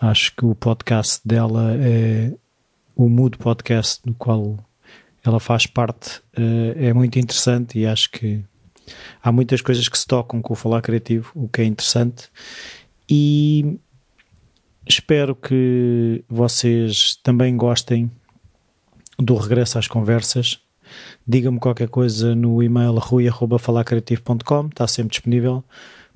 Acho 0.00 0.32
que 0.36 0.46
o 0.46 0.54
podcast 0.54 1.26
dela 1.26 1.74
é 1.74 2.32
o 2.94 3.08
Mudo 3.08 3.36
Podcast, 3.36 4.00
no 4.06 4.14
qual 4.14 4.56
ela 5.28 5.40
faz 5.40 5.66
parte, 5.66 6.18
uh, 6.38 6.72
é 6.76 6.92
muito 6.92 7.18
interessante 7.18 7.78
e 7.78 7.86
acho 7.86 8.10
que 8.10 8.44
há 9.22 9.32
muitas 9.32 9.60
coisas 9.60 9.88
que 9.88 9.98
se 9.98 10.06
tocam 10.06 10.40
com 10.40 10.52
o 10.52 10.56
falar 10.56 10.82
criativo, 10.82 11.30
o 11.34 11.48
que 11.48 11.62
é 11.62 11.64
interessante. 11.64 12.30
E 13.08 13.78
espero 14.86 15.34
que 15.34 16.24
vocês 16.28 17.16
também 17.22 17.56
gostem 17.56 18.10
do 19.18 19.34
regresso 19.36 19.78
às 19.78 19.88
conversas. 19.88 20.60
Diga-me 21.26 21.58
qualquer 21.58 21.88
coisa 21.88 22.34
no 22.34 22.62
e-mail 22.62 22.94
rui.falarcreativo.com, 22.94 24.66
está 24.66 24.86
sempre 24.86 25.10
disponível 25.10 25.64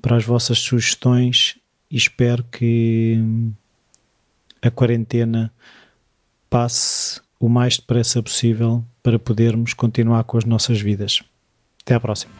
para 0.01 0.15
as 0.15 0.23
vossas 0.25 0.59
sugestões 0.59 1.57
e 1.89 1.97
espero 1.97 2.43
que 2.45 3.21
a 4.61 4.71
quarentena 4.71 5.53
passe 6.49 7.19
o 7.39 7.49
mais 7.49 7.77
depressa 7.77 8.21
possível 8.21 8.85
para 9.03 9.19
podermos 9.19 9.73
continuar 9.73 10.23
com 10.23 10.37
as 10.37 10.45
nossas 10.45 10.79
vidas. 10.79 11.23
Até 11.83 11.95
à 11.95 11.99
próxima. 11.99 12.33